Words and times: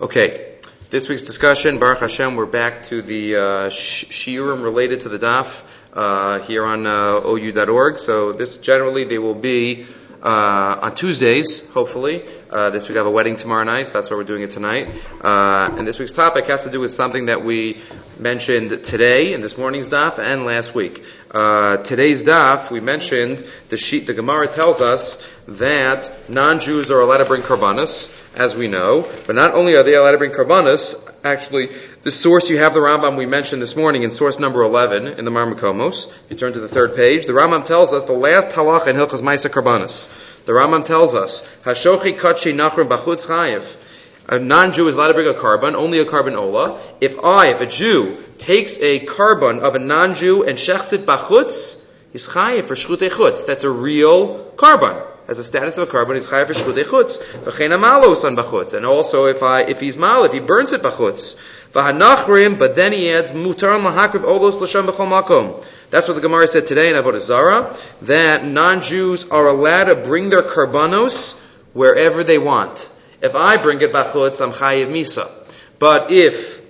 Okay, 0.00 0.56
this 0.90 1.08
week's 1.08 1.22
discussion, 1.22 1.78
Baruch 1.78 2.00
Hashem, 2.00 2.34
we're 2.34 2.46
back 2.46 2.82
to 2.86 3.00
the 3.00 3.36
uh, 3.36 3.40
shiurim 3.68 4.64
related 4.64 5.02
to 5.02 5.08
the 5.08 5.20
daf 5.20 5.62
uh, 5.92 6.40
here 6.40 6.64
on 6.64 6.84
uh, 6.84 7.20
ou.org. 7.24 7.98
So 7.98 8.32
this 8.32 8.56
generally 8.56 9.04
they 9.04 9.18
will 9.18 9.36
be 9.36 9.86
uh, 10.20 10.80
on 10.82 10.96
Tuesdays, 10.96 11.70
hopefully. 11.70 12.24
Uh, 12.50 12.70
this 12.70 12.88
week 12.88 12.96
I 12.96 13.00
have 13.00 13.06
a 13.06 13.10
wedding 13.10 13.36
tomorrow 13.36 13.62
night, 13.62 13.86
so 13.86 13.92
that's 13.92 14.10
why 14.10 14.16
we're 14.16 14.24
doing 14.24 14.42
it 14.42 14.50
tonight. 14.50 14.88
Uh, 15.22 15.76
and 15.78 15.86
this 15.86 16.00
week's 16.00 16.12
topic 16.12 16.46
has 16.46 16.64
to 16.64 16.70
do 16.72 16.80
with 16.80 16.90
something 16.90 17.26
that 17.26 17.44
we 17.44 17.80
mentioned 18.18 18.84
today 18.84 19.32
in 19.32 19.42
this 19.42 19.56
morning's 19.56 19.86
daf 19.86 20.18
and 20.18 20.44
last 20.44 20.74
week. 20.74 21.04
Uh, 21.30 21.76
today's 21.78 22.24
daf, 22.24 22.70
we 22.72 22.80
mentioned 22.80 23.46
the 23.68 23.76
sheet, 23.76 24.08
the 24.08 24.14
Gemara 24.14 24.48
tells 24.48 24.80
us 24.80 25.24
that 25.46 26.10
non-Jews 26.28 26.90
are 26.90 27.00
allowed 27.00 27.18
to 27.18 27.26
bring 27.26 27.42
karbanas, 27.42 28.23
as 28.36 28.54
we 28.56 28.68
know, 28.68 29.08
but 29.26 29.36
not 29.36 29.54
only 29.54 29.76
are 29.76 29.82
they 29.82 29.94
allowed 29.94 30.12
to 30.12 30.18
bring 30.18 30.32
karbanas, 30.32 31.10
actually, 31.22 31.70
the 32.02 32.10
source 32.10 32.50
you 32.50 32.58
have 32.58 32.74
the 32.74 32.80
Rambam 32.80 33.16
we 33.16 33.26
mentioned 33.26 33.62
this 33.62 33.76
morning 33.76 34.02
in 34.02 34.10
source 34.10 34.38
number 34.38 34.62
11 34.62 35.06
in 35.06 35.24
the 35.24 35.30
Marmakomos. 35.30 36.12
You 36.28 36.36
turn 36.36 36.52
to 36.52 36.60
the 36.60 36.68
third 36.68 36.96
page. 36.96 37.26
The 37.26 37.32
Rambam 37.32 37.64
tells 37.64 37.92
us 37.92 38.04
the 38.04 38.12
last 38.12 38.50
halach 38.50 38.86
in 38.86 38.96
Hilchas 38.96 39.22
Maisa 39.22 39.48
Karbanas. 39.48 40.12
The 40.44 40.52
Rambam 40.52 40.84
tells 40.84 41.14
us, 41.14 41.48
Hashochi 41.62 42.14
Kachi 42.14 42.54
Nachrim 42.54 42.88
Bachutz 42.88 43.26
Chayev. 43.26 43.80
A 44.28 44.38
non-Jew 44.38 44.88
is 44.88 44.96
allowed 44.96 45.08
to 45.08 45.14
bring 45.14 45.28
a 45.28 45.34
carbon, 45.34 45.76
only 45.76 45.98
a 45.98 46.04
carbon 46.04 46.34
ola. 46.34 46.80
If 47.00 47.22
I, 47.22 47.48
if 47.48 47.60
a 47.60 47.66
Jew, 47.66 48.16
takes 48.38 48.78
a 48.80 49.00
carbon 49.00 49.60
of 49.60 49.74
a 49.74 49.78
non-Jew 49.78 50.44
and 50.44 50.56
shechs 50.56 50.92
it 50.92 51.02
bachutz, 51.02 51.92
he's 52.10 52.26
chayiv 52.26 52.64
for 52.64 52.74
shchutei 52.74 53.10
chutz. 53.10 53.46
That's 53.46 53.64
a 53.64 53.70
real 53.70 54.44
carbon. 54.56 55.02
Has 55.26 55.38
a 55.38 55.44
status 55.44 55.78
of 55.78 55.88
a 55.88 55.90
carbon, 55.90 56.16
he's 56.16 56.26
chayiv 56.26 56.48
for 56.48 56.54
shchutei 56.54 56.84
chutz. 56.84 57.16
V'chein 57.44 57.70
amalos 57.70 58.24
on 58.24 58.36
bachutz. 58.36 58.74
And 58.74 58.84
also 58.84 59.24
if 59.24 59.42
I, 59.42 59.62
if 59.62 59.80
he's 59.80 59.96
mal, 59.96 60.24
if 60.24 60.32
he 60.32 60.40
burns 60.40 60.72
it 60.72 60.82
bachutz. 60.82 61.40
V'hanachrim, 61.72 62.58
but 62.58 62.76
then 62.76 62.92
he 62.92 63.10
adds 63.10 63.32
mutar 63.32 63.80
lahakriv 63.80 64.22
olos 64.22 64.60
l'sham 64.60 64.86
b'chol 64.86 65.08
makom. 65.08 65.64
That's 65.88 66.08
what 66.08 66.14
the 66.14 66.20
Gemara 66.20 66.46
said 66.46 66.66
today 66.66 66.90
in 66.90 66.96
Avodah 66.96 67.20
Zarah, 67.20 67.76
that 68.02 68.44
non-Jews 68.44 69.30
are 69.30 69.46
allowed 69.46 69.84
to 69.84 69.94
bring 69.94 70.28
their 70.28 70.42
karbanos 70.42 71.40
wherever 71.72 72.22
they 72.22 72.36
want. 72.36 72.90
If 73.22 73.34
I 73.34 73.56
bring 73.56 73.80
it 73.80 73.92
bachutz, 73.92 74.42
I'm 74.44 74.52
chayiv 74.52 74.88
misa. 74.88 75.30
But 75.78 76.10
if 76.10 76.62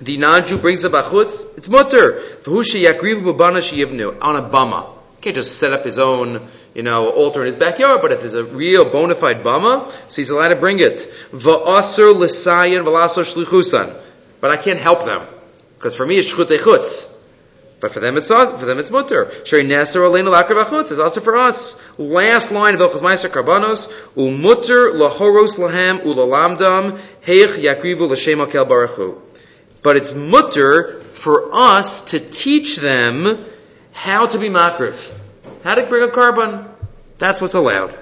the 0.00 0.18
non-Jew 0.18 0.58
brings 0.58 0.84
it 0.84 0.92
bachutz, 0.92 1.58
it's 1.58 1.68
mutter. 1.68 2.22
V'hushi 2.42 2.84
yakriv 2.84 3.22
b'bana 3.22 3.58
sheyivnu, 3.58 4.18
on 4.22 4.36
a 4.36 4.42
bama. 4.42 4.92
He 5.16 5.22
can't 5.22 5.36
just 5.36 5.58
set 5.58 5.72
up 5.72 5.84
his 5.84 5.98
own, 5.98 6.46
you 6.76 6.82
know, 6.82 7.08
altar 7.08 7.40
in 7.40 7.46
his 7.46 7.56
backyard, 7.56 8.02
but 8.02 8.12
if 8.12 8.20
there's 8.20 8.34
a 8.34 8.44
real 8.44 8.84
bona 8.84 9.14
fide 9.14 9.42
bama, 9.42 9.90
so 10.10 10.16
he's 10.20 10.28
allowed 10.28 10.48
to 10.48 10.56
bring 10.56 10.78
it. 10.78 11.10
V'asr 11.32 12.14
l'sayin 12.14 12.84
v'lasor 12.84 13.24
shlichusan. 13.24 13.98
But 14.42 14.50
I 14.50 14.58
can't 14.58 14.78
help 14.78 15.06
them. 15.06 15.26
Because 15.78 15.94
for 15.94 16.04
me 16.04 16.16
it's 16.16 16.30
shchutei 16.30 16.58
chutz. 16.58 17.24
But 17.80 17.92
for 17.92 18.00
them 18.00 18.18
it's 18.18 18.28
for 18.28 18.66
them 18.66 18.78
it's 18.78 18.90
mutter. 18.90 19.32
Shari 19.46 19.62
neser 19.62 20.02
aleinu 20.02 20.30
lakar 20.30 20.62
b'chutz 20.62 20.90
is 20.90 20.98
also 20.98 21.22
for 21.22 21.38
us. 21.38 21.82
Last 21.96 22.52
line 22.52 22.74
of 22.74 22.80
Elchaz 22.82 23.00
Meiser 23.00 23.30
Karbanos 23.30 23.90
umutter 24.14 24.92
lahoros 24.92 25.56
lahem 25.56 26.00
ulalamdam 26.00 27.00
heich 27.22 27.56
yakrivu 27.56 28.06
l'shem 28.06 28.40
akel 28.40 28.68
baruchu. 28.68 29.18
But 29.82 29.96
it's 29.96 30.12
mutter 30.12 31.00
for 31.14 31.48
us 31.54 32.10
to 32.10 32.20
teach 32.20 32.76
them 32.76 33.42
how 33.94 34.26
to 34.26 34.38
be 34.38 34.50
makrif, 34.50 35.18
how 35.66 35.74
to 35.74 35.84
bring 35.86 36.04
a 36.04 36.12
carbon. 36.12 36.64
That's 37.18 37.40
what's 37.40 37.54
allowed. 37.54 37.92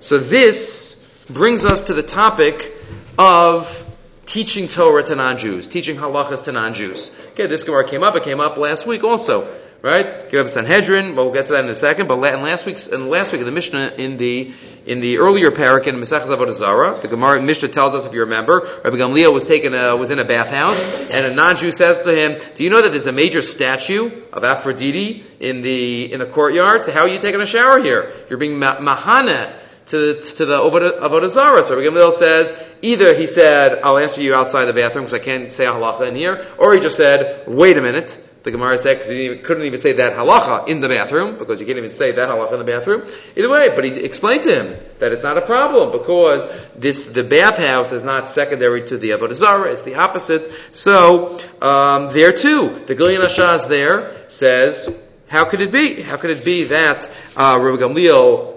So 0.00 0.16
this 0.16 1.06
brings 1.28 1.66
us 1.66 1.84
to 1.88 1.92
the 1.92 2.02
topic 2.02 2.72
of 3.18 3.84
teaching 4.24 4.66
Torah 4.66 5.02
to 5.02 5.14
non-Jews, 5.16 5.68
teaching 5.68 5.96
halachas 5.96 6.44
to 6.44 6.52
non-Jews. 6.52 7.14
Okay, 7.32 7.46
this 7.46 7.64
Gemara 7.64 7.86
came 7.86 8.02
up. 8.02 8.16
It 8.16 8.22
came 8.22 8.40
up 8.40 8.56
last 8.56 8.86
week 8.86 9.04
also, 9.04 9.54
right? 9.82 10.28
Came 10.30 10.40
up 10.40 10.46
in 10.46 10.52
Sanhedrin. 10.52 11.14
But 11.14 11.24
we'll 11.24 11.34
get 11.34 11.46
to 11.46 11.52
that 11.52 11.64
in 11.64 11.70
a 11.70 11.74
second. 11.74 12.08
But 12.08 12.22
in 12.32 12.42
last 12.42 12.66
week's, 12.66 12.88
in 12.88 13.08
last 13.08 13.32
week, 13.32 13.40
in 13.40 13.46
the 13.46 13.52
Mishnah, 13.52 13.94
in 13.98 14.16
the 14.16 14.52
in 14.86 15.00
the 15.00 15.18
earlier 15.18 15.50
parak 15.50 15.86
in 15.86 15.96
Mesechus 15.96 16.26
Avodah 16.26 16.52
Zarah, 16.52 16.98
the 17.00 17.08
Gemara 17.08 17.42
Mishnah 17.42 17.68
tells 17.68 17.94
us, 17.94 18.06
if 18.06 18.12
you 18.12 18.20
remember, 18.20 18.68
Rabbi 18.84 18.96
Gamliel 18.96 19.32
was 19.32 19.42
taken, 19.42 19.74
a, 19.74 19.96
was 19.96 20.10
in 20.10 20.20
a 20.20 20.24
bathhouse, 20.24 20.84
and 21.10 21.26
a 21.26 21.34
non-Jew 21.34 21.72
says 21.72 22.00
to 22.02 22.14
him, 22.14 22.40
"Do 22.54 22.64
you 22.64 22.70
know 22.70 22.82
that 22.82 22.90
there's 22.90 23.06
a 23.06 23.12
major 23.12 23.42
statue 23.42 24.10
of 24.32 24.44
Aphrodite 24.44 25.24
in 25.40 25.62
the 25.62 26.12
in 26.12 26.20
the 26.20 26.26
courtyard? 26.26 26.84
So 26.84 26.92
how 26.92 27.00
are 27.00 27.08
you 27.08 27.18
taking 27.18 27.40
a 27.40 27.46
shower 27.46 27.82
here? 27.82 28.12
You're 28.28 28.38
being 28.38 28.58
ma- 28.58 28.78
mahana." 28.78 29.60
to 29.86 30.14
the, 30.14 30.22
to 30.38 30.46
the 30.46 30.58
Avodah 30.58 31.28
Zarah. 31.28 31.62
So 31.62 31.76
Rabbi 31.76 31.86
Gamliel 31.86 32.12
says, 32.12 32.52
either 32.82 33.14
he 33.14 33.26
said, 33.26 33.80
I'll 33.84 33.98
answer 33.98 34.20
you 34.20 34.34
outside 34.34 34.64
the 34.64 34.72
bathroom 34.72 35.04
because 35.04 35.20
I 35.20 35.24
can't 35.24 35.52
say 35.52 35.64
a 35.64 35.70
halacha 35.70 36.08
in 36.08 36.16
here, 36.16 36.44
or 36.58 36.74
he 36.74 36.80
just 36.80 36.96
said, 36.96 37.46
wait 37.46 37.76
a 37.76 37.80
minute. 37.80 38.20
The 38.46 38.52
Gemara 38.52 38.78
said, 38.78 38.98
because 38.98 39.08
he 39.08 39.38
couldn't 39.38 39.64
even 39.64 39.80
say 39.80 39.94
that 39.94 40.12
halacha 40.12 40.68
in 40.68 40.78
the 40.78 40.86
bathroom, 40.86 41.36
because 41.36 41.58
you 41.58 41.66
can't 41.66 41.78
even 41.78 41.90
say 41.90 42.12
that 42.12 42.28
halacha 42.28 42.52
in 42.52 42.60
the 42.60 42.64
bathroom. 42.64 43.02
Either 43.34 43.48
way, 43.48 43.72
but 43.74 43.82
he 43.82 43.90
explained 43.96 44.44
to 44.44 44.54
him 44.54 44.76
that 45.00 45.10
it's 45.10 45.24
not 45.24 45.36
a 45.36 45.40
problem, 45.40 45.90
because 45.90 46.46
this, 46.76 47.06
the 47.06 47.24
bathhouse 47.24 47.90
is 47.90 48.04
not 48.04 48.30
secondary 48.30 48.86
to 48.86 48.98
the 48.98 49.10
Avodah 49.10 49.34
Zarah, 49.34 49.72
it's 49.72 49.82
the 49.82 49.96
opposite. 49.96 50.48
So, 50.70 51.40
um, 51.60 52.12
there 52.12 52.32
too, 52.32 52.84
the 52.86 52.94
Gilyon 52.94 53.24
HaShas 53.24 53.68
there 53.68 54.14
says, 54.28 55.10
how 55.26 55.44
could 55.46 55.60
it 55.60 55.72
be? 55.72 56.00
How 56.00 56.16
could 56.16 56.30
it 56.30 56.44
be 56.44 56.62
that, 56.64 57.10
uh, 57.36 57.58
Rabbi 57.60 57.82
Gamliel 57.82 58.55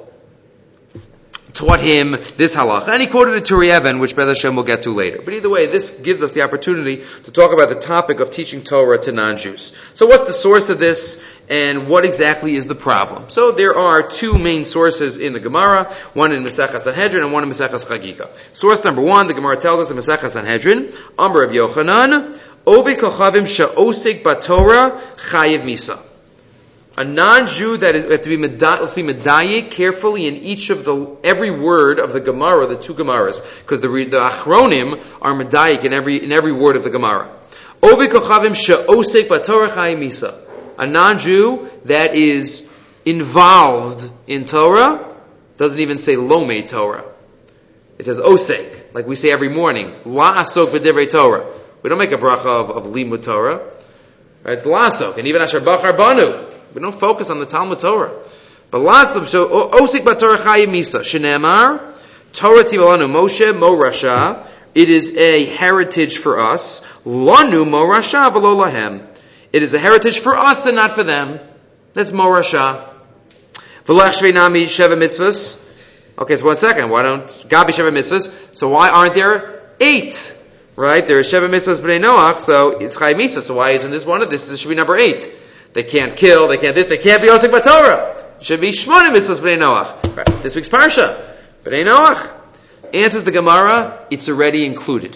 taught 1.60 1.82
him 1.82 2.12
this 2.38 2.56
halacha. 2.56 2.88
And 2.88 3.02
he 3.02 3.08
quoted 3.08 3.36
a 3.36 3.42
Turi 3.42 3.78
Even, 3.78 4.00
which 4.00 4.16
Beth 4.16 4.30
Hashem 4.30 4.56
will 4.56 4.64
get 4.64 4.84
to 4.84 4.94
later. 4.94 5.20
But 5.24 5.34
either 5.34 5.50
way, 5.50 5.66
this 5.66 6.00
gives 6.00 6.24
us 6.24 6.32
the 6.32 6.42
opportunity 6.42 7.04
to 7.26 7.32
talk 7.32 7.52
about 7.52 7.68
the 7.68 7.76
topic 7.76 8.22
of 8.22 8.32
teaching 8.32 8.64
Torah 8.64 8.98
to 9.00 9.12
non-Jews. 9.12 9.78
So 9.94 10.08
what's 10.08 10.24
the 10.24 10.32
source 10.32 10.70
of 10.70 10.80
this? 10.80 11.22
And 11.50 11.90
what 11.90 12.06
exactly 12.06 12.56
is 12.56 12.68
the 12.68 12.76
problem? 12.76 13.30
So 13.30 13.52
there 13.52 13.76
are 13.76 14.08
two 14.08 14.38
main 14.38 14.64
sources 14.64 15.18
in 15.18 15.34
the 15.34 15.42
Gemara, 15.42 15.92
one 16.14 16.32
in 16.32 16.44
Mesechas 16.44 16.82
Sanhedrin 16.82 17.24
and 17.24 17.34
one 17.34 17.44
in 17.44 17.50
Mesechas 17.50 17.86
Chagiga. 17.86 18.30
Source 18.54 18.86
number 18.86 19.02
one, 19.02 19.28
the 19.28 19.34
Gemara 19.34 19.58
tells 19.58 19.82
us 19.82 19.92
in 19.92 19.98
Mesechas 19.98 20.32
Sanhedrin, 20.32 20.94
Amr 21.18 21.44
of 21.44 21.52
Yochanan, 21.52 22.40
Ovi 22.66 22.96
kochavim 22.96 23.46
sha'osik 23.46 24.22
batorah 24.22 25.02
chayiv 25.30 25.64
misa 25.64 26.09
a 27.00 27.06
non-Jew 27.06 27.78
that 27.78 27.96
is, 27.96 28.12
have 28.12 28.24
to 28.24 28.30
be 28.30 28.36
let's 28.36 28.94
be 28.94 29.04
medayik 29.04 29.72
carefully 29.72 30.28
in 30.28 30.36
each 30.36 30.70
of 30.70 30.84
the 30.84 31.16
every 31.24 31.50
word 31.50 31.98
of 31.98 32.12
the 32.12 32.20
Gemara, 32.20 32.68
the 32.68 32.76
two 32.76 32.94
Gemaras, 32.94 33.42
because 33.62 33.80
the 33.80 33.88
the 33.88 34.18
Achronim 34.18 35.02
are 35.22 35.34
medayik 35.34 35.86
in 35.86 35.94
every 35.94 36.22
in 36.22 36.34
every 36.34 36.52
word 36.52 36.76
of 36.76 36.84
the 36.84 36.90
Gemara. 36.90 37.34
Ovi 37.82 38.08
kochavim 38.08 38.54
she'osek 38.54 39.30
b'torah 39.30 39.70
misa. 39.98 40.46
A 40.78 40.86
non-Jew 40.86 41.70
that 41.86 42.16
is 42.16 42.70
involved 43.06 44.10
in 44.28 44.46
Torah 44.46 45.16
doesn't 45.56 45.80
even 45.80 45.98
say 45.98 46.16
lomei 46.16 46.68
Torah. 46.68 47.06
It 47.98 48.08
says 48.08 48.20
osek, 48.20 48.94
like 48.94 49.08
we 49.08 49.16
say 49.16 49.32
every 49.32 49.48
morning. 49.48 49.94
La 50.04 50.44
asok 50.44 50.78
v'divrei 50.78 51.10
Torah. 51.10 51.50
We 51.82 51.90
don't 51.90 51.98
make 51.98 52.12
a 52.12 52.18
bracha 52.18 52.46
of, 52.46 52.72
of 52.72 52.84
limud 52.94 53.24
Torah. 53.24 53.72
Right? 54.44 54.58
It's 54.58 54.66
la 54.66 54.90
asok, 54.90 55.18
and 55.18 55.30
even 55.30 55.42
asher 55.42 55.62
bachar 55.62 55.96
banu. 55.96 56.59
We 56.74 56.82
don't 56.82 56.98
focus 56.98 57.30
on 57.30 57.40
the 57.40 57.46
Talmud 57.46 57.80
Torah. 57.80 58.12
But 58.72 59.16
of, 59.16 59.30
so, 59.30 59.70
Osik 59.72 60.02
Batorah 60.02 60.38
Chayim 60.38 60.68
Misa, 60.68 61.02
Shenemar, 61.02 61.94
Torah 62.34 62.64
Tivalanu 62.64 63.10
Moshe, 63.10 63.58
Mo 63.58 63.76
Rasha, 63.76 64.46
it 64.76 64.90
is 64.90 65.18
a 65.18 65.46
heritage 65.46 66.20
for 66.20 66.40
us. 66.40 66.86
Lanu 67.04 67.68
Mo 67.68 67.86
Rasha, 67.86 68.32
Velo 68.32 68.56
Lahem. 68.56 69.06
It 69.52 69.64
is 69.64 69.74
a 69.74 69.80
heritage 69.80 70.20
for 70.20 70.38
us 70.38 70.66
and 70.68 70.76
not 70.76 70.92
for 70.92 71.04
them. 71.04 71.40
That's 71.94 72.12
Mo 72.12 72.26
Rasha. 72.26 72.88
V'lech 73.86 74.14
Shveinami 74.14 74.66
Sheva 74.66 74.96
Mitzvahs. 74.96 75.66
Okay, 76.20 76.38
so 76.38 76.46
one 76.46 76.58
second. 76.58 76.92
Why 76.92 77.02
don't, 77.02 77.26
Gabi 77.26 77.70
Sheva 77.70 77.92
Mitzvahs. 77.92 78.56
So 78.56 78.70
why 78.70 78.90
aren't 78.90 79.16
there 79.16 79.64
eight? 79.80 80.38
Right? 80.76 81.06
There 81.06 81.20
is 81.20 81.34
Sheva 81.34 81.50
Mitzvahs 81.50 81.80
B'nai 81.80 82.04
Noach, 82.04 82.38
so 82.38 82.78
it's 82.78 82.96
Chayim 82.96 83.16
Misa. 83.16 83.42
So 83.42 83.56
why 83.56 83.72
isn't 83.72 83.90
this 83.90 84.06
one 84.06 84.22
of 84.22 84.30
this? 84.30 84.48
This 84.48 84.60
should 84.60 84.70
be 84.70 84.76
number 84.76 84.96
eight. 84.96 85.34
They 85.74 85.84
can't 85.84 86.16
kill, 86.16 86.48
they 86.48 86.58
can't 86.58 86.76
this, 86.76 86.88
they 86.88 86.98
can't 86.98 87.22
be 87.22 87.28
Osik 87.28 87.52
Batorah. 87.52 88.38
It 88.38 88.44
should 88.44 88.62
be 88.62 88.72
Shmonim 88.72 89.12
Mitzvahs 89.12 89.40
B'nai 89.40 89.60
Noach. 89.60 90.18
Right. 90.18 90.44
This 90.44 90.56
week's 90.56 90.70
Parsha. 90.70 91.16
B'nai 91.64 91.86
Noach. 91.86 92.34
Answers 92.94 93.24
the 93.24 93.32
Gemara, 93.32 94.06
it's 94.10 94.30
already 94.30 94.66
included. 94.66 95.16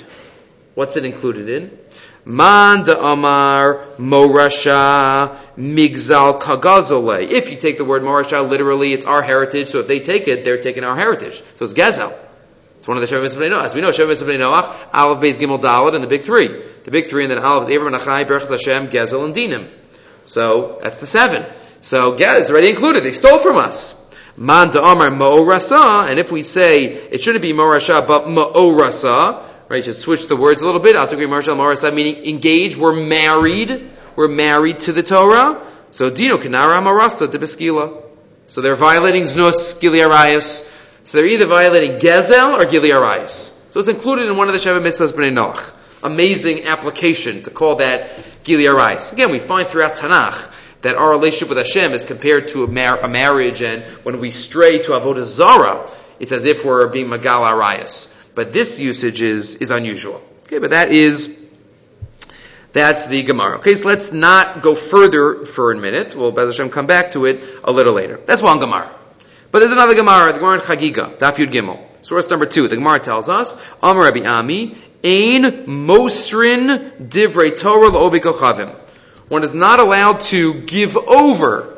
What's 0.76 0.96
it 0.96 1.06
included 1.06 1.50
in? 1.50 1.78
Man 2.26 2.84
de 2.84 2.98
Amar 2.98 3.86
Morasha 3.98 5.38
Migzal 5.58 6.40
Kagazole. 6.42 7.30
If 7.30 7.52
you 7.52 7.58
take 7.58 7.78
the 7.78 7.86
word 7.86 8.02
Morasha 8.02 8.48
literally, 8.48 8.94
it's 8.94 9.06
our 9.06 9.22
heritage, 9.22 9.68
so 9.70 9.80
if 9.80 9.88
they 9.88 10.00
take 10.00 10.28
it, 10.28 10.46
they're 10.46 10.62
taking 10.62 10.84
our 10.84 10.96
heritage. 10.96 11.42
So 11.56 11.66
it's 11.66 11.74
Gezel. 11.74 12.14
It's 12.78 12.88
one 12.88 12.98
of 12.98 13.08
the 13.08 13.14
Sheva 13.14 13.24
Mitzvah 13.24 13.46
Noach. 13.46 13.66
As 13.66 13.76
we 13.76 13.82
know, 13.82 13.90
Sheva 13.90 14.10
Mitzvah 14.10 14.34
Noach, 14.34 14.90
Aleph, 14.94 15.20
Beis, 15.20 15.36
Gimel, 15.36 15.60
Dalet, 15.60 15.96
and 15.96 16.04
the 16.04 16.08
big 16.08 16.22
three. 16.22 16.48
The 16.84 16.92
big 16.92 17.08
three, 17.08 17.24
and 17.24 17.32
then 17.32 17.40
Aleph 17.40 17.64
is 17.64 17.70
Abraham, 17.70 18.00
Nachai, 18.00 18.26
Berachas 18.26 18.50
Hashem, 18.50 18.90
Gezel, 18.90 19.26
and 19.26 19.36
Dinim. 19.36 19.70
So 20.26 20.80
that's 20.82 20.98
the 20.98 21.06
seven. 21.06 21.46
So 21.82 22.16
Gad 22.16 22.38
is 22.38 22.50
already 22.50 22.70
included. 22.70 23.04
They 23.04 23.12
stole 23.12 23.40
from 23.40 23.58
us. 23.58 24.00
Man 24.36 24.70
da'amar 24.70 25.16
ma'orasa, 25.16 26.10
and 26.10 26.20
if 26.20 26.32
we 26.32 26.42
say 26.42 26.86
it 26.86 27.22
shouldn't 27.22 27.44
be 27.44 27.54
ma'orasha, 27.54 28.08
but 28.08 28.26
ma'orasa, 28.26 29.44
right, 29.70 29.84
just 29.84 30.02
switch 30.02 30.28
the 30.28 30.36
words 30.36 30.62
a 30.62 30.66
little 30.66 30.80
bit, 30.80 30.96
I'll 30.96 31.06
marshal 31.28 31.56
ma'orasa, 31.56 31.94
meaning 31.94 32.26
engage, 32.26 32.76
we're 32.76 32.96
married, 32.96 33.92
we're 34.16 34.28
married 34.28 34.80
to 34.82 34.92
the 34.92 35.04
Torah, 35.04 35.64
so 35.92 36.10
dino 36.10 36.38
kanara 36.38 36.82
marasa 36.82 37.32
de 37.32 37.38
beskila. 37.38 38.02
So 38.48 38.62
they're 38.62 38.76
violating 38.76 39.24
znus, 39.24 39.80
giliarayas, 39.80 40.72
so 41.04 41.18
they're 41.18 41.28
either 41.28 41.46
violating 41.46 42.00
gezel 42.00 42.60
or 42.60 42.66
giliarayas. 42.66 43.72
So 43.72 43.80
it's 43.80 43.90
included 43.90 44.30
in 44.30 44.38
one 44.38 44.48
of 44.48 44.54
the 44.54 44.60
Sheva 44.60 44.82
Mitzvahs 44.82 45.14
B'nai 45.14 45.36
Noach. 45.36 45.74
Amazing 46.04 46.66
application 46.66 47.44
to 47.44 47.50
call 47.50 47.78
that 47.78 48.10
giliarayas. 48.44 49.12
Again, 49.14 49.32
we 49.32 49.40
find 49.40 49.68
throughout 49.68 49.96
Tanakh, 49.96 50.52
that 50.84 50.96
our 50.96 51.12
relationship 51.12 51.50
with 51.50 51.58
Hashem 51.58 51.94
is 51.94 52.06
compared 52.06 52.50
to 52.50 52.66
a, 52.66 52.68
mar- 52.68 53.00
a 53.00 53.08
marriage, 53.08 53.62
and 53.62 53.84
when 54.04 54.20
we 54.20 54.32
stray 54.32 54.80
to 54.84 54.92
avodah 54.92 55.24
zara, 55.24 55.90
it's 56.20 56.32
as 56.32 56.46
if 56.46 56.64
we're 56.64 56.88
being 56.88 57.08
magal 57.08 57.50
arayas. 57.50 58.14
But 58.36 58.54
this 58.54 58.80
usage 58.80 59.22
is 59.22 59.56
is 59.56 59.72
unusual. 59.72 60.22
Okay, 60.44 60.60
but 60.60 60.72
that 60.72 60.92
is 60.92 61.44
that's 62.74 63.06
the 63.06 63.24
Gemara. 63.24 63.58
Okay, 63.58 63.76
so 63.76 63.88
let's 63.88 64.12
not 64.12 64.62
go 64.62 64.76
further 64.76 65.46
for 65.46 65.72
a 65.72 65.78
minute. 65.78 66.16
We'll 66.16 66.32
Bez 66.32 66.58
Hashem 66.58 66.70
come 66.70 66.88
back 66.88 67.12
to 67.12 67.26
it 67.26 67.42
a 67.64 67.72
little 67.72 67.94
later. 67.94 68.20
That's 68.26 68.42
one 68.42 68.60
Gemara. 68.60 68.94
But 69.52 69.60
there's 69.60 69.72
another 69.72 69.94
Gemara, 69.94 70.34
the 70.34 70.40
Gemara 70.40 70.56
in 70.56 70.62
Chagiga, 70.62 71.18
Daf 71.18 71.36
Yud 71.36 71.54
Gimel. 71.54 71.80
Source 72.02 72.28
number 72.30 72.48
two. 72.48 72.68
The 72.68 72.76
Gemara 72.76 73.00
tells 73.00 73.30
us, 73.30 73.64
Amar 73.82 74.06
Rabbi 74.06 74.28
Ami, 74.28 74.76
Ein 75.04 75.66
Mosrin 75.66 77.10
Divrei 77.10 77.58
Torah 77.58 77.90
La'obik 77.90 78.26
one 79.34 79.44
is 79.44 79.54
not 79.54 79.80
allowed 79.80 80.22
to 80.22 80.54
give 80.62 80.96
over, 80.96 81.78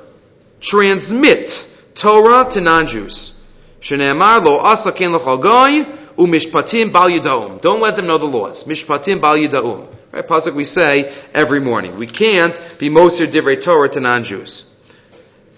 transmit 0.59 1.69
Torah 1.93 2.49
to 2.51 2.59
non-Jews. 2.59 3.41
Shneamar 3.81 4.43
lo 4.43 4.59
asakin 4.59 5.13
l'chalgoy 5.13 5.85
umishpatim 6.17 6.91
bal 6.91 7.09
yidaum. 7.09 7.61
Don't 7.61 7.79
let 7.79 7.95
them 7.95 8.07
know 8.07 8.17
the 8.17 8.25
laws. 8.25 8.63
Mishpatim 8.65 9.21
bal 9.21 9.37
yidaum. 9.37 9.87
Right, 10.11 10.27
pasuk 10.27 10.53
we 10.53 10.65
say 10.65 11.13
every 11.33 11.59
morning. 11.59 11.97
We 11.97 12.07
can't 12.07 12.59
be 12.79 12.89
moser 12.89 13.27
divrei 13.27 13.61
Torah 13.61 13.89
to 13.89 13.99
non-Jews. 13.99 14.75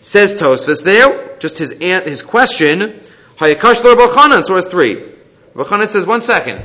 Says 0.02 0.36
Tosfos 0.36 0.84
there, 0.84 1.38
just 1.40 1.58
his 1.58 1.72
his 1.72 2.22
question. 2.22 3.00
Hayakash 3.38 3.84
lo 3.84 3.96
Bachanan, 3.96 4.44
source 4.44 4.68
three. 4.68 5.04
Bachanan 5.56 5.90
says 5.90 6.06
one 6.06 6.22
second. 6.22 6.64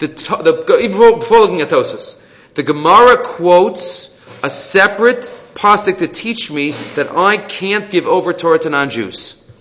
The, 0.00 0.06
the, 0.06 1.18
before, 1.18 1.40
looking 1.40 1.60
at 1.60 1.68
Tosfos, 1.68 2.26
the 2.54 2.62
Gemara 2.62 3.22
quotes 3.22 4.18
a 4.42 4.48
separate 4.48 5.30
pasuk 5.54 5.98
to 5.98 6.08
teach 6.08 6.50
me 6.50 6.70
that 6.96 7.10
I 7.10 7.36
can't 7.36 7.90
give 7.90 8.06
over 8.06 8.32
Torah 8.32 8.58
to 8.60 8.70
non-Jews. 8.70 9.52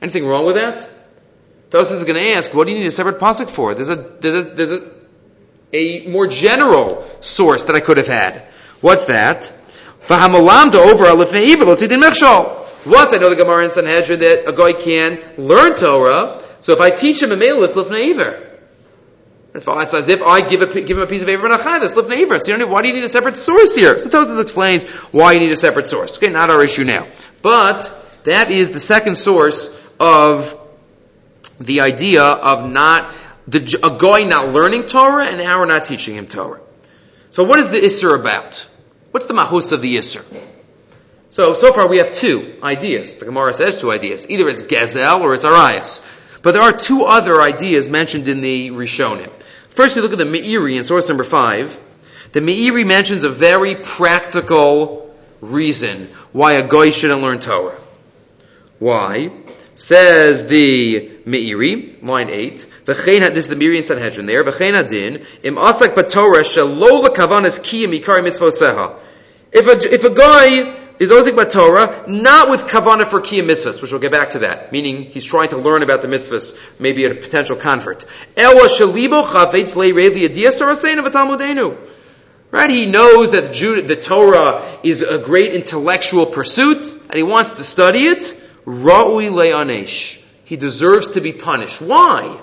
Anything 0.00 0.26
wrong 0.26 0.46
with 0.46 0.54
that? 0.54 0.88
Tosfos 1.70 1.90
is 1.90 2.04
going 2.04 2.20
to 2.20 2.32
ask, 2.34 2.54
what 2.54 2.68
do 2.68 2.72
you 2.72 2.78
need 2.78 2.86
a 2.86 2.92
separate 2.92 3.18
pasuk 3.18 3.50
for? 3.50 3.74
There's 3.74 3.88
a 3.88 3.96
there's 3.96 4.46
a 4.46 4.50
there's 4.50 4.70
a, 4.70 4.90
a 5.72 6.06
more 6.06 6.28
general 6.28 7.04
source 7.20 7.64
that 7.64 7.74
I 7.74 7.80
could 7.80 7.96
have 7.96 8.06
had. 8.06 8.42
What's 8.80 9.06
that? 9.06 9.52
V'hamalamda 10.06 10.76
over 10.76 11.04
Once 12.86 13.12
I 13.12 13.18
know 13.18 13.28
the 13.28 13.36
Gemara 13.36 13.64
in 13.64 13.72
Sanhedrin 13.72 14.20
that 14.20 14.48
a 14.48 14.52
guy 14.52 14.72
can 14.72 15.18
learn 15.36 15.74
Torah, 15.74 16.44
so 16.60 16.72
if 16.72 16.80
I 16.80 16.90
teach 16.90 17.20
him 17.20 17.32
a 17.32 17.36
melis 17.36 17.72
lifnei 17.72 18.10
iver. 18.10 18.51
It's 19.54 19.68
as 19.68 20.08
if 20.08 20.22
I 20.22 20.48
give, 20.48 20.62
a, 20.62 20.80
give 20.80 20.96
him 20.96 21.02
a 21.02 21.06
piece 21.06 21.22
of 21.22 21.28
paper 21.28 21.44
and 21.44 21.54
a 21.54 21.80
this 21.80 21.92
lifnei 21.92 22.22
iver. 22.22 22.38
So 22.38 22.52
you 22.52 22.58
don't 22.58 22.66
need, 22.66 22.72
why 22.72 22.80
do 22.80 22.88
you 22.88 22.94
need 22.94 23.04
a 23.04 23.08
separate 23.08 23.36
source 23.36 23.74
here? 23.74 23.98
So 23.98 24.08
Tosfos 24.08 24.40
explains 24.40 24.84
why 25.12 25.32
you 25.32 25.40
need 25.40 25.52
a 25.52 25.56
separate 25.56 25.86
source. 25.86 26.16
Okay, 26.16 26.30
not 26.30 26.48
our 26.48 26.64
issue 26.64 26.84
now. 26.84 27.06
But 27.42 27.90
that 28.24 28.50
is 28.50 28.72
the 28.72 28.80
second 28.80 29.16
source 29.16 29.78
of 30.00 30.58
the 31.60 31.82
idea 31.82 32.22
of 32.22 32.68
not 32.68 33.12
the, 33.46 33.58
a 33.82 33.98
guy 33.98 34.24
not 34.24 34.48
learning 34.48 34.86
Torah 34.86 35.26
and 35.26 35.38
we're 35.38 35.66
not 35.66 35.84
teaching 35.84 36.14
him 36.14 36.26
Torah. 36.26 36.60
So 37.30 37.44
what 37.44 37.58
is 37.58 37.68
the 37.70 37.78
Isser 37.78 38.18
about? 38.18 38.66
What's 39.10 39.26
the 39.26 39.34
mahus 39.34 39.72
of 39.72 39.82
the 39.82 39.96
Isser? 39.96 40.24
So, 41.30 41.54
so 41.54 41.72
far 41.72 41.88
we 41.88 41.98
have 41.98 42.12
two 42.12 42.58
ideas. 42.62 43.18
The 43.18 43.26
Gemara 43.26 43.52
says 43.52 43.80
two 43.80 43.90
ideas. 43.90 44.28
Either 44.30 44.48
it's 44.48 44.62
Gezel 44.62 45.20
or 45.20 45.34
it's 45.34 45.44
Arias. 45.44 46.06
But 46.42 46.52
there 46.52 46.62
are 46.62 46.72
two 46.72 47.04
other 47.04 47.40
ideas 47.40 47.88
mentioned 47.88 48.28
in 48.28 48.40
the 48.40 48.70
Rishonim. 48.70 49.30
First, 49.74 49.96
we 49.96 50.02
look 50.02 50.12
at 50.12 50.18
the 50.18 50.24
Meiri 50.24 50.76
in 50.76 50.84
source 50.84 51.08
number 51.08 51.24
five. 51.24 51.80
The 52.32 52.40
Meiri 52.40 52.86
mentions 52.86 53.24
a 53.24 53.30
very 53.30 53.74
practical 53.74 55.14
reason 55.40 56.08
why 56.32 56.52
a 56.52 56.68
guy 56.68 56.90
shouldn't 56.90 57.22
learn 57.22 57.40
Torah. 57.40 57.80
Why? 58.78 59.32
Says 59.74 60.46
the 60.46 61.08
Meiri, 61.24 62.02
line 62.02 62.28
8, 62.28 62.66
this 62.84 62.98
is 63.08 63.48
the 63.48 63.56
Meiri 63.56 63.78
in 63.78 63.84
Sanhedrin 63.84 64.26
there, 64.26 64.44
V'chein 64.44 64.78
adin, 64.78 65.24
im 65.42 65.56
asak 65.56 65.94
b'torah 65.94 66.42
shelo 66.42 67.04
l'kavanas 67.04 67.58
kiyim 67.58 67.98
ikari 67.98 68.20
mitzvoseha. 68.20 68.98
If 69.52 69.66
a, 69.66 69.94
if 69.94 70.04
a 70.04 70.14
guy 70.14 70.81
is 71.02 71.10
ozik 71.10 71.50
Torah, 71.50 72.04
not 72.06 72.48
with 72.48 72.62
kavana 72.62 73.04
for 73.06 73.20
kiyam 73.20 73.46
mitzvahs, 73.46 73.82
which 73.82 73.90
we'll 73.90 74.00
get 74.00 74.12
back 74.12 74.30
to 74.30 74.38
that, 74.40 74.72
meaning 74.72 75.02
he's 75.02 75.24
trying 75.24 75.48
to 75.48 75.56
learn 75.56 75.82
about 75.82 76.00
the 76.00 76.08
mitzvahs, 76.08 76.56
maybe 76.78 77.04
a 77.04 77.14
potential 77.14 77.56
convert. 77.56 78.04
Right? 82.52 82.70
He 82.70 82.86
knows 82.86 83.30
that 83.32 83.52
the 83.52 83.96
Torah 84.00 84.78
is 84.82 85.02
a 85.02 85.18
great 85.18 85.54
intellectual 85.54 86.26
pursuit, 86.26 86.92
and 87.08 87.14
he 87.14 87.22
wants 87.22 87.52
to 87.52 87.64
study 87.64 88.06
it. 88.06 88.40
Ra'ui 88.66 89.30
le'anesh. 89.30 90.22
He 90.44 90.56
deserves 90.56 91.12
to 91.12 91.20
be 91.20 91.32
punished. 91.32 91.80
Why? 91.82 92.38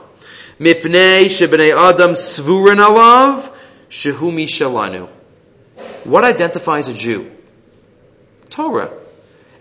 Mipnei 0.59 1.25
shebnei 1.25 1.71
adam 1.77 2.11
svurin 2.11 2.83
alav 2.83 3.49
shehumi 3.89 4.45
shalanu. 4.45 5.07
What 6.03 6.23
identifies 6.25 6.87
a 6.87 6.93
Jew? 6.93 7.31
Torah. 8.49 8.91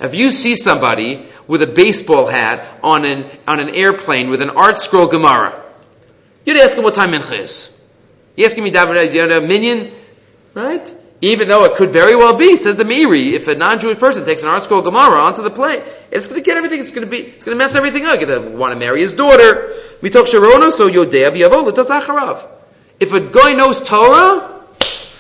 If 0.00 0.14
you 0.14 0.30
see 0.30 0.54
somebody 0.54 1.26
with 1.46 1.62
a 1.62 1.66
baseball 1.66 2.26
hat 2.26 2.78
on 2.82 3.04
an, 3.04 3.30
on 3.46 3.58
an 3.58 3.70
airplane 3.70 4.30
with 4.30 4.42
an 4.42 4.50
ArtScroll 4.50 5.10
Gemara, 5.10 5.64
you'd 6.44 6.56
ask 6.56 6.76
him 6.76 6.84
what 6.84 6.94
time 6.94 7.10
Mincha 7.10 7.38
is. 7.38 7.74
You 8.36 8.44
asking 8.44 8.62
me, 8.62 8.70
David, 8.70 9.12
you 9.12 9.20
have 9.20 9.42
a 9.42 9.46
minion? 9.46 9.92
Right? 10.54 10.94
Even 11.20 11.48
though 11.48 11.64
it 11.64 11.76
could 11.76 11.90
very 11.90 12.14
well 12.14 12.36
be, 12.36 12.54
says 12.54 12.76
the 12.76 12.84
Meiri, 12.84 13.32
if 13.32 13.48
a 13.48 13.56
non-Jewish 13.56 13.98
person 13.98 14.24
takes 14.24 14.44
an 14.44 14.50
ArtScroll 14.50 14.84
Gemara 14.84 15.20
onto 15.20 15.42
the 15.42 15.50
plane, 15.50 15.82
it's 16.12 16.28
going 16.28 16.40
to 16.40 16.44
get 16.44 16.56
everything, 16.56 16.78
it's 16.78 16.92
going 16.92 17.04
to 17.04 17.10
be, 17.10 17.18
it's 17.18 17.44
going 17.44 17.58
to 17.58 17.64
mess 17.64 17.74
everything 17.74 18.04
up. 18.04 18.18
He's 18.18 18.28
going 18.28 18.52
to 18.52 18.56
want 18.56 18.72
to 18.72 18.78
marry 18.78 19.00
his 19.00 19.14
daughter. 19.14 19.74
We 20.00 20.10
talk 20.10 20.26
Sharona, 20.26 20.70
so 20.70 20.88
Yodea 20.88 21.32
v'yavo 21.32 21.66
l'tazacharav. 21.66 22.46
If 23.00 23.12
a 23.12 23.20
guy 23.20 23.54
knows 23.54 23.82
Torah, 23.82 24.57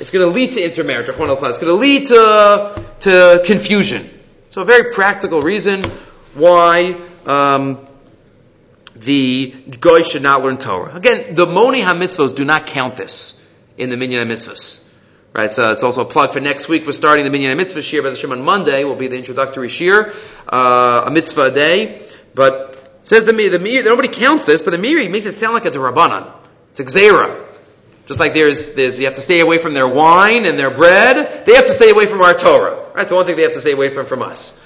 it's 0.00 0.10
going 0.10 0.26
to 0.26 0.32
lead 0.32 0.52
to 0.52 0.64
intermarriage. 0.64 1.08
It's 1.08 1.18
going 1.18 1.58
to 1.58 1.72
lead 1.74 2.06
to, 2.08 2.84
to 3.00 3.42
confusion. 3.44 4.08
So 4.50 4.62
a 4.62 4.64
very 4.64 4.92
practical 4.92 5.42
reason 5.42 5.84
why 6.34 6.96
um, 7.26 7.86
the 8.94 9.50
goy 9.80 10.02
should 10.02 10.22
not 10.22 10.42
learn 10.42 10.58
Torah. 10.58 10.94
Again, 10.94 11.34
the 11.34 11.46
Moni 11.46 11.80
HaMitzvahs 11.80 12.34
do 12.34 12.44
not 12.44 12.66
count 12.66 12.96
this 12.96 13.46
in 13.76 13.90
the 13.90 13.96
Minyan 13.96 14.26
HaMitzvahs. 14.26 14.86
Right, 15.34 15.52
so 15.52 15.70
it's 15.70 15.82
also 15.82 16.02
a 16.02 16.04
plug 16.04 16.32
for 16.32 16.40
next 16.40 16.68
week. 16.68 16.86
We're 16.86 16.92
starting 16.92 17.24
the 17.24 17.30
Minyan 17.30 17.56
HaMitzvah 17.56 17.82
Shir 17.82 18.02
by 18.02 18.10
the 18.10 18.16
Shem 18.16 18.32
on 18.32 18.42
Monday. 18.42 18.84
Will 18.84 18.96
be 18.96 19.08
the 19.08 19.16
introductory 19.16 19.68
Shir, 19.68 20.14
uh, 20.48 21.04
a 21.06 21.10
mitzvah 21.10 21.42
a 21.42 21.50
day. 21.50 22.02
But 22.34 22.76
says 23.02 23.24
the 23.24 23.32
me, 23.32 23.48
the 23.48 23.58
nobody 23.84 24.08
counts 24.08 24.44
this, 24.44 24.62
but 24.62 24.70
the 24.70 24.78
Meiri 24.78 25.10
makes 25.10 25.26
it 25.26 25.32
sound 25.32 25.54
like 25.54 25.66
it's 25.66 25.76
a 25.76 25.78
rabbanan. 25.78 26.32
It's 26.70 26.80
a 26.80 26.84
gzera. 26.84 27.47
Just 28.08 28.18
like 28.18 28.32
there's, 28.32 28.74
there's, 28.74 28.98
you 28.98 29.04
have 29.04 29.16
to 29.16 29.20
stay 29.20 29.40
away 29.40 29.58
from 29.58 29.74
their 29.74 29.86
wine 29.86 30.46
and 30.46 30.58
their 30.58 30.70
bread, 30.70 31.44
they 31.44 31.54
have 31.54 31.66
to 31.66 31.74
stay 31.74 31.90
away 31.90 32.06
from 32.06 32.22
our 32.22 32.32
Torah. 32.32 32.90
Right? 32.94 33.06
So 33.06 33.16
one 33.16 33.26
thing 33.26 33.36
they 33.36 33.42
have 33.42 33.52
to 33.52 33.60
stay 33.60 33.72
away 33.72 33.90
from 33.90 34.06
from 34.06 34.22
us. 34.22 34.64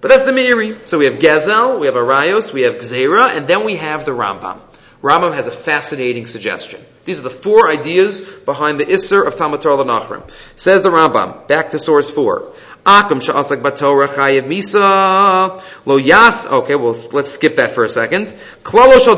But 0.00 0.08
that's 0.08 0.24
the 0.24 0.32
Meiri. 0.32 0.84
So 0.84 0.98
we 0.98 1.04
have 1.04 1.14
Gezel, 1.14 1.78
we 1.78 1.86
have 1.86 1.94
Arayos, 1.94 2.52
we 2.52 2.62
have 2.62 2.74
Gzera, 2.74 3.36
and 3.36 3.46
then 3.46 3.64
we 3.64 3.76
have 3.76 4.04
the 4.04 4.10
Rambam. 4.10 4.58
Rambam 5.00 5.32
has 5.32 5.46
a 5.46 5.52
fascinating 5.52 6.26
suggestion. 6.26 6.80
These 7.04 7.20
are 7.20 7.22
the 7.22 7.30
four 7.30 7.70
ideas 7.70 8.20
behind 8.20 8.80
the 8.80 8.84
Isser 8.84 9.24
of 9.24 9.36
Talmud 9.36 9.60
Torah. 9.60 10.22
Says 10.56 10.82
the 10.82 10.90
Rambam, 10.90 11.46
back 11.46 11.70
to 11.70 11.78
source 11.78 12.10
four. 12.10 12.52
Akum 12.84 13.22
sha'asak 13.22 13.62
batorah 13.62 14.08
chayev 14.08 14.48
misa 14.48 15.62
lo 15.86 15.96
yas. 15.98 16.46
Okay, 16.46 16.74
well 16.74 16.96
let's 17.12 17.30
skip 17.30 17.54
that 17.56 17.70
for 17.70 17.84
a 17.84 17.88
second. 17.88 18.26
Klalo 18.64 18.98
shal 18.98 19.14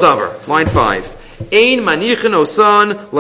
line 0.47 0.67
five. 0.67 1.24
Ein 1.53 1.81
osan 2.35 3.13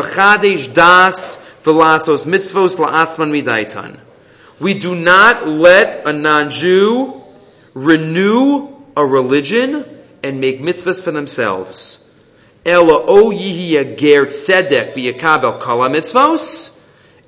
das 0.74 1.44
velasos 1.64 2.26
mitzvos 2.26 2.76
la'atzman 2.76 3.30
midaitan. 3.30 3.98
We 4.60 4.74
do 4.74 4.94
not 4.94 5.48
let 5.48 6.06
a 6.06 6.12
non-Jew 6.12 7.12
renew 7.74 8.68
a 8.96 9.04
religion 9.04 9.84
and 10.22 10.40
make 10.40 10.60
mitzvahs 10.60 11.02
for 11.02 11.10
themselves. 11.10 12.00
Ela 12.64 13.04
o 13.06 13.32
ger 13.96 14.26
tzedek 14.26 14.94
v'yakabel 14.94 15.60
kala 15.60 15.90
mitzvos. 15.90 16.80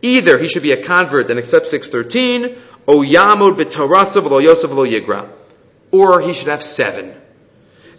Either 0.02 0.38
he 0.38 0.46
should 0.46 0.62
be 0.62 0.72
a 0.72 0.84
convert 0.84 1.30
and 1.30 1.38
accept 1.38 1.68
613, 1.68 2.56
o 2.86 3.00
yamod 3.00 3.56
yigra. 4.86 5.28
or 5.90 6.20
he 6.20 6.32
should 6.32 6.48
have 6.48 6.62
seven. 6.62 7.12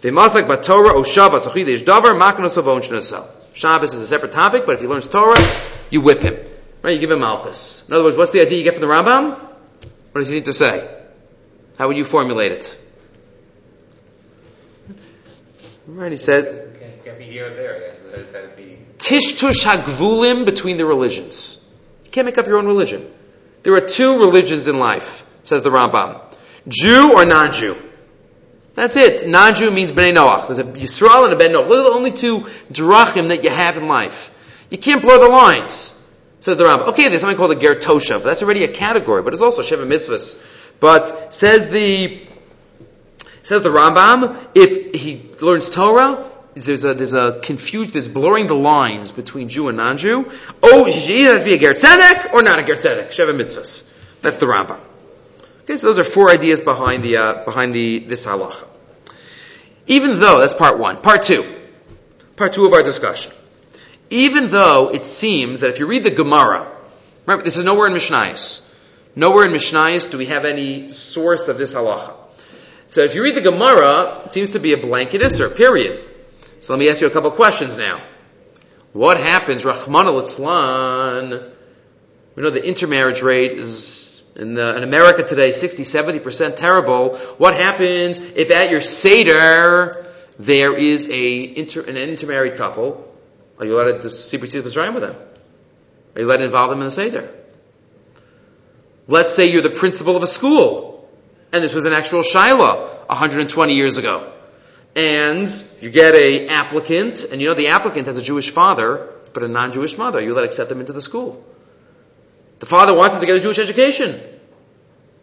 V'masak 0.00 0.46
b'Torah 0.46 0.92
o 0.92 1.02
Shabbos 1.02 1.46
o 1.46 1.50
chidesh 1.50 1.84
davar 1.84 2.18
maknos 2.18 2.56
avon 2.56 2.82
shnosel. 2.82 3.26
Shabbos 3.52 3.92
is 3.92 4.00
a 4.00 4.06
separate 4.06 4.32
topic, 4.32 4.64
but 4.66 4.76
if 4.76 4.80
he 4.80 4.86
learns 4.86 5.08
Torah, 5.08 5.36
you 5.90 6.00
whip 6.00 6.20
him. 6.20 6.36
Right? 6.82 6.94
You 6.94 7.00
give 7.00 7.10
him 7.10 7.20
malchus. 7.20 7.84
In 7.88 7.94
other 7.94 8.04
words, 8.04 8.16
what's 8.16 8.30
the 8.30 8.40
idea 8.40 8.58
you 8.58 8.64
get 8.64 8.74
from 8.74 8.82
the 8.82 8.94
Rambam? 8.94 9.30
What 10.12 10.20
does 10.20 10.28
he 10.28 10.36
need 10.36 10.44
to 10.44 10.52
say? 10.52 10.88
How 11.76 11.88
would 11.88 11.96
you 11.96 12.04
formulate 12.04 12.52
it? 12.52 12.78
Right, 15.86 16.12
he 16.12 16.18
said. 16.18 16.44
It 16.44 17.04
can't 17.04 17.18
be 17.18 17.24
here 17.24 17.46
or 17.46 17.50
there. 17.50 17.72
It 17.74 17.92
has 17.92 18.02
to- 18.02 18.20
it 18.20 18.28
has 18.32 18.50
to 18.50 18.56
be- 18.56 18.78
Tishtush 18.98 19.64
hagvulim 19.64 20.44
between 20.44 20.76
the 20.76 20.84
religions. 20.84 21.64
You 22.04 22.10
can't 22.10 22.26
make 22.26 22.38
up 22.38 22.46
your 22.46 22.58
own 22.58 22.66
religion. 22.66 23.10
There 23.62 23.74
are 23.74 23.80
two 23.80 24.18
religions 24.18 24.68
in 24.68 24.78
life, 24.78 25.24
says 25.42 25.62
the 25.62 25.70
Rambam. 25.70 26.20
Jew 26.68 27.12
or 27.14 27.24
non-Jew. 27.24 27.76
That's 28.78 28.94
it. 28.94 29.26
Non-Jew 29.26 29.72
means 29.72 29.90
Bnei 29.90 30.14
Noach. 30.14 30.46
There's 30.46 30.58
a 30.58 30.62
Yisrael 30.62 31.24
and 31.24 31.32
a 31.32 31.36
Ben 31.36 31.50
Noach. 31.50 31.66
Those 31.66 31.84
are 31.84 31.90
the 31.90 31.96
only 31.96 32.12
two 32.12 32.42
drachim 32.70 33.30
that 33.30 33.42
you 33.42 33.50
have 33.50 33.76
in 33.76 33.88
life. 33.88 34.32
You 34.70 34.78
can't 34.78 35.02
blur 35.02 35.18
the 35.18 35.28
lines, 35.28 36.00
says 36.42 36.58
the 36.58 36.62
Rambam. 36.62 36.90
Okay, 36.90 37.08
there's 37.08 37.20
something 37.20 37.36
called 37.36 37.50
a 37.50 37.56
Ger 37.56 37.74
Tosha, 37.74 38.18
but 38.18 38.22
that's 38.22 38.40
already 38.40 38.62
a 38.62 38.68
category, 38.68 39.22
but 39.22 39.32
it's 39.32 39.42
also 39.42 39.62
Sheva 39.62 39.84
Mitzvahs. 39.84 40.46
But 40.78 41.34
says 41.34 41.70
the 41.70 42.20
Says 43.42 43.64
the 43.64 43.70
Rambam, 43.70 44.46
if 44.54 44.94
he 44.94 45.28
learns 45.40 45.70
Torah, 45.70 46.30
there's 46.54 46.84
a 46.84 46.94
there's 46.94 47.14
a 47.14 47.40
confusion, 47.42 47.90
there's 47.90 48.06
blurring 48.06 48.46
the 48.46 48.54
lines 48.54 49.10
between 49.10 49.48
Jew 49.48 49.66
and 49.66 49.76
non-Jew. 49.76 50.30
Oh, 50.62 50.84
he 50.84 51.24
has 51.24 51.42
to 51.42 51.44
be 51.46 51.54
a 51.54 51.58
ger 51.58 51.74
tzedek 51.74 52.32
or 52.32 52.42
not 52.42 52.60
a 52.60 52.62
ger 52.62 52.74
tzedek. 52.74 53.08
Sheva 53.08 53.36
mitzvahs. 53.36 53.98
That's 54.22 54.36
the 54.36 54.46
Rambam. 54.46 54.78
Okay, 55.68 55.76
so 55.76 55.88
those 55.88 55.98
are 55.98 56.04
four 56.04 56.30
ideas 56.30 56.62
behind 56.62 57.04
the 57.04 57.18
uh, 57.18 57.44
behind 57.44 57.74
the 57.74 57.98
this 57.98 58.24
halacha. 58.24 58.66
Even 59.86 60.18
though 60.18 60.40
that's 60.40 60.54
part 60.54 60.78
one, 60.78 61.02
part 61.02 61.24
two, 61.24 61.44
part 62.36 62.54
two 62.54 62.64
of 62.64 62.72
our 62.72 62.82
discussion. 62.82 63.34
Even 64.08 64.48
though 64.48 64.90
it 64.90 65.04
seems 65.04 65.60
that 65.60 65.68
if 65.68 65.78
you 65.78 65.86
read 65.86 66.04
the 66.04 66.10
Gemara, 66.10 66.74
remember 67.26 67.44
this 67.44 67.58
is 67.58 67.66
nowhere 67.66 67.86
in 67.86 67.92
Mishnayos. 67.92 68.74
Nowhere 69.14 69.44
in 69.44 69.52
Mishnayos 69.52 70.10
do 70.10 70.16
we 70.16 70.24
have 70.24 70.46
any 70.46 70.90
source 70.92 71.48
of 71.48 71.58
this 71.58 71.74
halacha. 71.74 72.14
So 72.86 73.02
if 73.02 73.14
you 73.14 73.22
read 73.22 73.34
the 73.34 73.42
Gemara, 73.42 74.22
it 74.24 74.32
seems 74.32 74.52
to 74.52 74.58
be 74.60 74.72
a 74.72 74.78
blanket 74.78 75.20
isser, 75.20 75.54
period. 75.54 76.02
So 76.60 76.72
let 76.72 76.80
me 76.80 76.88
ask 76.88 77.02
you 77.02 77.08
a 77.08 77.10
couple 77.10 77.30
questions 77.32 77.76
now. 77.76 78.02
What 78.94 79.18
happens, 79.18 79.64
Rachmana 79.64 80.18
litzlan? 80.18 81.52
We 82.36 82.42
know 82.42 82.48
the 82.48 82.66
intermarriage 82.66 83.20
rate 83.20 83.52
is 83.52 84.17
in, 84.38 84.54
the, 84.54 84.76
in 84.76 84.84
America 84.84 85.24
today 85.24 85.52
60, 85.52 85.82
70% 85.82 86.56
terrible. 86.56 87.16
What 87.38 87.54
happens 87.54 88.18
if 88.18 88.50
at 88.50 88.70
your 88.70 88.80
Seder 88.80 90.06
there 90.38 90.76
is 90.76 91.10
a 91.10 91.58
inter, 91.58 91.82
an 91.82 91.96
intermarried 91.96 92.56
couple? 92.56 93.04
Are 93.58 93.66
you 93.66 93.74
allowed 93.74 94.00
to 94.00 94.08
see 94.08 94.38
Mitzrayim 94.38 94.94
with 94.94 95.02
them? 95.02 95.16
Are 96.14 96.20
you 96.20 96.26
allowed 96.26 96.38
to 96.38 96.44
involve 96.44 96.70
them 96.70 96.78
in 96.78 96.86
the 96.86 96.90
Seder? 96.90 97.34
Let's 99.08 99.34
say 99.34 99.50
you're 99.50 99.62
the 99.62 99.70
principal 99.70 100.16
of 100.16 100.22
a 100.22 100.26
school, 100.26 101.10
and 101.52 101.64
this 101.64 101.74
was 101.74 101.86
an 101.86 101.92
actual 101.92 102.22
Shiloh 102.22 103.04
120 103.06 103.74
years 103.74 103.96
ago. 103.96 104.32
And 104.94 105.48
you 105.80 105.90
get 105.90 106.14
a 106.14 106.46
applicant, 106.48 107.24
and 107.24 107.40
you 107.40 107.48
know 107.48 107.54
the 107.54 107.68
applicant 107.68 108.06
has 108.06 108.18
a 108.18 108.22
Jewish 108.22 108.50
father, 108.50 109.08
but 109.32 109.42
a 109.42 109.48
non-Jewish 109.48 109.98
mother. 109.98 110.20
You 110.20 110.34
let 110.34 110.44
accept 110.44 110.68
them 110.68 110.80
into 110.80 110.92
the 110.92 111.02
school. 111.02 111.44
The 112.58 112.66
father 112.66 112.94
wants 112.94 113.14
him 113.14 113.20
to 113.20 113.26
get 113.26 113.36
a 113.36 113.40
Jewish 113.40 113.58
education. 113.58 114.20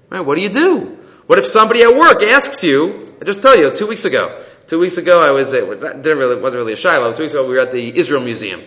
Right? 0.10 0.22
What 0.22 0.36
do 0.36 0.42
you 0.42 0.50
do? 0.50 1.00
What 1.28 1.40
if 1.40 1.46
somebody 1.46 1.82
at 1.82 1.96
work 1.96 2.22
asks 2.24 2.64
you? 2.64 3.14
I 3.20 3.26
just 3.26 3.42
tell 3.42 3.58
you, 3.58 3.76
two 3.76 3.88
weeks 3.88 4.06
ago. 4.06 4.44
Two 4.68 4.80
weeks 4.80 4.98
ago, 4.98 5.22
I 5.22 5.32
was 5.32 5.54
at, 5.54 5.68
didn't 5.70 6.18
really 6.18 6.42
wasn't 6.42 6.62
really 6.62 6.74
a 6.74 6.78
Shiloh. 6.78 7.14
Two 7.14 7.24
weeks 7.24 7.34
ago, 7.34 7.48
we 7.48 7.56
were 7.56 7.62
at 7.62 7.72
the 7.72 7.98
Israel 7.98 8.22
Museum, 8.22 8.64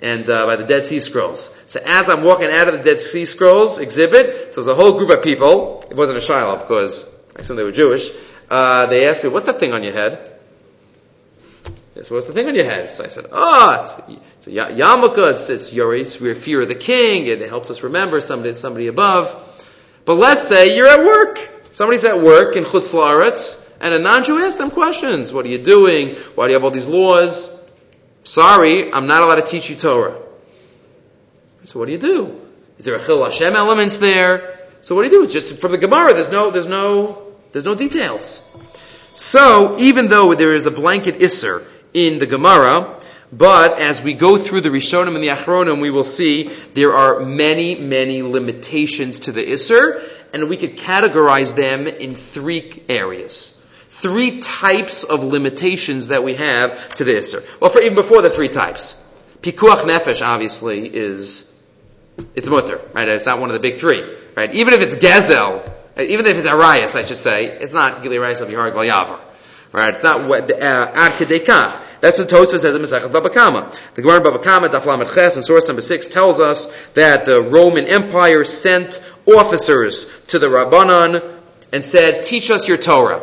and 0.00 0.28
uh, 0.28 0.44
by 0.46 0.56
the 0.56 0.64
Dead 0.64 0.84
Sea 0.84 0.98
Scrolls. 0.98 1.56
So 1.68 1.80
as 1.84 2.08
I'm 2.08 2.24
walking 2.24 2.48
out 2.48 2.68
of 2.68 2.74
the 2.74 2.82
Dead 2.82 3.00
Sea 3.00 3.24
Scrolls 3.26 3.78
exhibit, 3.78 4.54
so 4.54 4.62
there's 4.62 4.66
a 4.66 4.74
whole 4.74 4.98
group 4.98 5.10
of 5.10 5.22
people. 5.22 5.84
It 5.88 5.96
wasn't 5.96 6.18
a 6.18 6.20
Shiloh 6.20 6.58
because 6.58 7.12
I 7.36 7.42
assume 7.42 7.56
they 7.56 7.62
were 7.62 7.72
Jewish. 7.72 8.10
Uh, 8.50 8.86
they 8.86 9.08
asked 9.08 9.22
me, 9.22 9.30
"What's 9.30 9.46
that 9.46 9.60
thing 9.60 9.72
on 9.72 9.84
your 9.84 9.92
head?" 9.92 10.35
I 11.96 12.02
said, 12.02 12.10
"What's 12.10 12.26
the 12.26 12.32
thing 12.32 12.46
on 12.46 12.54
your 12.54 12.64
head?" 12.64 12.94
So 12.94 13.04
I 13.04 13.08
said, 13.08 13.26
"Oh, 13.32 13.80
it's, 13.82 14.18
it's 14.38 14.46
a 14.48 14.50
ya- 14.50 14.68
yarmulke. 14.68 15.34
It's, 15.34 15.48
it's 15.48 15.72
your 15.72 15.94
it's 15.94 16.16
fear 16.16 16.60
of 16.60 16.68
the 16.68 16.74
king. 16.74 17.26
It 17.26 17.48
helps 17.48 17.70
us 17.70 17.82
remember 17.82 18.20
somebody 18.20 18.54
somebody 18.54 18.86
above." 18.88 19.34
But 20.04 20.14
let's 20.14 20.46
say 20.46 20.76
you're 20.76 20.88
at 20.88 21.00
work. 21.00 21.50
Somebody's 21.72 22.04
at 22.04 22.20
work 22.20 22.56
in 22.56 22.64
Chutz 22.64 22.92
La'aretz, 22.92 23.76
and 23.80 23.92
a 23.92 23.98
non-Jew 23.98 24.38
asks 24.38 24.56
them 24.56 24.70
questions. 24.70 25.32
What 25.32 25.44
are 25.44 25.48
you 25.48 25.58
doing? 25.58 26.14
Why 26.34 26.46
do 26.46 26.50
you 26.50 26.54
have 26.54 26.64
all 26.64 26.70
these 26.70 26.86
laws? 26.86 27.52
Sorry, 28.24 28.92
I'm 28.92 29.06
not 29.06 29.22
allowed 29.22 29.36
to 29.36 29.46
teach 29.46 29.68
you 29.68 29.76
Torah. 29.76 30.16
So 31.64 31.78
what 31.78 31.86
do 31.86 31.92
you 31.92 31.98
do? 31.98 32.40
Is 32.78 32.84
there 32.84 32.94
a 32.94 33.04
Chil 33.04 33.22
Hashem 33.24 33.54
elements 33.54 33.98
there? 33.98 34.58
So 34.80 34.94
what 34.94 35.02
do 35.02 35.14
you 35.14 35.26
do? 35.26 35.30
Just 35.30 35.60
from 35.60 35.72
the 35.72 35.78
Gemara. 35.78 36.14
There's 36.14 36.30
no, 36.30 36.50
there's 36.50 36.66
no, 36.66 37.34
there's 37.52 37.64
no 37.64 37.74
details. 37.74 38.48
So 39.12 39.76
even 39.78 40.08
though 40.08 40.34
there 40.34 40.54
is 40.54 40.66
a 40.66 40.70
blanket 40.70 41.18
Isser 41.20 41.66
in 41.96 42.18
the 42.18 42.26
Gemara, 42.26 43.00
but 43.32 43.80
as 43.80 44.02
we 44.02 44.12
go 44.12 44.36
through 44.36 44.60
the 44.60 44.68
Rishonim 44.68 45.14
and 45.14 45.24
the 45.24 45.28
Achronim, 45.28 45.80
we 45.80 45.90
will 45.90 46.04
see 46.04 46.50
there 46.74 46.92
are 46.92 47.20
many, 47.20 47.74
many 47.74 48.22
limitations 48.22 49.20
to 49.20 49.32
the 49.32 49.42
Isser, 49.42 50.02
and 50.32 50.48
we 50.48 50.56
could 50.56 50.76
categorize 50.76 51.56
them 51.56 51.86
in 51.86 52.14
three 52.14 52.84
areas. 52.88 53.52
Three 53.88 54.40
types 54.40 55.04
of 55.04 55.22
limitations 55.24 56.08
that 56.08 56.22
we 56.22 56.34
have 56.34 56.94
to 56.94 57.04
the 57.04 57.12
Isser. 57.12 57.60
Well, 57.60 57.70
for, 57.70 57.80
even 57.80 57.94
before 57.94 58.20
the 58.20 58.30
three 58.30 58.50
types. 58.50 59.02
Pikuach 59.40 59.82
Nefesh, 59.82 60.24
obviously, 60.24 60.86
is, 60.86 61.58
it's 62.34 62.48
mutter, 62.48 62.80
right? 62.92 63.08
It's 63.08 63.26
not 63.26 63.40
one 63.40 63.48
of 63.48 63.54
the 63.54 63.60
big 63.60 63.76
three, 63.76 64.04
right? 64.36 64.54
Even 64.54 64.74
if 64.74 64.82
it's 64.82 64.96
Gezel, 64.96 65.68
even 65.98 66.26
if 66.26 66.36
it's 66.36 66.46
Arias, 66.46 66.94
I 66.94 67.04
should 67.06 67.16
say, 67.16 67.46
it's 67.46 67.72
not 67.72 68.02
Gili 68.02 68.18
of 68.18 68.22
Yahar 68.22 68.72
Yavar, 68.72 69.20
right? 69.72 69.94
It's 69.94 70.04
not 70.04 70.28
what, 70.28 70.50
uh, 70.52 70.92
Ad 70.94 71.12
Kedekach. 71.12 71.85
That's 72.00 72.18
what 72.18 72.28
Tosfos 72.28 72.60
says 72.60 72.74
in 72.76 72.82
Mesechus 72.82 73.12
Baba 73.12 73.30
Kama. 73.30 73.72
The 73.94 74.02
Gemara 74.02 74.18
in 74.18 74.22
Baba 74.22 74.38
Kama, 74.38 74.68
Daf 74.68 75.14
Ches, 75.14 75.36
in 75.36 75.42
source 75.42 75.66
number 75.66 75.82
six, 75.82 76.06
tells 76.06 76.40
us 76.40 76.72
that 76.94 77.24
the 77.24 77.40
Roman 77.40 77.86
Empire 77.86 78.44
sent 78.44 79.02
officers 79.26 80.24
to 80.26 80.38
the 80.38 80.46
Rabbanon 80.46 81.40
and 81.72 81.84
said, 81.84 82.24
"Teach 82.24 82.50
us 82.50 82.68
your 82.68 82.76
Torah." 82.76 83.22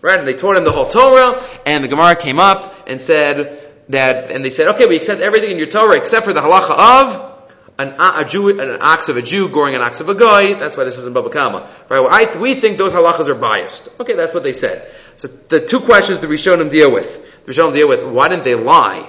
Right? 0.00 0.18
And 0.18 0.26
they 0.26 0.34
taught 0.34 0.56
him 0.56 0.64
the 0.64 0.72
whole 0.72 0.88
Torah, 0.88 1.42
and 1.64 1.84
the 1.84 1.88
Gemara 1.88 2.16
came 2.16 2.38
up 2.38 2.74
and 2.86 3.00
said 3.00 3.60
that, 3.90 4.30
and 4.30 4.44
they 4.44 4.50
said, 4.50 4.68
"Okay, 4.74 4.86
we 4.86 4.96
accept 4.96 5.20
everything 5.20 5.52
in 5.52 5.58
your 5.58 5.66
Torah 5.66 5.96
except 5.96 6.26
for 6.26 6.32
the 6.32 6.40
halacha 6.40 6.70
of." 6.70 7.32
An, 7.78 7.94
a 7.98 8.24
Jew, 8.24 8.58
an 8.58 8.78
ox 8.80 9.10
of 9.10 9.18
a 9.18 9.22
Jew 9.22 9.50
goring 9.50 9.74
an 9.74 9.82
ox 9.82 10.00
of 10.00 10.08
a 10.08 10.14
guy. 10.14 10.54
That's 10.54 10.78
why 10.78 10.84
this 10.84 10.96
is 10.96 11.06
in 11.06 11.12
Baba 11.12 11.28
Kama. 11.28 11.68
Right? 11.90 12.00
Well, 12.00 12.08
I, 12.08 12.24
we 12.38 12.54
think 12.54 12.78
those 12.78 12.94
halachas 12.94 13.28
are 13.28 13.34
biased. 13.34 14.00
Okay, 14.00 14.14
that's 14.14 14.32
what 14.32 14.44
they 14.44 14.54
said. 14.54 14.90
So 15.16 15.28
the 15.28 15.60
two 15.60 15.80
questions 15.80 16.20
the 16.20 16.26
Rishonim 16.26 16.70
deal 16.70 16.90
with. 16.90 17.25
The 17.46 17.52
Rishonim 17.52 17.74
deal 17.74 17.88
with, 17.88 18.04
why 18.04 18.28
didn't 18.28 18.44
they 18.44 18.56
lie? 18.56 19.08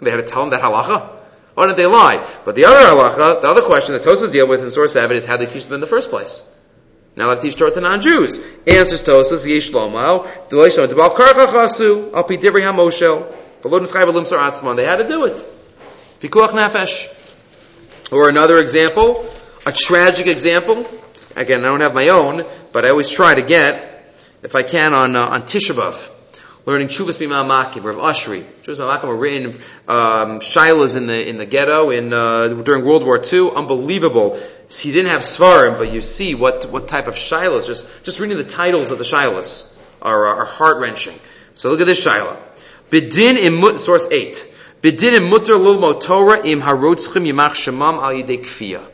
They 0.00 0.10
had 0.10 0.18
to 0.18 0.22
tell 0.22 0.42
them 0.42 0.50
that 0.50 0.60
halacha? 0.60 1.08
Why 1.54 1.66
didn't 1.66 1.78
they 1.78 1.86
lie? 1.86 2.24
But 2.44 2.54
the 2.54 2.66
other 2.66 2.76
halacha, 2.76 3.40
the 3.40 3.48
other 3.48 3.62
question 3.62 3.94
that 3.94 4.02
Tosfos 4.02 4.30
deal 4.30 4.46
with 4.46 4.62
in 4.62 4.70
source 4.70 4.92
7 4.92 5.16
is 5.16 5.24
how 5.24 5.38
they 5.38 5.46
teach 5.46 5.64
them 5.64 5.74
in 5.74 5.80
the 5.80 5.86
first 5.86 6.10
place. 6.10 6.54
Now 7.16 7.34
they 7.34 7.40
teach 7.40 7.56
Torah 7.56 7.72
to 7.72 7.80
non-Jews. 7.80 8.38
Answers 8.66 9.02
Tosfos, 9.02 9.46
Yesh 9.46 9.70
Lomau, 9.70 10.30
Deloishon, 10.50 10.88
Debal 10.88 11.16
Karcha 11.16 11.46
Chasu, 11.46 12.12
Al 12.12 12.24
Pi 12.24 12.36
Divri 12.36 12.60
HaMoshel, 12.60 13.34
Velod 13.62 13.86
Nischayv 13.86 14.12
Limsar 14.12 14.38
Atzman. 14.38 14.76
They 14.76 14.84
had 14.84 14.96
to 14.96 15.08
do 15.08 15.24
it. 15.24 15.44
Pikuach 16.20 16.50
Nefesh. 16.50 17.14
Or 18.12 18.28
another 18.28 18.60
example, 18.60 19.28
a 19.66 19.72
tragic 19.72 20.26
example. 20.26 20.86
Again, 21.34 21.64
I 21.64 21.68
don't 21.68 21.80
have 21.80 21.94
my 21.94 22.08
own, 22.08 22.44
but 22.72 22.84
I 22.84 22.90
always 22.90 23.10
try 23.10 23.34
to 23.34 23.42
get, 23.42 24.14
if 24.42 24.54
I 24.54 24.62
can, 24.62 24.94
on 24.94 25.16
uh, 25.16 25.26
on 25.28 25.42
Tisha 25.42 25.74
B'av, 25.74 26.17
learning 26.68 26.88
Chuvas 26.88 27.16
B'Imam 27.16 27.48
Makim, 27.48 27.82
Rav 27.82 27.96
Oshry. 27.96 28.42
Chuvas 28.62 28.76
B'Imam 28.76 29.00
Makim 29.00 29.08
were 29.08 29.16
written 29.16 29.54
um, 29.88 30.40
shilas 30.40 30.96
in 30.96 31.06
the 31.06 31.28
in 31.28 31.38
the 31.38 31.46
ghetto 31.46 31.88
in 31.90 32.12
uh, 32.12 32.48
during 32.48 32.84
World 32.84 33.04
War 33.04 33.22
II. 33.24 33.50
Unbelievable. 33.52 34.38
He 34.68 34.90
didn't 34.92 35.10
have 35.10 35.22
svarim, 35.22 35.78
but 35.78 35.90
you 35.90 36.02
see 36.02 36.34
what 36.34 36.66
what 36.66 36.88
type 36.88 37.08
of 37.08 37.14
shilas. 37.14 37.66
Just 37.66 38.04
just 38.04 38.20
reading 38.20 38.36
the 38.36 38.44
titles 38.44 38.90
of 38.90 38.98
the 38.98 39.04
shilas 39.04 39.78
are 40.02 40.26
are 40.26 40.44
heart 40.44 40.78
wrenching. 40.78 41.18
So 41.54 41.70
look 41.70 41.80
at 41.80 41.86
this 41.86 42.04
shilah. 42.04 42.36
Bidin 42.90 43.38
im 43.38 43.78
source 43.78 44.06
eight. 44.12 44.54
Bidin 44.82 45.14
im 45.14 45.30
mutter 45.30 45.54
lilmo 45.54 45.98
Torah 45.98 46.46
im 46.46 46.60
harotzchim 46.60 47.26
yimach 47.26 47.54
shemam 47.54 47.94
al 47.94 48.12
yidei. 48.12 48.86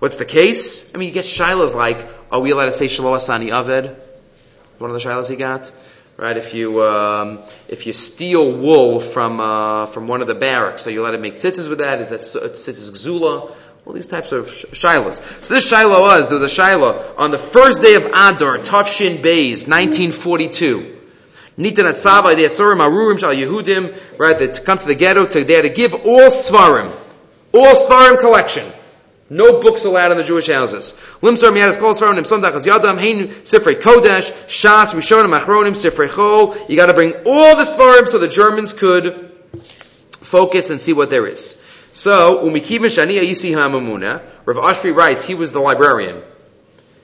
What's 0.00 0.16
the 0.16 0.24
case? 0.24 0.92
I 0.92 0.98
mean, 0.98 1.06
you 1.06 1.14
get 1.14 1.24
shilas 1.24 1.72
like, 1.72 2.04
are 2.32 2.40
we 2.40 2.50
allowed 2.50 2.64
to 2.64 2.72
say 2.72 2.88
Shalom 2.88 3.16
Asani 3.16 3.50
Aved? 3.50 3.96
One 4.78 4.90
of 4.90 5.00
the 5.00 5.08
shilas 5.08 5.30
he 5.30 5.36
got, 5.36 5.70
right? 6.16 6.36
If 6.36 6.54
you 6.54 6.82
um, 6.82 7.40
if 7.68 7.86
you 7.86 7.92
steal 7.92 8.52
wool 8.52 9.00
from 9.00 9.40
uh, 9.40 9.86
from 9.86 10.06
one 10.06 10.20
of 10.20 10.26
the 10.26 10.34
barracks, 10.34 10.82
so 10.82 10.90
you 10.90 11.02
allowed 11.02 11.12
to 11.12 11.18
make 11.18 11.34
tzitzis 11.34 11.68
with 11.68 11.78
that? 11.78 12.00
Is 12.00 12.10
that 12.10 12.20
tzitzis 12.20 12.90
gzula? 12.90 13.54
All 13.84 13.92
these 13.92 14.06
types 14.06 14.30
of 14.30 14.48
sh- 14.48 14.66
shilas. 14.66 15.20
So 15.44 15.54
this 15.54 15.68
shiloh 15.68 16.00
was, 16.02 16.28
there 16.28 16.38
was 16.38 16.52
a 16.52 16.54
shiloh 16.54 17.14
on 17.18 17.32
the 17.32 17.38
first 17.38 17.82
day 17.82 17.94
of 17.94 18.04
Adar, 18.04 18.58
Tavshin 18.58 19.16
Beis, 19.16 19.66
1942. 19.66 21.00
Nitan 21.58 21.90
Atzava, 21.92 22.34
the 22.36 22.44
Atzorim 22.44 22.78
Arurim 22.78 23.18
Shal 23.18 23.34
Yehudim, 23.34 24.18
right, 24.18 24.38
to 24.38 24.60
come 24.60 24.78
to 24.78 24.86
the 24.86 24.94
ghetto, 24.94 25.26
to, 25.26 25.44
they 25.44 25.54
had 25.54 25.62
to 25.62 25.68
give 25.68 25.94
all 25.94 26.30
Svarim, 26.30 26.90
all 27.52 27.74
Svarim 27.74 28.20
collection. 28.20 28.64
No 29.30 29.60
books 29.60 29.84
allowed 29.84 30.10
in 30.12 30.18
the 30.18 30.24
Jewish 30.24 30.48
houses. 30.48 30.92
Limsar 31.22 31.52
Miyadas 31.52 31.78
Kol 31.78 31.94
Svarim 31.94 32.16
Nim 32.16 32.24
Sondachas 32.24 32.66
Yadam, 32.66 32.98
Hein 32.98 33.28
Sifrei 33.44 33.74
Kodesh, 33.74 34.30
Shas, 34.46 34.92
Rishonim 34.94 35.38
Achronim, 35.38 35.72
Sifrei 35.72 36.08
Chol. 36.08 36.68
You 36.68 36.76
gotta 36.76 36.92
bring 36.92 37.14
all 37.24 37.56
the 37.56 37.64
Svarim 37.64 38.08
so 38.08 38.18
the 38.18 38.28
Germans 38.28 38.72
could 38.72 39.32
focus 40.12 40.70
and 40.70 40.80
see 40.80 40.92
what 40.92 41.10
there 41.10 41.26
is. 41.26 41.62
So, 41.94 42.42
Umikivin 42.46 42.86
Shani 42.86 43.20
Ayisi 43.20 43.52
Hamamuna, 43.52 44.22
Rav 44.46 44.56
Oshry 44.56 44.94
writes, 44.94 45.24
he 45.24 45.34
was 45.34 45.52
the 45.52 45.60
librarian. 45.60 46.22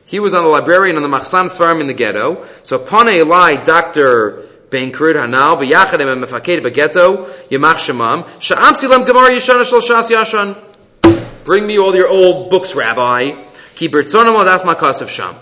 He 0.07 0.21
was 0.21 0.33
on 0.33 0.43
the 0.43 0.49
librarian 0.49 0.97
on 0.97 1.03
the 1.03 1.09
Machsan 1.09 1.51
Svarim 1.51 1.81
in 1.81 1.87
the 1.87 1.95
ghetto. 1.95 2.47
So, 2.63 2.79
Pane 2.79 3.09
Eli, 3.09 3.65
Dr. 3.65 4.47
Ben 4.71 4.93
Kurid 4.93 5.15
Hanal, 5.15 5.63
B'yachadim 5.63 6.11
and 6.11 6.25
Mefaked 6.25 6.63
B'ghetto, 6.63 7.27
Yamach 7.51 7.77
Shemam, 7.77 8.27
Sha'am 8.41 8.75
Silam 8.75 9.07
Gemara 9.07 9.31
Yishana 9.31 9.67
Shal 9.67 9.81
Shas 9.81 10.11
Yashan. 10.11 10.68
Bring 11.49 11.67
me 11.67 11.79
all 11.79 11.97
your 11.97 12.09
old 12.09 12.51
books, 12.51 12.75
Rabbi. 12.75 13.31
Das 13.31 14.65
Makasav 14.65 15.09
Sham. 15.09 15.35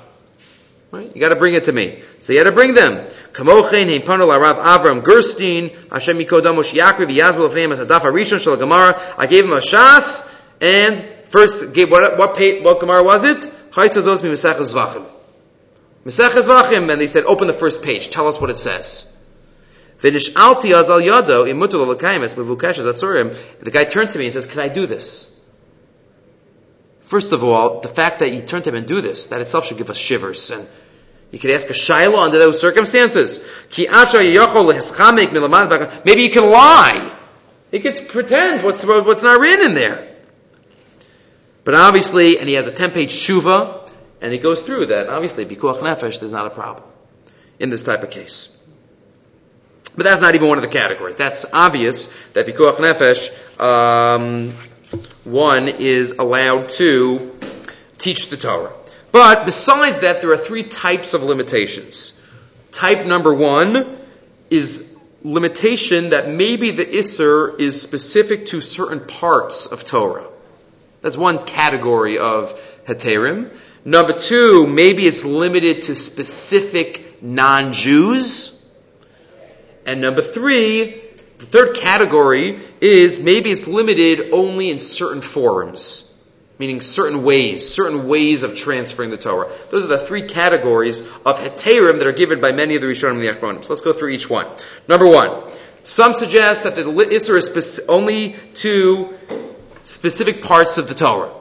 Right? 0.92 1.10
You 1.12 1.20
gotta 1.20 1.34
bring 1.34 1.54
it 1.54 1.64
to 1.64 1.72
me. 1.72 2.00
So 2.20 2.32
you 2.32 2.38
gotta 2.38 2.52
bring 2.52 2.74
them. 2.74 3.08
Kamochen 3.32 3.88
heim 3.88 4.02
pano 4.02 4.28
Rav 4.28 4.56
Avram 4.56 5.02
Gerstein, 5.02 5.70
Hashem 5.90 6.18
Yikodamo 6.18 6.62
Shiakri 6.62 7.10
v'yazbel 7.10 7.46
of 7.46 7.56
name 7.56 7.72
as 7.72 7.80
Hadaf 7.80 8.02
Arishon 8.02 8.38
Shal 8.38 8.56
Gemara. 8.56 9.02
I 9.18 9.26
gave 9.26 9.46
him 9.46 9.52
a 9.52 9.56
shas, 9.56 10.32
and 10.60 11.04
first 11.28 11.72
gave 11.72 11.90
what 11.90 12.16
what 12.16 12.36
pa- 12.36 12.62
what 12.62 12.78
Gemara 12.78 13.02
was 13.02 13.24
it? 13.24 13.38
Chaitzos 13.72 14.22
mi 14.22 14.28
Mesech 14.28 14.58
Zvachim. 14.58 15.04
Mesech 16.04 16.30
Zvachim, 16.30 16.88
and 16.88 17.00
they 17.00 17.08
said, 17.08 17.24
open 17.24 17.48
the 17.48 17.52
first 17.52 17.82
page. 17.82 18.12
Tell 18.12 18.28
us 18.28 18.40
what 18.40 18.50
it 18.50 18.56
says. 18.56 19.12
V'nish'alti 20.02 20.70
azal 20.72 21.02
yado 21.02 21.48
imutul 21.52 21.84
alakaimis 21.84 22.34
mevukesh 22.34 22.78
atzurim. 22.78 23.36
The 23.58 23.72
guy 23.72 23.82
turned 23.82 24.12
to 24.12 24.20
me 24.20 24.26
and 24.26 24.34
says, 24.34 24.46
"Can 24.46 24.60
I 24.60 24.68
do 24.68 24.86
this?" 24.86 25.35
First 27.06 27.32
of 27.32 27.42
all, 27.44 27.80
the 27.80 27.88
fact 27.88 28.18
that 28.18 28.32
you 28.32 28.42
turned 28.42 28.64
to 28.64 28.70
him 28.70 28.76
and 28.76 28.86
do 28.86 29.00
this, 29.00 29.28
that 29.28 29.40
itself 29.40 29.66
should 29.66 29.78
give 29.78 29.90
us 29.90 29.96
shivers. 29.96 30.50
And 30.50 30.66
you 31.30 31.38
could 31.38 31.52
ask 31.52 31.70
a 31.70 31.74
shiloh 31.74 32.18
under 32.18 32.38
those 32.38 32.60
circumstances. 32.60 33.46
Maybe 33.78 33.92
you 36.22 36.30
can 36.30 36.50
lie. 36.50 37.12
He 37.70 37.80
could 37.80 38.08
pretend 38.08 38.64
what's, 38.64 38.84
what's 38.84 39.22
not 39.22 39.40
written 39.40 39.66
in 39.66 39.74
there. 39.74 40.14
But 41.64 41.74
obviously, 41.74 42.38
and 42.38 42.48
he 42.48 42.54
has 42.54 42.66
a 42.66 42.72
10 42.72 42.90
page 42.92 43.12
shuva, 43.12 43.90
and 44.20 44.32
he 44.32 44.38
goes 44.38 44.62
through 44.62 44.86
that. 44.86 45.08
Obviously, 45.08 45.44
bikuach 45.44 45.80
nefesh, 45.80 46.20
there's 46.20 46.32
not 46.32 46.46
a 46.46 46.50
problem 46.50 46.88
in 47.58 47.70
this 47.70 47.82
type 47.82 48.02
of 48.02 48.10
case. 48.10 48.56
But 49.96 50.04
that's 50.04 50.20
not 50.20 50.34
even 50.34 50.48
one 50.48 50.58
of 50.58 50.62
the 50.62 50.68
categories. 50.70 51.16
That's 51.16 51.44
obvious 51.52 52.16
that 52.34 52.46
bikuach 52.46 52.76
nefesh, 52.76 53.60
um, 53.60 54.52
one 55.24 55.68
is 55.68 56.12
allowed 56.12 56.68
to 56.70 57.38
teach 57.98 58.28
the 58.28 58.36
Torah. 58.36 58.72
But 59.12 59.44
besides 59.44 59.98
that, 59.98 60.20
there 60.20 60.32
are 60.32 60.36
three 60.36 60.64
types 60.64 61.14
of 61.14 61.22
limitations. 61.22 62.22
Type 62.70 63.06
number 63.06 63.32
one 63.32 63.98
is 64.50 64.98
limitation 65.22 66.10
that 66.10 66.28
maybe 66.28 66.70
the 66.70 66.84
Isser 66.84 67.58
is 67.58 67.80
specific 67.80 68.46
to 68.46 68.60
certain 68.60 69.00
parts 69.00 69.66
of 69.66 69.84
Torah. 69.84 70.28
That's 71.02 71.16
one 71.16 71.44
category 71.44 72.18
of 72.18 72.58
Heterim. 72.86 73.56
Number 73.84 74.12
two, 74.12 74.66
maybe 74.66 75.06
it's 75.06 75.24
limited 75.24 75.82
to 75.82 75.94
specific 75.94 77.22
non-Jews. 77.22 78.52
And 79.86 80.00
number 80.00 80.22
three, 80.22 81.02
the 81.38 81.46
third 81.46 81.76
category 81.76 82.60
is 82.80 83.18
maybe 83.18 83.50
it's 83.50 83.66
limited 83.66 84.32
only 84.32 84.70
in 84.70 84.78
certain 84.78 85.22
forums, 85.22 86.02
meaning 86.58 86.80
certain 86.80 87.22
ways, 87.22 87.68
certain 87.68 88.08
ways 88.08 88.42
of 88.42 88.56
transferring 88.56 89.10
the 89.10 89.16
Torah. 89.16 89.50
Those 89.70 89.84
are 89.84 89.88
the 89.88 89.98
three 89.98 90.28
categories 90.28 91.02
of 91.24 91.38
heterim 91.38 91.98
that 91.98 92.06
are 92.06 92.12
given 92.12 92.40
by 92.40 92.52
many 92.52 92.76
of 92.76 92.82
the 92.82 92.88
Rishonim 92.88 93.12
and 93.12 93.22
the 93.22 93.28
Achronim. 93.28 93.64
So 93.64 93.72
let's 93.72 93.82
go 93.82 93.92
through 93.92 94.10
each 94.10 94.28
one. 94.28 94.46
Number 94.88 95.06
one, 95.06 95.50
some 95.84 96.14
suggest 96.14 96.64
that 96.64 96.74
the 96.74 96.82
Isser 96.82 97.36
is 97.36 97.48
speci- 97.48 97.86
only 97.88 98.36
to 98.54 99.16
specific 99.82 100.42
parts 100.42 100.78
of 100.78 100.88
the 100.88 100.94
Torah. 100.94 101.32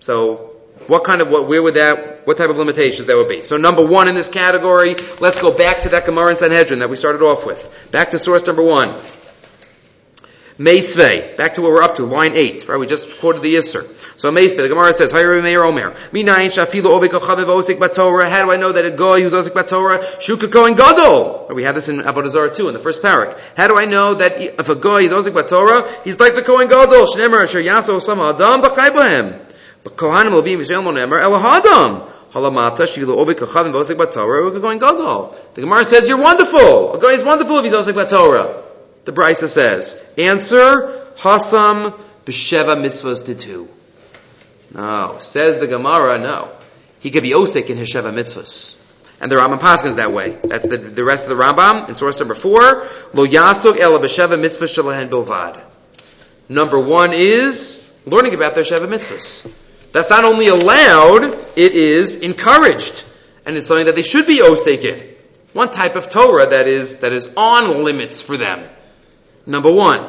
So 0.00 0.56
what 0.86 1.04
kind 1.04 1.20
of, 1.20 1.28
what, 1.28 1.48
where 1.48 1.62
would 1.62 1.74
that, 1.74 2.26
what 2.26 2.36
type 2.36 2.48
of 2.48 2.56
limitations 2.56 3.06
that 3.08 3.16
would 3.16 3.28
be? 3.28 3.44
So 3.44 3.56
number 3.56 3.84
one 3.84 4.08
in 4.08 4.14
this 4.14 4.28
category, 4.28 4.94
let's 5.20 5.40
go 5.40 5.50
back 5.50 5.80
to 5.80 5.90
that 5.90 6.06
Gemara 6.06 6.30
in 6.30 6.36
Sanhedrin 6.36 6.78
that 6.78 6.88
we 6.88 6.96
started 6.96 7.22
off 7.22 7.44
with. 7.44 7.74
Back 7.90 8.10
to 8.10 8.18
source 8.18 8.46
number 8.46 8.62
one. 8.62 8.94
Meisvei. 10.58 11.36
Back 11.36 11.54
to 11.54 11.62
where 11.62 11.72
we're 11.72 11.82
up 11.82 11.94
to, 11.96 12.04
line 12.04 12.32
8, 12.34 12.66
right? 12.66 12.78
We 12.78 12.86
just 12.88 13.20
quoted 13.20 13.42
the 13.42 13.54
Isser. 13.54 13.86
So 14.16 14.32
Meisvei, 14.32 14.62
the 14.62 14.68
Gemara 14.68 14.92
says, 14.92 15.12
Omer. 15.12 15.92
How 18.28 18.44
do 18.44 18.50
I 18.50 18.56
know 18.56 18.72
that 18.72 18.84
a 18.84 18.90
goy 18.90 19.22
who's 19.22 19.32
osik 19.32 19.52
batorah, 19.52 20.02
shuka 20.18 20.50
kohen 20.50 20.74
gadol? 20.74 21.46
We 21.54 21.62
had 21.62 21.76
this 21.76 21.88
in 21.88 21.98
Avodah 21.98 22.30
Zarah 22.30 22.52
too, 22.52 22.66
in 22.66 22.74
the 22.74 22.80
first 22.80 23.00
parak. 23.02 23.38
How 23.56 23.68
do 23.68 23.78
I 23.78 23.84
know 23.84 24.14
that 24.14 24.40
if 24.40 24.68
a 24.68 24.74
goy 24.74 25.02
is 25.02 25.12
osik 25.12 25.30
batorah, 25.30 26.02
he's 26.02 26.18
like 26.18 26.34
the 26.34 26.42
kohen 26.42 26.66
gadol? 26.66 27.06
Shnemer 27.06 27.44
asher 27.44 27.62
yaso 27.62 28.00
osama 28.00 28.34
adam 28.34 28.60
b'chai 28.60 28.90
bahem. 28.90 29.40
But 29.84 29.94
kohanim 29.94 30.32
levim 30.32 30.58
yisrael 30.58 30.82
mo 30.82 30.90
nemer 30.90 31.22
elahadam. 31.22 32.10
Halamata 32.32 32.88
shilu 32.88 33.16
obik 33.16 33.38
achaviv 33.38 33.72
osik 33.72 33.96
batorah, 33.96 34.50
uka 34.50 34.60
kohen 34.60 34.78
gadol. 34.80 35.36
The 35.54 35.60
Gemara 35.60 35.84
says, 35.84 36.08
you're 36.08 36.20
wonderful. 36.20 36.94
A 36.94 36.98
goy 36.98 37.10
is 37.10 37.22
wonderful 37.22 37.58
if 37.58 37.64
he's 37.66 37.72
osik 37.72 37.94
batorah. 37.94 38.67
The 39.08 39.14
Brisa 39.14 39.48
says, 39.48 40.12
answer, 40.18 41.02
Hasam 41.16 41.98
b'sheva 42.26 42.76
mitzvahs 42.76 43.40
two. 43.40 43.66
No. 44.74 45.16
Says 45.20 45.58
the 45.58 45.66
Gemara, 45.66 46.18
no. 46.18 46.52
He 47.00 47.10
could 47.10 47.22
be 47.22 47.32
osik 47.32 47.70
in 47.70 47.78
his 47.78 47.90
sheva 47.90 48.12
mitzvahs. 48.12 48.84
And 49.18 49.32
the 49.32 49.36
Rambam 49.36 49.60
Paskins 49.60 49.96
that 49.96 50.12
way. 50.12 50.36
That's 50.44 50.66
the, 50.66 50.76
the 50.76 51.04
rest 51.04 51.26
of 51.26 51.34
the 51.34 51.42
Rambam 51.42 51.88
in 51.88 51.94
source 51.94 52.18
number 52.18 52.34
four. 52.34 52.60
Lo 53.14 53.26
yasuk 53.26 53.78
ela 53.78 53.98
b'sheva 53.98 54.38
mitzvah 54.38 54.66
shalahen 54.66 55.08
bilvad. 55.08 55.58
Number 56.50 56.78
one 56.78 57.14
is 57.14 57.90
learning 58.04 58.34
about 58.34 58.56
their 58.56 58.64
sheva 58.64 58.86
mitzvahs. 58.86 59.50
That's 59.92 60.10
not 60.10 60.26
only 60.26 60.48
allowed, 60.48 61.24
it 61.56 61.72
is 61.72 62.16
encouraged. 62.16 63.04
And 63.46 63.56
it's 63.56 63.68
something 63.68 63.86
that 63.86 63.94
they 63.94 64.02
should 64.02 64.26
be 64.26 64.42
osik 64.42 64.84
in. 64.84 65.14
One 65.54 65.70
type 65.70 65.96
of 65.96 66.10
Torah 66.10 66.48
that 66.48 66.68
is, 66.68 67.00
that 67.00 67.12
is 67.12 67.32
on 67.38 67.84
limits 67.84 68.20
for 68.20 68.36
them. 68.36 68.68
Number 69.48 69.72
one. 69.72 70.06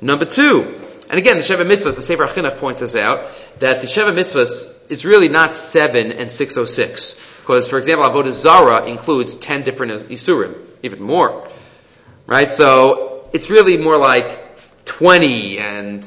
Number 0.00 0.24
two. 0.24 0.62
And 1.08 1.18
again, 1.18 1.36
the 1.36 1.42
Sheva 1.42 1.64
Mitzvahs, 1.64 1.94
the 1.94 2.02
Sefer 2.02 2.26
Chinuch 2.26 2.56
points 2.56 2.80
this 2.80 2.96
out, 2.96 3.30
that 3.60 3.80
the 3.80 3.86
Sheva 3.86 4.12
Mitzvahs 4.12 4.90
is 4.90 5.04
really 5.04 5.28
not 5.28 5.54
7 5.54 6.10
and 6.10 6.30
606. 6.30 7.36
Because, 7.40 7.68
for 7.68 7.78
example, 7.78 8.06
Avodah 8.06 8.32
Zara 8.32 8.86
includes 8.86 9.36
10 9.36 9.62
different 9.62 9.92
Isurim, 9.92 10.54
even 10.82 11.00
more. 11.00 11.48
Right? 12.26 12.50
So, 12.50 13.28
it's 13.32 13.50
really 13.50 13.76
more 13.76 13.98
like 13.98 14.84
20 14.86 15.58
and, 15.58 16.04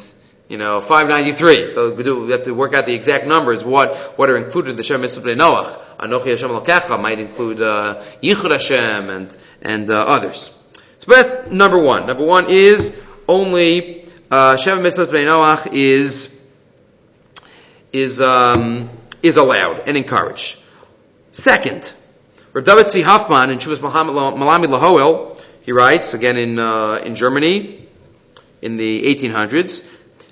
you 0.49 0.57
know, 0.57 0.81
593. 0.81 1.73
So 1.75 1.93
we, 1.93 2.03
do, 2.03 2.25
we 2.25 2.31
have 2.31 2.43
to 2.43 2.53
work 2.53 2.73
out 2.73 2.85
the 2.85 2.93
exact 2.93 3.25
numbers, 3.25 3.63
what, 3.63 4.17
what 4.17 4.29
are 4.29 4.35
included 4.35 4.71
in 4.71 4.75
the 4.75 4.83
Sheva 4.83 4.99
Mitzvah 4.99 5.35
Noach. 5.35 5.79
Anochi 5.97 6.31
Hashem 6.31 6.49
Lokecha 6.49 7.01
might 7.01 7.19
include, 7.19 7.61
uh, 7.61 8.03
Yichud 8.21 8.51
Hashem 8.51 9.09
and, 9.09 9.37
and, 9.61 9.89
uh, 9.89 10.01
others. 10.01 10.54
So 11.05 11.11
that's 11.11 11.51
number 11.51 11.77
one. 11.77 12.07
Number 12.07 12.25
one 12.25 12.49
is 12.49 12.99
only 13.27 14.05
uh, 14.31 14.55
Sheva 14.55 14.81
Mitzvah 14.81 15.05
Bnei 15.05 15.27
Noach 15.27 15.71
is 15.71 16.31
is 17.93 18.19
um, 18.19 18.89
is 19.21 19.37
allowed 19.37 19.87
and 19.87 19.97
encouraged. 19.97 20.59
Second, 21.31 21.91
Rav 22.53 22.65
David 22.65 22.87
Tzvi 22.87 23.03
Hoffman 23.03 23.51
in 23.51 23.59
Chuvas 23.59 23.77
Malami 23.77 24.65
Lahoel, 24.65 25.39
he 25.61 25.71
writes 25.71 26.15
again 26.15 26.37
in 26.37 26.57
uh, 26.57 26.95
in 26.95 27.13
Germany 27.13 27.87
in 28.63 28.77
the 28.77 29.03
1800s. 29.03 29.91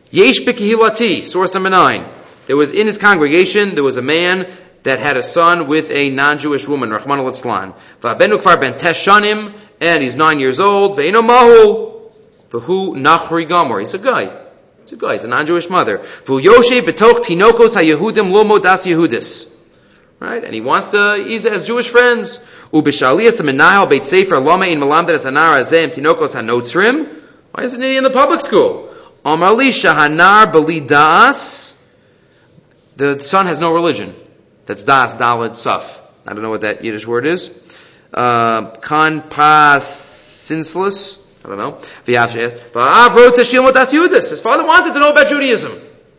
Yesh 0.09 0.39
B'Kehilati, 0.39 1.23
source 1.23 1.53
number 1.53 1.69
nine. 1.69 2.05
There 2.47 2.57
was 2.57 2.71
in 2.71 2.87
his 2.87 2.97
congregation 2.97 3.75
there 3.75 3.83
was 3.83 3.97
a 3.97 4.01
man 4.01 4.51
that 4.83 4.99
had 4.99 5.17
a 5.17 5.23
son 5.23 5.67
with 5.67 5.91
a 5.91 6.09
non-Jewish 6.09 6.67
woman, 6.67 6.89
Rachmana 6.89 7.21
litzlan. 7.21 7.75
V'abenu 8.01 8.37
kfar 8.37 9.62
and 9.83 10.01
he's 10.01 10.15
nine 10.15 10.39
years 10.39 10.59
old. 10.59 10.97
Ve'ino 10.97 11.21
mahu, 11.25 12.09
v'hu 12.49 12.95
nachri 12.95 13.47
gamor. 13.47 13.79
He's 13.79 13.93
a 13.93 13.99
guy. 13.99 14.31
He's 14.83 14.93
a 14.93 14.95
guy. 14.95 15.15
He's 15.15 15.25
a 15.25 15.27
non-Jewish 15.27 15.69
mother. 15.69 15.97
V'hu 15.97 16.41
yoshe 16.41 16.81
b'toch 16.81 17.23
tinokos 17.25 17.75
ha-Yehudim 17.75 18.31
lo 18.31 18.43
modas 18.43 18.85
Yehudis. 18.85 19.51
Right? 20.19 20.43
And 20.43 20.53
he 20.53 20.61
wants 20.61 20.87
to, 20.89 21.23
he 21.27 21.37
has 21.37 21.67
Jewish 21.67 21.89
friends. 21.89 22.39
U'b'shaliyas 22.71 23.37
ha-menahel 23.39 23.89
beit 23.89 24.05
sefer 24.05 24.39
loma 24.39 24.65
in 24.65 24.79
malamdet 24.79 25.15
es 25.15 25.25
hanar 25.25 25.61
hazeh 25.61 25.89
tinokos 25.89 26.33
ha-notzrim. 26.33 27.21
Why 27.51 27.65
isn't 27.65 27.81
he 27.81 27.97
in 27.97 28.03
the 28.03 28.09
public 28.09 28.39
school? 28.39 28.93
Amali 29.25 29.69
shahanar 29.69 30.51
bali 30.51 30.79
das. 30.79 31.79
The 32.95 33.19
son 33.19 33.47
has 33.47 33.59
no 33.59 33.73
religion. 33.73 34.15
That's 34.65 34.83
das, 34.85 35.13
dalid, 35.15 35.51
saf. 35.51 35.99
I 36.25 36.33
don't 36.33 36.41
know 36.41 36.51
what 36.51 36.61
that 36.61 36.83
Yiddish 36.83 37.05
word 37.05 37.25
is. 37.25 37.49
Uh. 38.13 38.77
I 41.45 41.49
don't 41.49 41.57
know. 41.57 41.81
His 44.29 44.41
father 44.41 44.65
wanted 44.65 44.93
to 44.93 44.99
know 44.99 45.11
about 45.11 45.27
Judaism. 45.27 45.71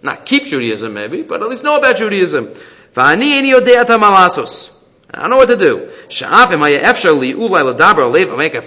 Not 0.03 0.27
keep 0.27 0.45
Judaism, 0.45 0.93
maybe, 0.93 1.23
but 1.23 1.43
at 1.43 1.49
least 1.49 1.65
know 1.65 1.77
about 1.79 1.97
Judaism. 1.97 2.49
I 5.11 5.21
don't 5.21 5.31
know 5.31 5.37
what 5.37 5.49
to 5.49 5.57
do. 5.57 5.91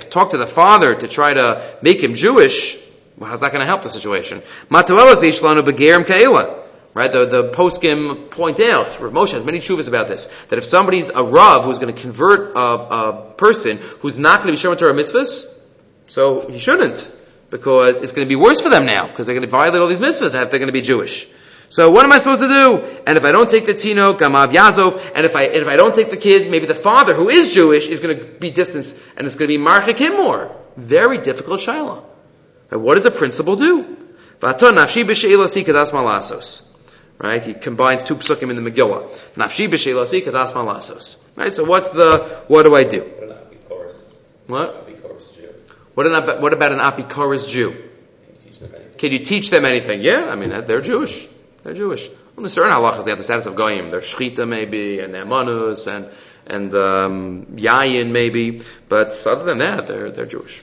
Talk 0.10 0.30
to 0.32 0.38
the 0.38 0.48
father 0.48 0.96
to 0.96 1.08
try 1.08 1.34
to 1.34 1.62
make 1.82 2.02
him 2.02 2.14
Jewish. 2.16 2.78
Well, 3.18 3.30
how's 3.30 3.42
that 3.42 3.52
going 3.52 3.60
to 3.62 3.66
help 3.66 3.84
the 3.84 3.90
situation? 3.90 4.42
Right? 6.98 7.12
The, 7.12 7.28
the 7.28 7.50
poskim 7.52 8.32
point 8.32 8.60
out, 8.60 9.00
Rav 9.00 9.14
Moshe 9.14 9.34
has 9.34 9.46
many 9.46 9.60
chuvas 9.60 9.88
about 9.88 10.08
this, 10.08 10.34
that 10.50 10.58
if 10.58 10.66
somebody's 10.66 11.12
a 11.12 11.24
Rav 11.24 11.64
who's 11.64 11.78
going 11.78 11.94
to 11.94 12.02
convert 12.02 12.56
a, 12.56 12.60
a 12.60 13.34
person 13.38 13.78
who's 14.00 14.18
not 14.18 14.38
going 14.38 14.48
to 14.48 14.54
be 14.54 14.58
Sherman 14.58 14.80
Torah 14.80 14.96
mitzvahs, 14.96 15.64
so 16.08 16.50
he 16.50 16.58
shouldn't, 16.58 17.08
because 17.52 17.98
it's 17.98 18.14
going 18.14 18.26
to 18.26 18.28
be 18.28 18.36
worse 18.36 18.62
for 18.62 18.70
them 18.70 18.88
now, 18.88 19.06
because 19.06 19.28
they're 19.28 19.36
going 19.36 19.46
to 19.46 19.52
violate 19.52 19.80
all 19.80 19.88
these 19.88 20.00
mitzvahs 20.00 20.34
if 20.34 20.50
they're 20.50 20.58
going 20.58 20.70
to 20.70 20.72
be 20.72 20.82
Jewish. 20.82 21.32
So 21.70 21.92
what 21.92 22.04
am 22.04 22.12
I 22.12 22.18
supposed 22.18 22.42
to 22.42 22.48
do? 22.48 22.78
And 23.06 23.16
if 23.16 23.24
I 23.24 23.32
don't 23.32 23.52
take 23.52 23.68
the 23.68 23.76
tino, 23.76 24.16
gamav 24.16 24.52
yazov, 24.52 25.00
and 25.14 25.24
if 25.24 25.36
I 25.36 25.44
and 25.44 25.58
if 25.58 25.68
I 25.68 25.76
don't 25.76 25.94
take 25.94 26.10
the 26.10 26.18
kid, 26.18 26.50
maybe 26.50 26.66
the 26.66 26.74
father 26.74 27.14
who 27.14 27.30
is 27.30 27.54
Jewish 27.54 27.88
is 27.88 28.00
going 28.00 28.18
to 28.18 28.26
be 28.26 28.50
distanced, 28.50 29.00
and 29.16 29.28
it's 29.28 29.36
going 29.36 29.52
to 29.52 29.56
be 29.56 29.64
marchik 29.64 30.00
more. 30.18 30.50
Very 30.78 31.20
difficult 31.20 31.60
shaila. 31.60 32.04
what 32.72 32.96
does 32.96 33.04
the 33.04 33.12
principal 33.12 33.56
do? 33.56 33.98
Right? 37.20 37.42
He 37.42 37.54
combines 37.54 38.04
two 38.04 38.16
psukim 38.16 38.52
in 38.52 38.64
the 38.64 38.72
Megillah. 38.72 39.10
Nafshi 39.36 39.68
b'sheilasi 39.68 40.22
kadas 40.22 40.54
malasos. 40.54 41.28
Right? 41.36 41.52
So 41.52 41.64
what's 41.64 41.90
the, 41.90 42.44
what 42.48 42.64
do 42.64 42.76
I 42.76 42.84
do? 42.84 43.02
What? 44.48 44.88
What, 45.96 46.06
an, 46.06 46.42
what 46.42 46.54
about 46.54 46.72
an 46.72 46.80
apikoros 46.80 47.50
Jew? 47.50 47.74
Can 48.98 49.12
you 49.12 49.20
teach 49.20 49.50
them 49.50 49.66
anything? 49.66 50.02
Yeah, 50.02 50.26
I 50.26 50.36
mean, 50.36 50.50
they're 50.50 50.82
Jewish. 50.82 51.28
They're 51.64 51.74
Jewish. 51.74 52.08
The 52.38 52.50
certain 52.50 52.72
halachas, 52.72 53.04
they 53.04 53.12
have 53.12 53.18
the 53.18 53.24
status 53.24 53.46
of 53.46 53.56
goyim. 53.56 53.90
They're 53.90 54.02
shchita 54.02 54.48
maybe, 54.48 55.00
and 55.00 55.14
emanus, 55.16 55.88
and 55.88 56.08
and 56.46 56.74
um, 56.76 57.46
yayin 57.58 58.12
maybe. 58.12 58.62
But 58.88 59.26
other 59.26 59.44
than 59.44 59.58
that, 59.58 59.88
they're 59.88 60.12
they're 60.12 60.26
Jewish. 60.28 60.62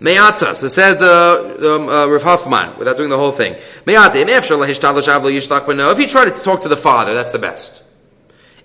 Me'ata. 0.00 0.56
So 0.56 0.68
says 0.68 0.98
the 0.98 1.76
um, 1.76 1.88
uh, 1.88 2.06
Rav 2.06 2.22
Hoffman, 2.22 2.78
without 2.78 2.96
doing 2.96 3.10
the 3.10 3.16
whole 3.16 3.32
thing. 3.32 3.56
Me'ata. 3.86 4.20
If 4.20 5.98
you 5.98 6.06
try 6.06 6.24
to 6.24 6.30
talk 6.30 6.60
to 6.62 6.68
the 6.68 6.76
father, 6.76 7.14
that's 7.14 7.30
the 7.30 7.38
best. 7.38 7.82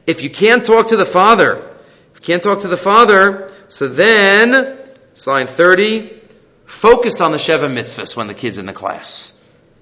If 0.08 0.24
you 0.24 0.30
can't 0.30 0.66
talk 0.66 0.88
to 0.88 0.98
the 0.98 1.06
father, 1.06 1.58
if 2.14 2.20
you 2.20 2.22
can't 2.22 2.42
talk 2.42 2.62
to 2.62 2.68
the 2.68 2.78
father, 2.78 3.52
so 3.68 3.88
then, 3.88 4.80
line 5.28 5.48
30, 5.48 6.22
focus 6.66 7.22
on 7.22 7.32
the 7.32 7.38
Sheva 7.38 7.72
mitzvahs 7.72 8.18
when 8.18 8.28
the 8.28 8.34
kid's 8.34 8.58
in 8.58 8.66
the 8.66 8.74
class. 8.74 9.36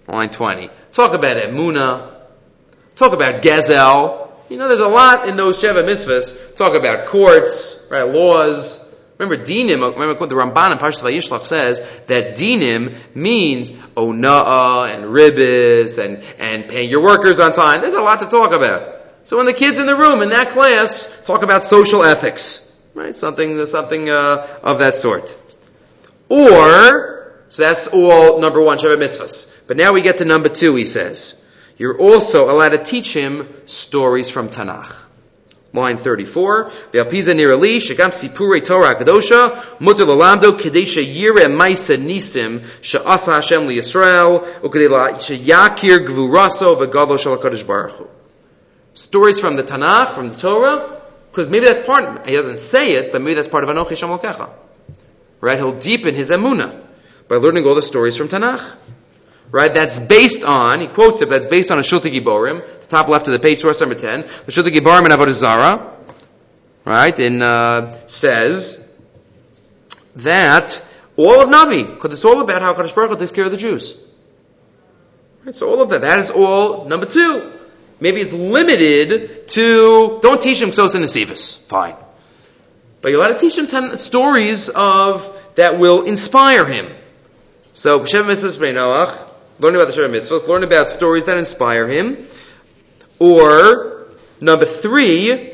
Line 0.08 0.30
20. 0.30 0.70
Talk 0.92 1.14
about 1.14 1.38
Emuna. 1.38 2.14
Talk 2.96 3.14
about 3.14 3.42
Gezel. 3.42 4.32
You 4.50 4.58
know, 4.58 4.68
there's 4.68 4.80
a 4.80 4.88
lot 4.88 5.30
in 5.30 5.38
those 5.38 5.62
Sheva 5.62 5.84
mitzvahs. 5.84 6.56
Talk 6.56 6.76
about 6.76 7.08
courts, 7.08 7.88
right, 7.92 8.04
laws. 8.04 8.87
Remember, 9.18 9.44
dinim, 9.44 9.82
remember 9.94 10.28
the 10.28 10.36
Ramban 10.36 10.74
in 10.74 10.78
Parshas 10.78 11.02
Vayishlach 11.02 11.46
says, 11.46 11.80
that 12.06 12.38
dinim 12.38 12.96
means 13.16 13.72
ona'ah 13.72 14.94
and 14.94 15.06
ribbis 15.06 15.98
and, 16.04 16.24
and 16.38 16.70
paying 16.70 16.90
your 16.90 17.02
workers 17.02 17.40
on 17.40 17.54
time. 17.54 17.82
There's 17.82 17.96
a 17.96 18.02
lot 18.02 18.20
to 18.20 18.28
talk 18.28 18.52
about. 18.52 18.96
So 19.24 19.38
when 19.38 19.48
the 19.48 19.54
kids 19.54 19.80
in 19.80 19.88
the 19.88 19.96
room 19.96 20.22
in 20.22 20.30
that 20.30 20.50
class 20.50 21.26
talk 21.26 21.42
about 21.42 21.64
social 21.64 22.04
ethics, 22.04 22.82
right? 22.94 23.16
Something, 23.16 23.66
something 23.66 24.10
uh, 24.10 24.60
of 24.62 24.80
that 24.80 24.96
sort. 24.96 25.36
Or, 26.30 27.42
so 27.50 27.64
that's 27.64 27.88
all 27.88 28.40
number 28.40 28.62
one, 28.62 28.78
Sheva 28.78 28.98
mitzvahs. 28.98 29.68
But 29.68 29.78
now 29.78 29.94
we 29.94 30.04
get 30.04 30.20
to 30.20 30.26
number 30.26 30.50
two, 30.50 30.76
he 30.76 30.86
says. 30.86 31.44
You're 31.78 31.98
also 31.98 32.52
allowed 32.52 32.70
to 32.70 32.84
teach 32.84 33.14
him 33.14 33.52
stories 33.66 34.30
from 34.30 34.50
Tanakh. 34.50 35.07
Line 35.74 35.98
34, 35.98 36.72
Ve'alpiza 36.92 37.34
nirali, 37.34 37.78
shagam 37.78 38.12
sipurei 38.12 38.64
Torah 38.64 38.96
kadosha, 38.96 39.80
mutter 39.80 40.06
lalamdo, 40.06 40.58
kadesha 40.58 41.04
yire 41.04 41.48
maisa 41.48 41.98
nisim, 41.98 42.60
sha'asa 42.82 43.36
Hashem 43.36 43.68
li 43.68 43.78
Yisrael, 43.78 44.46
ukadei 44.62 44.90
shayakir 45.18 46.08
gvuraso 46.08 46.76
v'gado 46.78 47.20
shal 47.20 47.38
HaKadosh. 47.38 48.08
Stories 48.94 49.40
from 49.40 49.58
the 49.58 49.64
Tanakh, 49.64 50.14
from 50.14 50.30
the 50.30 50.36
Torah, 50.36 51.02
because 51.30 51.50
maybe 51.50 51.66
that's 51.66 51.82
part, 51.82 52.26
he 52.26 52.36
doesn't 52.36 52.60
say 52.60 52.94
it, 52.94 53.12
but 53.12 53.22
maybe 53.22 53.36
that's 53.36 53.50
part 53.50 53.64
of 53.64 53.70
Anochi 53.70 53.92
Shamokecha. 53.92 54.50
Right? 55.42 55.58
He'll 55.58 55.78
deepen 55.78 56.16
his 56.16 56.32
emunah 56.32 56.82
by 57.28 57.36
learning 57.36 57.68
all 57.68 57.76
the 57.76 57.82
stories 57.82 58.16
from 58.16 58.30
Tanakh 58.30 58.76
right? 59.52 59.74
That's 59.74 60.00
based 60.00 60.44
on, 60.44 60.82
he 60.82 60.88
quotes 60.88 61.22
it, 61.22 61.30
that's 61.30 61.46
based 61.46 61.72
on 61.72 61.78
a 61.78 61.82
Shiltei 61.82 62.14
Giborim, 62.14 62.66
top 62.90 63.08
left 63.08 63.28
of 63.28 63.34
the 63.34 63.40
page, 63.40 63.62
source 63.62 63.80
number 63.80 63.96
10. 63.96 64.22
The 64.22 64.52
Shiltei 64.52 64.74
Giborim 64.74 65.06
in 65.06 65.12
Avodah 65.12 65.32
Zarah, 65.32 65.94
right, 66.86 67.20
and 67.20 67.44
uh, 67.44 68.08
says 68.08 69.00
that 70.18 70.84
all 71.16 71.42
of 71.42 71.50
Navi, 71.50 71.86
because 71.86 72.14
it's 72.14 72.26
all 72.26 72.42
about 72.42 72.62
how 72.62 72.74
Kadosh 72.74 72.94
Baruch 72.94 73.12
Hu 73.12 73.18
takes 73.18 73.32
care 73.32 73.46
of 73.46 73.52
the 73.52 73.58
Jews. 73.58 74.06
Right, 75.46 75.56
so 75.56 75.70
all 75.70 75.82
of 75.82 75.90
that, 75.90 76.02
that 76.02 76.20
is 76.20 76.30
all 76.30 76.86
number 76.86 77.06
two. 77.06 77.54
Maybe 78.00 78.22
it's 78.22 78.32
limited 78.32 79.48
to, 79.50 80.20
don't 80.22 80.42
teach 80.42 80.62
him 80.62 80.70
Ksos 80.70 80.94
and 80.94 81.04
Nesivus. 81.04 81.66
Fine. 81.68 81.96
But 83.02 83.12
you're 83.12 83.20
allowed 83.20 83.34
to 83.34 83.40
teach 83.40 83.58
him 83.58 83.68
ten 83.68 83.98
stories 83.98 84.70
of, 84.70 85.34
that 85.56 85.80
will 85.80 86.04
inspire 86.04 86.66
him. 86.66 86.94
So, 87.74 88.06
Shem 88.06 88.26
Mitzvahs 88.26 88.58
Noach, 88.60 89.28
learning 89.60 89.82
about 89.82 89.94
the 89.94 90.00
Shara 90.00 90.10
Mitzvahs, 90.10 90.48
learn 90.48 90.64
about 90.64 90.90
stories 90.90 91.26
that 91.26 91.38
inspire 91.38 91.88
him. 91.88 92.28
Or, 93.20 94.08
number 94.40 94.66
three, 94.66 95.54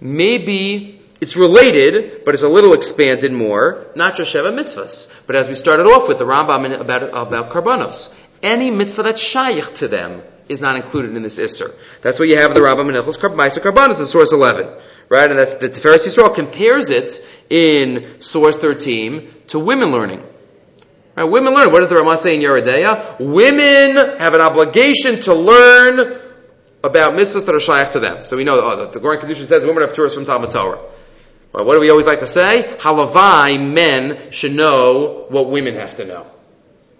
maybe 0.00 1.00
it's 1.20 1.36
related, 1.36 2.24
but 2.24 2.34
it's 2.34 2.42
a 2.42 2.48
little 2.48 2.72
expanded 2.72 3.32
more, 3.32 3.86
not 3.94 4.16
just 4.16 4.34
Sheva 4.34 4.52
Mitzvahs, 4.52 5.26
but 5.26 5.36
as 5.36 5.48
we 5.48 5.54
started 5.54 5.86
off 5.86 6.08
with 6.08 6.18
the 6.18 6.24
Rambam 6.24 6.80
about, 6.80 7.02
about 7.02 7.50
Karbanos. 7.50 8.18
Any 8.42 8.72
mitzvah 8.72 9.04
that's 9.04 9.22
shaykh 9.22 9.72
to 9.74 9.86
them 9.86 10.22
is 10.48 10.60
not 10.60 10.74
included 10.74 11.14
in 11.14 11.22
this 11.22 11.38
Isser. 11.38 11.72
That's 12.02 12.18
what 12.18 12.28
you 12.28 12.36
have 12.36 12.50
in 12.50 12.54
the 12.54 12.60
Rambam 12.60 12.88
in 12.88 12.96
Ilchos 12.96 13.18
Ma'aser 13.18 13.60
Karbanos 13.60 14.00
in 14.00 14.06
source 14.06 14.32
11. 14.32 14.68
Right? 15.08 15.30
And 15.30 15.38
that's 15.38 15.54
the 15.56 15.68
Tiferes 15.68 16.06
Yisrael 16.06 16.34
compares 16.34 16.90
it 16.90 17.24
in 17.48 18.20
source 18.20 18.56
13 18.56 19.30
to 19.48 19.58
women 19.58 19.92
learning. 19.92 20.24
Right, 21.14 21.24
women 21.24 21.52
learn. 21.52 21.70
What 21.70 21.80
does 21.80 21.88
the 21.88 21.96
Ramah 21.96 22.16
say 22.16 22.34
in 22.34 22.40
Yoreh 22.40 23.20
Women 23.20 24.18
have 24.18 24.32
an 24.32 24.40
obligation 24.40 25.20
to 25.20 25.34
learn 25.34 26.18
about 26.84 27.14
mitzvahs 27.14 27.46
that 27.46 27.54
are 27.54 27.60
shaykh 27.60 27.92
to 27.92 28.00
them. 28.00 28.24
So 28.24 28.36
we 28.36 28.44
know 28.44 28.60
oh, 28.60 28.90
the 28.90 29.00
Goran 29.00 29.20
Kedushin 29.20 29.46
says 29.46 29.64
women 29.64 29.82
have 29.82 29.94
tours 29.94 30.14
from 30.14 30.24
Talmud 30.24 30.50
Torah. 30.50 30.80
Well, 31.52 31.64
what 31.64 31.74
do 31.74 31.80
we 31.80 31.90
always 31.90 32.06
like 32.06 32.20
to 32.20 32.26
say? 32.26 32.76
Halavai, 32.78 33.72
men 33.72 34.32
should 34.32 34.52
know 34.52 35.26
what 35.28 35.50
women 35.50 35.74
have 35.74 35.96
to 35.96 36.04
know. 36.04 36.26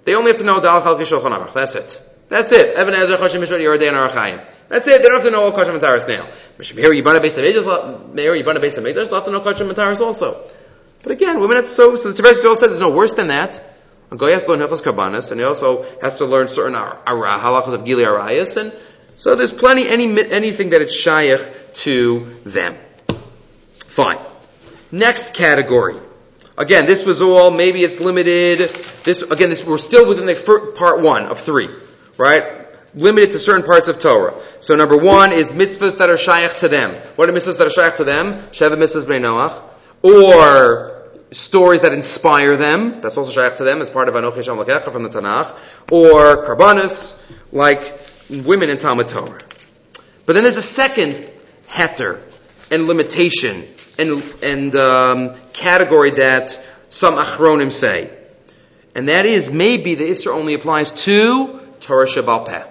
They 0.04 0.14
only 0.14 0.32
have 0.32 0.40
to 0.40 0.46
know 0.46 0.60
Dal 0.60 0.82
Chalki 0.82 1.02
Shulchan 1.02 1.36
Aruch. 1.36 1.54
That's 1.54 1.74
it. 1.74 2.00
That's 2.28 2.52
it. 2.52 2.74
Evan 2.74 2.94
Ezra 2.94 3.16
Choshen 3.18 3.40
Mishpat 3.40 3.60
Yoreh 3.60 3.78
De'ah 3.78 4.08
Arachayim. 4.08 4.44
That's 4.72 4.86
it. 4.86 5.02
They 5.02 5.08
don't 5.08 5.16
have 5.16 5.24
to 5.24 5.30
know 5.30 5.42
all 5.42 5.52
Kashim 5.52 5.78
Mataris 5.78 6.08
now. 6.08 6.24
Here 6.58 6.90
Yibana 6.90 7.20
Beis 7.20 7.36
Hamikdash, 7.36 8.18
here 8.18 8.32
Yibana 8.32 8.56
Beis 8.56 8.78
Hamikdash, 8.80 9.10
they 9.10 9.14
have 9.14 9.24
to 9.26 9.30
know 9.30 9.40
Kashim 9.40 9.70
Mataris 9.70 10.00
also. 10.00 10.42
But 11.02 11.12
again, 11.12 11.40
women 11.40 11.56
have 11.56 11.66
to, 11.66 11.70
so, 11.70 11.96
so 11.96 12.10
the 12.10 12.22
Tiferes 12.22 12.42
Yisrael 12.42 12.56
says 12.56 12.70
it's 12.72 12.80
no 12.80 12.90
worse 12.90 13.12
than 13.12 13.28
that. 13.28 13.62
A 14.10 14.16
guy 14.16 14.30
has 14.30 14.46
to 14.46 14.54
learn 14.54 14.60
Hilchos 14.60 14.82
Karbanis, 14.82 15.30
and 15.30 15.40
he 15.40 15.44
also 15.44 15.84
has 16.00 16.18
to 16.18 16.24
learn 16.24 16.48
certain 16.48 16.72
halachas 16.72 17.74
of 17.74 17.84
Gili 17.84 18.04
Arayas, 18.04 18.56
and 18.56 18.72
so 19.16 19.34
there's 19.34 19.52
plenty, 19.52 19.88
any, 19.88 20.04
anything 20.30 20.70
that 20.70 20.82
it's 20.82 20.94
shaykh 20.94 21.40
to 21.74 22.40
them. 22.44 22.76
Fine. 23.86 24.18
Next 24.90 25.34
category. 25.34 25.96
Again, 26.56 26.86
this 26.86 27.04
was 27.04 27.22
all, 27.22 27.50
maybe 27.50 27.82
it's 27.82 27.98
limited, 27.98 28.58
this, 29.04 29.22
again, 29.22 29.48
this, 29.48 29.64
we're 29.64 29.78
still 29.78 30.06
within 30.06 30.26
the 30.26 30.72
part 30.76 31.00
one 31.00 31.24
of 31.26 31.40
three, 31.40 31.68
right? 32.18 32.66
Limited 32.94 33.32
to 33.32 33.38
certain 33.38 33.64
parts 33.64 33.88
of 33.88 33.98
Torah. 33.98 34.34
So 34.60 34.76
number 34.76 34.96
one 34.96 35.32
is 35.32 35.52
mitzvahs 35.52 35.96
that 35.98 36.10
are 36.10 36.18
shaykh 36.18 36.56
to 36.58 36.68
them. 36.68 36.94
What 37.16 37.28
are 37.28 37.32
mitzvahs 37.32 37.56
that 37.58 37.66
are 37.66 37.70
shaykh 37.70 37.96
to 37.96 38.04
them? 38.04 38.34
Sheva 38.50 38.76
mitzvahs 38.76 39.06
b'nei 39.06 39.22
Noach. 39.22 39.62
Or 40.02 40.92
stories 41.32 41.80
that 41.80 41.92
inspire 41.92 42.56
them. 42.56 43.00
That's 43.00 43.16
also 43.16 43.32
shaykh 43.32 43.56
to 43.56 43.64
them 43.64 43.80
as 43.80 43.88
part 43.88 44.08
of 44.08 44.14
Anochi 44.14 44.44
Shem 44.44 44.56
from 44.92 45.02
the 45.04 45.08
Tanakh. 45.08 45.56
Or 45.90 46.46
Karbanis, 46.46 47.24
like 47.50 47.80
women 48.32 48.70
in 48.70 48.78
Talmud 48.78 49.08
Torah. 49.08 49.40
But 50.24 50.32
then 50.32 50.44
there's 50.44 50.56
a 50.56 50.62
second 50.62 51.30
heter 51.68 52.20
and 52.70 52.86
limitation 52.86 53.66
and, 53.98 54.22
and 54.42 54.76
um, 54.76 55.36
category 55.52 56.12
that 56.12 56.58
some 56.88 57.16
Achronim 57.16 57.72
say. 57.72 58.10
And 58.94 59.08
that 59.08 59.26
is 59.26 59.52
maybe 59.52 59.94
the 59.94 60.04
Isser 60.04 60.34
only 60.34 60.54
applies 60.54 60.92
to 61.04 61.60
Torah 61.80 62.06
Shabbal 62.06 62.46
Peh. 62.46 62.64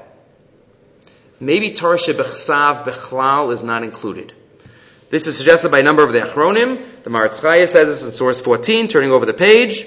Maybe 1.39 1.73
Torah 1.73 1.97
Shebechsav 1.97 2.83
Bechlal 2.83 3.51
is 3.51 3.63
not 3.63 3.83
included. 3.83 4.33
This 5.09 5.27
is 5.27 5.35
suggested 5.35 5.71
by 5.71 5.79
a 5.79 5.83
number 5.83 6.03
of 6.03 6.13
the 6.13 6.19
Achronim. 6.19 7.03
The 7.03 7.09
Maritz 7.09 7.39
says 7.39 7.71
this 7.73 8.03
in 8.03 8.11
source 8.11 8.39
14, 8.39 8.87
turning 8.87 9.11
over 9.11 9.25
the 9.25 9.33
page. 9.33 9.85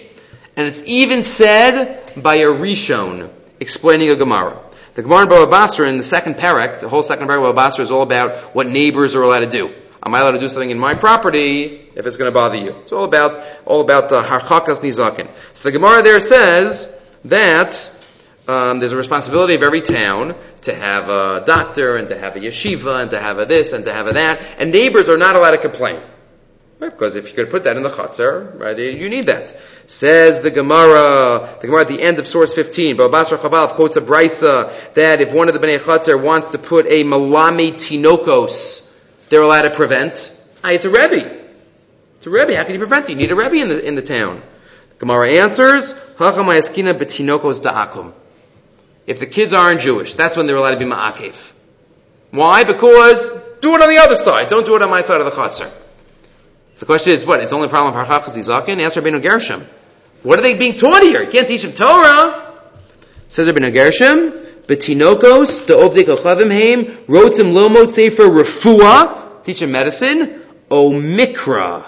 And 0.57 0.69
it's 0.69 0.83
even 0.85 1.25
said 1.25 2.13
by 2.17 2.37
a 2.37 2.47
Rishon, 2.47 3.31
explaining 3.61 4.11
a 4.11 4.17
Gemara. 4.17 4.61
The 4.95 5.03
Gemara 5.03 5.27
Baba 5.27 5.51
Basra, 5.51 5.89
in 5.89 5.97
the 5.97 6.05
second 6.05 6.35
parak, 6.35 6.79
the 6.79 6.89
whole 6.89 7.03
second 7.03 7.27
parak 7.27 7.41
Baba 7.41 7.53
Basra 7.53 7.83
is 7.83 7.91
all 7.91 8.03
about 8.03 8.55
what 8.55 8.69
neighbors 8.69 9.17
are 9.17 9.23
allowed 9.23 9.41
to 9.41 9.51
do. 9.51 9.75
Am 10.05 10.15
I 10.15 10.21
allowed 10.21 10.33
to 10.33 10.39
do 10.39 10.49
something 10.49 10.71
in 10.71 10.79
my 10.79 10.95
property 10.95 11.91
if 11.97 12.07
it's 12.07 12.17
going 12.17 12.29
to 12.29 12.35
bother 12.35 12.57
you? 12.57 12.77
It's 12.83 12.93
all 12.93 13.05
about, 13.05 13.45
all 13.67 13.81
about 13.81 14.13
uh, 14.13 14.23
harchakas 14.23 14.81
nizakin. 14.81 15.29
So 15.55 15.71
the 15.71 15.73
Gemara 15.73 16.03
there 16.05 16.21
says 16.21 17.13
that 17.25 17.91
um, 18.47 18.79
there's 18.79 18.93
a 18.93 18.97
responsibility 18.97 19.55
of 19.55 19.65
every 19.65 19.81
town 19.81 20.37
to 20.61 20.73
have 20.73 21.09
a 21.09 21.43
doctor 21.45 21.97
and 21.97 22.07
to 22.09 22.17
have 22.17 22.37
a 22.37 22.41
yeshiva 22.41 23.03
and 23.03 23.11
to 23.11 23.21
have 23.21 23.41
a 23.41 23.47
this 23.47 23.73
and 23.73 23.87
to 23.87 23.93
have 23.93 24.07
a 24.07 24.13
that, 24.13 24.41
and 24.59 24.71
neighbors 24.71 25.09
are 25.09 25.19
not 25.19 25.35
allowed 25.35 25.53
to 25.53 25.59
complain. 25.59 26.01
Right? 26.81 26.91
Because 26.91 27.15
if 27.15 27.29
you 27.29 27.35
could 27.35 27.51
put 27.51 27.65
that 27.65 27.77
in 27.77 27.83
the 27.83 27.89
chutzner, 27.89 28.59
right, 28.59 28.77
you 28.77 29.09
need 29.09 29.27
that. 29.27 29.57
Says 29.87 30.43
the 30.43 30.51
Gemara, 30.51 31.59
the 31.61 31.67
Gemara 31.67 31.83
at 31.83 31.89
the 31.89 32.03
end 32.03 32.19
of 32.19 32.27
source 32.27 32.53
15, 32.53 32.97
Babasra 32.97 33.39
Chabal 33.39 33.69
quotes 33.71 33.97
a 33.97 34.01
brisa 34.01 34.73
that 34.95 35.21
if 35.21 35.33
one 35.33 35.49
of 35.49 35.55
the 35.55 35.61
Bnei 35.61 35.79
Chatzar 35.79 36.21
wants 36.21 36.49
to 36.49 36.59
put 36.59 36.87
a 36.87 37.05
malami 37.05 37.73
tinokos, 37.75 39.29
they're 39.29 39.43
allowed 39.43 39.63
to 39.63 39.71
prevent. 39.71 40.33
Ah, 40.65 40.71
it's 40.71 40.85
a 40.85 40.91
Rebbe. 40.91 41.43
It's 42.17 42.27
a 42.27 42.31
Rebbe. 42.31 42.57
How 42.57 42.65
can 42.65 42.73
you 42.73 42.79
prevent 42.79 43.09
it? 43.09 43.11
You 43.11 43.17
need 43.17 43.31
a 43.31 43.37
Rebbe 43.37 43.57
in 43.57 43.69
the, 43.69 43.87
in 43.87 43.95
the 43.95 44.03
town. 44.03 44.43
Gemara 44.99 45.31
answers, 45.33 45.93
Hachamayaskina 45.93 46.95
betinokos 46.95 47.63
da'akum. 47.63 48.13
If 49.07 49.21
the 49.21 49.27
kids 49.27 49.53
aren't 49.53 49.83
Jewish, 49.83 50.15
that's 50.15 50.37
when 50.37 50.47
they're 50.47 50.57
allowed 50.57 50.73
to 50.73 50.79
be 50.79 50.87
ma'akev. 50.87 51.53
Why? 52.31 52.65
Because 52.65 53.31
do 53.61 53.75
it 53.75 53.83
on 53.83 53.89
the 53.89 53.99
other 53.99 54.17
side. 54.17 54.49
Don't 54.49 54.67
do 54.67 54.75
it 54.77 54.83
on 54.83 54.91
my 54.91 55.03
side 55.03 55.21
of 55.21 55.27
the 55.27 55.33
chutzner. 55.33 55.71
The 56.85 56.87
question 56.87 57.15
is, 57.15 57.25
what? 57.25 57.41
It's 57.41 57.55
only 57.55 57.69
a 57.69 57.71
problem 57.71 57.95
for 57.95 58.05
Harchachas 58.05 58.37
Yizakin? 58.37 58.79
Answer 58.79 59.01
Rabbeinu 59.01 59.23
Gershom. 59.23 59.63
What 60.23 60.39
are 60.39 60.43
they 60.43 60.55
being 60.55 60.77
taught 60.77 61.03
here? 61.03 61.23
You 61.23 61.31
can't 61.31 61.49
teach 61.49 61.63
them 61.63 61.73
Torah. 61.73 62.61
Says 63.31 63.49
Rabbeinu 63.49 63.73
Gershom, 63.73 64.33
Betinokos, 64.67 65.65
the 65.65 65.73
Ovdik 65.73 66.15
Ochavim 66.15 66.53
Haim, 66.53 66.85
Rotzim 67.07 67.55
Lomot 67.55 67.89
Sefer 67.89 68.25
Refuah, 68.25 69.43
teach 69.45 69.61
them 69.61 69.73
medicine, 69.73 70.43
O 70.71 70.91
Mikra. 70.91 71.87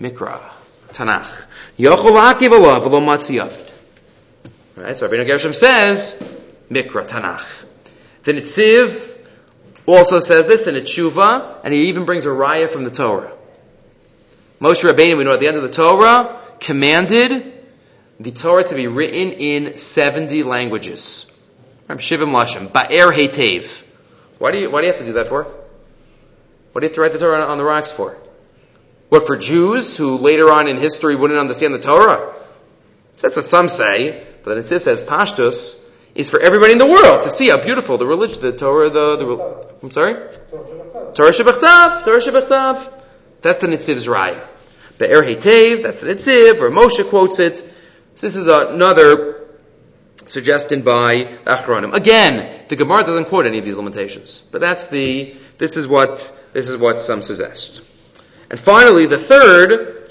Mikra. 0.00 0.40
Tanakh. 0.88 1.44
Yochol 1.78 2.34
Akiv. 2.34 2.50
Right? 4.74 4.96
So 4.96 5.08
Rabbeinu 5.08 5.24
Gershom 5.24 5.52
says, 5.52 6.20
Mikra 6.68 7.06
Tanakh. 7.06 7.64
The 8.24 8.32
Nitziv 8.32 9.16
also 9.86 10.18
says 10.18 10.48
this 10.48 10.66
in 10.66 10.74
a 10.74 10.80
tshuva, 10.80 11.60
and 11.62 11.72
he 11.72 11.90
even 11.90 12.04
brings 12.04 12.26
a 12.26 12.30
raya 12.30 12.68
from 12.68 12.82
the 12.82 12.90
Torah. 12.90 13.30
Moshe 14.60 14.88
Rabbeinu, 14.88 15.18
we 15.18 15.24
know 15.24 15.32
at 15.32 15.40
the 15.40 15.48
end 15.48 15.56
of 15.56 15.62
the 15.62 15.70
Torah, 15.70 16.40
commanded 16.60 17.52
the 18.20 18.30
Torah 18.30 18.64
to 18.64 18.74
be 18.74 18.86
written 18.86 19.32
in 19.32 19.76
70 19.76 20.42
languages. 20.44 21.30
Why 21.86 21.96
do 21.96 22.04
you, 24.58 24.70
why 24.70 24.80
do 24.80 24.86
you 24.86 24.92
have 24.92 25.00
to 25.00 25.06
do 25.06 25.14
that 25.14 25.28
for? 25.28 25.44
What 25.44 26.80
do 26.80 26.86
you 26.86 26.88
have 26.88 26.94
to 26.94 27.00
write 27.00 27.12
the 27.12 27.18
Torah 27.18 27.44
on 27.44 27.58
the 27.58 27.64
rocks 27.64 27.90
for? 27.90 28.16
What, 29.08 29.26
for 29.26 29.36
Jews 29.36 29.96
who 29.96 30.18
later 30.18 30.50
on 30.50 30.68
in 30.68 30.78
history 30.78 31.14
wouldn't 31.14 31.38
understand 31.38 31.74
the 31.74 31.80
Torah? 31.80 32.34
That's 33.20 33.36
what 33.36 33.44
some 33.44 33.68
say. 33.68 34.26
But 34.42 34.54
then 34.54 34.64
it 34.64 34.82
says 34.82 35.02
Pashtus 35.02 35.92
is 36.14 36.30
for 36.30 36.40
everybody 36.40 36.72
in 36.72 36.78
the 36.78 36.86
world 36.86 37.22
to 37.22 37.30
see 37.30 37.48
how 37.48 37.62
beautiful 37.62 37.98
the 37.98 38.06
religion, 38.06 38.40
the 38.40 38.52
Torah, 38.52 38.90
the, 38.90 39.16
the 39.16 39.66
I'm 39.82 39.90
sorry? 39.90 40.14
Torah 41.14 41.32
Shabachtav, 41.32 42.04
Torah 42.04 42.20
Shabachtav. 42.20 43.03
That's 43.44 43.60
the 43.60 43.66
Nitziv's 43.66 44.06
Raya. 44.06 44.42
Be'er 44.96 45.22
Hetev, 45.22 45.82
that's 45.82 46.00
the 46.00 46.06
Nitziv, 46.06 46.60
or 46.60 46.70
Moshe 46.70 47.06
quotes 47.10 47.38
it. 47.38 47.58
So 47.58 48.26
this 48.26 48.36
is 48.36 48.46
another 48.46 49.48
suggestion 50.24 50.80
by 50.80 51.24
Achronim. 51.44 51.92
Again, 51.92 52.64
the 52.68 52.76
Gemara 52.76 53.04
doesn't 53.04 53.26
quote 53.26 53.44
any 53.44 53.58
of 53.58 53.64
these 53.66 53.76
limitations. 53.76 54.48
But 54.50 54.62
that's 54.62 54.86
the, 54.86 55.36
this 55.58 55.76
is 55.76 55.86
what, 55.86 56.34
this 56.54 56.70
is 56.70 56.78
what 56.78 56.98
some 56.98 57.20
suggest. 57.20 57.82
And 58.48 58.58
finally, 58.58 59.04
the 59.04 59.18
third, 59.18 60.10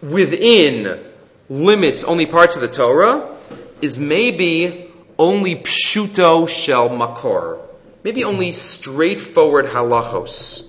within 0.00 1.04
limits 1.48 2.04
only 2.04 2.26
parts 2.26 2.54
of 2.54 2.62
the 2.62 2.68
Torah 2.68 3.36
is 3.82 3.98
maybe 3.98 4.92
only 5.18 5.56
pshuto 5.56 6.48
shel 6.48 6.88
makor. 6.88 7.58
Maybe 8.04 8.22
only 8.22 8.52
straightforward 8.52 9.66
halachos. 9.66 10.67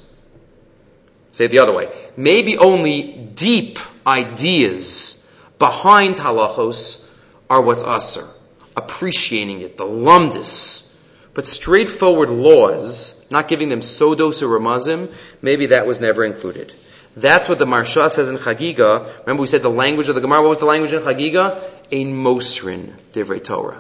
Say 1.40 1.46
it 1.46 1.52
the 1.52 1.60
other 1.60 1.72
way. 1.72 1.90
Maybe 2.18 2.58
only 2.58 3.14
deep 3.34 3.80
ideas 4.06 5.26
behind 5.58 6.18
halachos 6.18 7.10
are 7.50 7.62
what's 7.62 7.82
usher. 7.82 8.28
Appreciating 8.76 9.62
it, 9.62 9.78
the 9.78 9.86
lumdis. 9.86 11.00
But 11.34 11.46
straightforward 11.46 12.30
laws, 12.30 13.26
not 13.32 13.48
giving 13.48 13.70
them 13.70 13.80
sodos 13.80 14.44
or 14.44 14.50
ramazim, 14.50 15.14
maybe 15.42 15.68
that 15.68 15.88
was 15.88 16.02
never 16.02 16.26
included. 16.26 16.74
That's 17.16 17.48
what 17.48 17.58
the 17.58 17.64
Maharsha 17.64 18.10
says 18.10 18.28
in 18.30 18.36
Chagiga. 18.36 19.20
Remember 19.22 19.40
we 19.40 19.48
said 19.48 19.62
the 19.62 19.70
language 19.70 20.10
of 20.10 20.16
the 20.16 20.22
Gemara. 20.22 20.42
What 20.42 20.50
was 20.50 20.60
the 20.60 20.66
language 20.66 20.92
in 20.92 21.02
Chagiga? 21.02 21.64
Ein 21.90 22.22
Mosrin, 22.22 22.96
Divrei 23.14 23.42
Torah. 23.42 23.80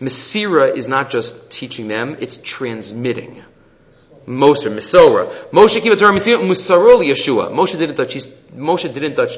Mesira 0.00 0.72
is 0.76 0.86
not 0.86 1.10
just 1.10 1.50
teaching 1.50 1.88
them, 1.88 2.18
it's 2.20 2.40
transmitting. 2.40 3.42
Moser, 4.26 4.70
Misora. 4.70 5.30
Moshe 5.50 5.80
kiva 5.80 5.96
Torah 5.96 6.12
Mesira, 6.12 6.38
Musarol 6.38 7.04
Yeshua. 7.04 7.50
Moshe 7.50 7.78
didn't 7.78 7.96
touch, 7.96 8.16
Moshe 8.54 8.92
didn't 8.92 9.14
touch, 9.14 9.36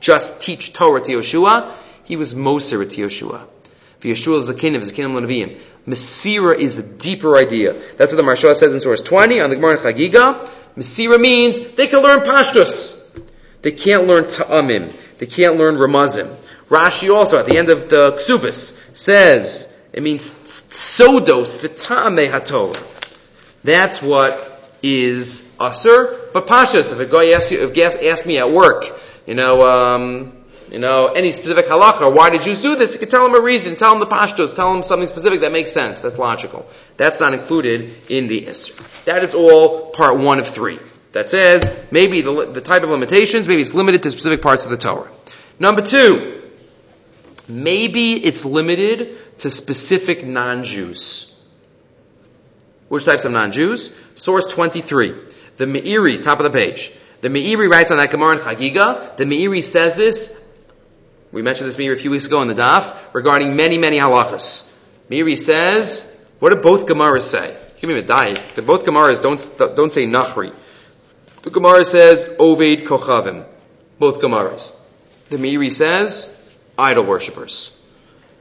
just 0.00 0.42
teach 0.42 0.72
Torah 0.72 1.02
to 1.02 1.12
Yeshua. 1.12 1.72
He 2.04 2.16
was 2.16 2.34
Moser 2.34 2.84
to 2.84 3.00
Yeshua. 3.02 3.46
Yeshua 4.00 4.38
is 4.40 4.48
a 4.48 4.54
king 4.54 4.76
of 4.76 4.82
Leneviim. 4.82 5.58
Mesira 5.86 6.56
is 6.56 6.78
a 6.78 6.82
deeper 6.82 7.36
idea. 7.36 7.72
That's 7.96 8.12
what 8.12 8.16
the 8.16 8.22
Maharsha 8.22 8.54
says 8.54 8.74
in 8.74 8.80
source 8.80 9.00
20 9.00 9.40
on 9.40 9.50
the 9.50 9.56
Gemara 9.56 9.76
Chagiga. 9.76 10.48
Mesira 10.76 11.20
means 11.20 11.74
they 11.74 11.86
can 11.86 12.02
learn 12.02 12.20
Pashtus. 12.20 13.18
They 13.62 13.72
can't 13.72 14.06
learn 14.06 14.24
Ta'amim. 14.24 14.94
They 15.18 15.26
can't 15.26 15.56
learn 15.56 15.76
Ramazim. 15.76 16.34
Rashi 16.68 17.14
also, 17.14 17.38
at 17.38 17.46
the 17.46 17.56
end 17.56 17.68
of 17.68 17.88
the 17.88 18.12
Ksubis, 18.12 18.96
says, 18.96 19.72
it 19.92 20.02
means 20.02 20.22
Sodos 20.22 21.64
V'Ta'ame 21.64 22.30
HaTorah. 22.30 22.95
That's 23.66 24.00
what 24.00 24.62
is 24.80 25.56
Asr. 25.58 26.32
But 26.32 26.46
Pashtus, 26.46 26.92
if 26.92 27.00
a 27.00 27.06
guy 27.06 27.32
asks, 27.32 27.50
you, 27.50 27.68
if 27.68 28.02
asks 28.04 28.24
me 28.24 28.38
at 28.38 28.52
work, 28.52 28.96
you 29.26 29.34
know, 29.34 29.60
um, 29.68 30.44
you 30.70 30.78
know, 30.78 31.06
any 31.06 31.32
specific 31.32 31.66
halacha, 31.66 32.14
why 32.14 32.30
did 32.30 32.42
Jews 32.42 32.62
do 32.62 32.76
this? 32.76 32.94
You 32.94 33.00
can 33.00 33.08
tell 33.08 33.28
them 33.28 33.34
a 33.34 33.42
reason, 33.44 33.74
tell 33.74 33.90
them 33.90 33.98
the 33.98 34.06
pashtos, 34.06 34.54
tell 34.54 34.72
them 34.72 34.84
something 34.84 35.08
specific 35.08 35.40
that 35.40 35.50
makes 35.50 35.72
sense, 35.72 36.00
that's 36.00 36.16
logical. 36.16 36.64
That's 36.96 37.18
not 37.18 37.34
included 37.34 37.96
in 38.08 38.28
the 38.28 38.42
Isra. 38.42 39.04
That 39.04 39.24
is 39.24 39.34
all 39.34 39.90
part 39.90 40.16
one 40.16 40.38
of 40.38 40.46
three. 40.46 40.78
That 41.10 41.28
says, 41.28 41.68
maybe 41.90 42.20
the, 42.20 42.52
the 42.52 42.60
type 42.60 42.84
of 42.84 42.90
limitations, 42.90 43.48
maybe 43.48 43.62
it's 43.62 43.74
limited 43.74 44.04
to 44.04 44.12
specific 44.12 44.42
parts 44.42 44.64
of 44.64 44.70
the 44.70 44.76
Torah. 44.76 45.10
Number 45.58 45.82
two, 45.82 46.40
maybe 47.48 48.12
it's 48.24 48.44
limited 48.44 49.38
to 49.38 49.50
specific 49.50 50.24
non-Jews. 50.24 51.25
Which 52.88 53.04
types 53.04 53.24
of 53.24 53.32
non-Jews? 53.32 53.96
Source 54.14 54.46
23. 54.48 55.14
The 55.56 55.64
Meiri, 55.64 56.22
top 56.22 56.40
of 56.40 56.44
the 56.44 56.56
page. 56.56 56.92
The 57.20 57.28
Meiri 57.28 57.70
writes 57.70 57.90
on 57.90 57.96
that 57.96 58.10
Gemara 58.10 58.36
in 58.36 58.38
Chagiga. 58.38 59.16
The 59.16 59.24
Meiri 59.24 59.62
says 59.62 59.94
this 59.94 60.46
we 61.32 61.42
mentioned 61.42 61.68
this 61.68 61.76
Meiri 61.76 61.94
a 61.94 61.98
few 61.98 62.10
weeks 62.10 62.24
ago 62.24 62.40
in 62.42 62.48
the 62.48 62.54
Daf 62.54 62.96
regarding 63.12 63.56
many, 63.56 63.78
many 63.78 63.98
halachas. 63.98 64.74
Meiri 65.10 65.36
says, 65.36 66.26
what 66.38 66.50
do 66.50 66.60
both 66.60 66.86
Gemaras 66.86 67.22
say? 67.22 67.54
Give 67.80 67.90
me 67.90 67.98
a 67.98 68.02
die. 68.02 68.32
The 68.54 68.62
both 68.62 68.84
Gemaras 68.84 69.22
don't, 69.22 69.76
don't 69.76 69.92
say 69.92 70.06
Nachri. 70.06 70.54
The 71.42 71.50
Gemara 71.50 71.84
says, 71.84 72.24
Oved 72.38 72.84
Kochavim. 72.84 73.44
Both 73.98 74.20
Gemaras. 74.20 74.74
The 75.28 75.36
Meiri 75.36 75.70
says, 75.70 76.56
idol 76.78 77.04
worshippers. 77.04 77.84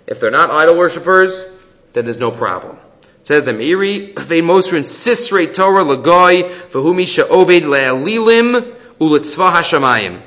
If 0.08 0.20
they're 0.20 0.32
not 0.32 0.52
idol 0.52 0.78
worshippers, 0.78 1.54
then 1.94 2.06
there's 2.06 2.18
no 2.20 2.32
problem. 2.32 2.78
Says 3.26 3.44
the 3.44 3.54
Meiri, 3.54 4.16
Vein 4.20 4.44
Mosrin 4.44 4.82
Sisrei 4.82 5.52
Torah 5.52 5.84
Lagoi, 5.84 6.48
Vahumi 6.70 7.08
Sha'oved 7.08 7.64
Le'alilim 7.64 8.76
Ulitzvah 9.00 9.52
HaShamayim. 9.52 10.22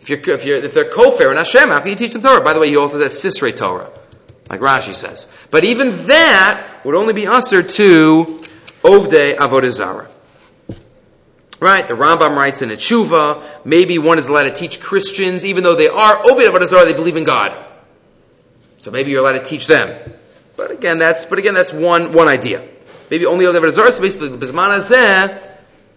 If 0.00 0.08
you're, 0.08 0.30
if, 0.34 0.44
you're, 0.46 0.56
if 0.56 0.72
they're 0.72 0.90
kofar 0.90 1.28
and 1.28 1.36
Hashem, 1.36 1.68
how 1.68 1.80
can 1.80 1.90
you 1.90 1.96
teach 1.96 2.14
them 2.14 2.22
Torah? 2.22 2.42
By 2.42 2.54
the 2.54 2.60
way, 2.60 2.70
he 2.70 2.78
also 2.78 2.98
says 2.98 3.12
Sisrei 3.12 3.54
Torah, 3.54 3.90
like 4.48 4.60
Rashi 4.60 4.94
says. 4.94 5.30
But 5.50 5.64
even 5.64 6.06
that 6.06 6.80
would 6.86 6.94
only 6.94 7.12
be 7.12 7.26
ushered 7.26 7.68
to 7.68 8.42
Ovde 8.82 9.36
Avodazara. 9.36 10.06
Right? 11.60 11.86
The 11.86 11.92
Rambam 11.92 12.34
writes 12.36 12.62
in 12.62 12.70
a 12.70 12.76
tshuva, 12.76 13.42
maybe 13.66 13.98
one 13.98 14.18
is 14.18 14.28
allowed 14.28 14.44
to 14.44 14.54
teach 14.54 14.80
Christians, 14.80 15.44
even 15.44 15.62
though 15.62 15.76
they 15.76 15.88
are 15.88 16.26
Ovid 16.26 16.46
Avodah 16.46 16.86
they 16.86 16.94
believe 16.94 17.18
in 17.18 17.24
God. 17.24 17.65
So 18.86 18.92
maybe 18.92 19.10
you're 19.10 19.18
allowed 19.18 19.32
to 19.32 19.44
teach 19.44 19.66
them. 19.66 20.12
But 20.56 20.70
again, 20.70 20.98
that's, 20.98 21.24
but 21.24 21.40
again, 21.40 21.54
that's 21.54 21.72
one, 21.72 22.12
one 22.12 22.28
idea. 22.28 22.64
Maybe 23.10 23.26
only 23.26 23.44
Avodah 23.44 23.72
so 23.72 24.00
basically, 24.00 24.28
the 24.28 24.38
Bisman 24.38 25.42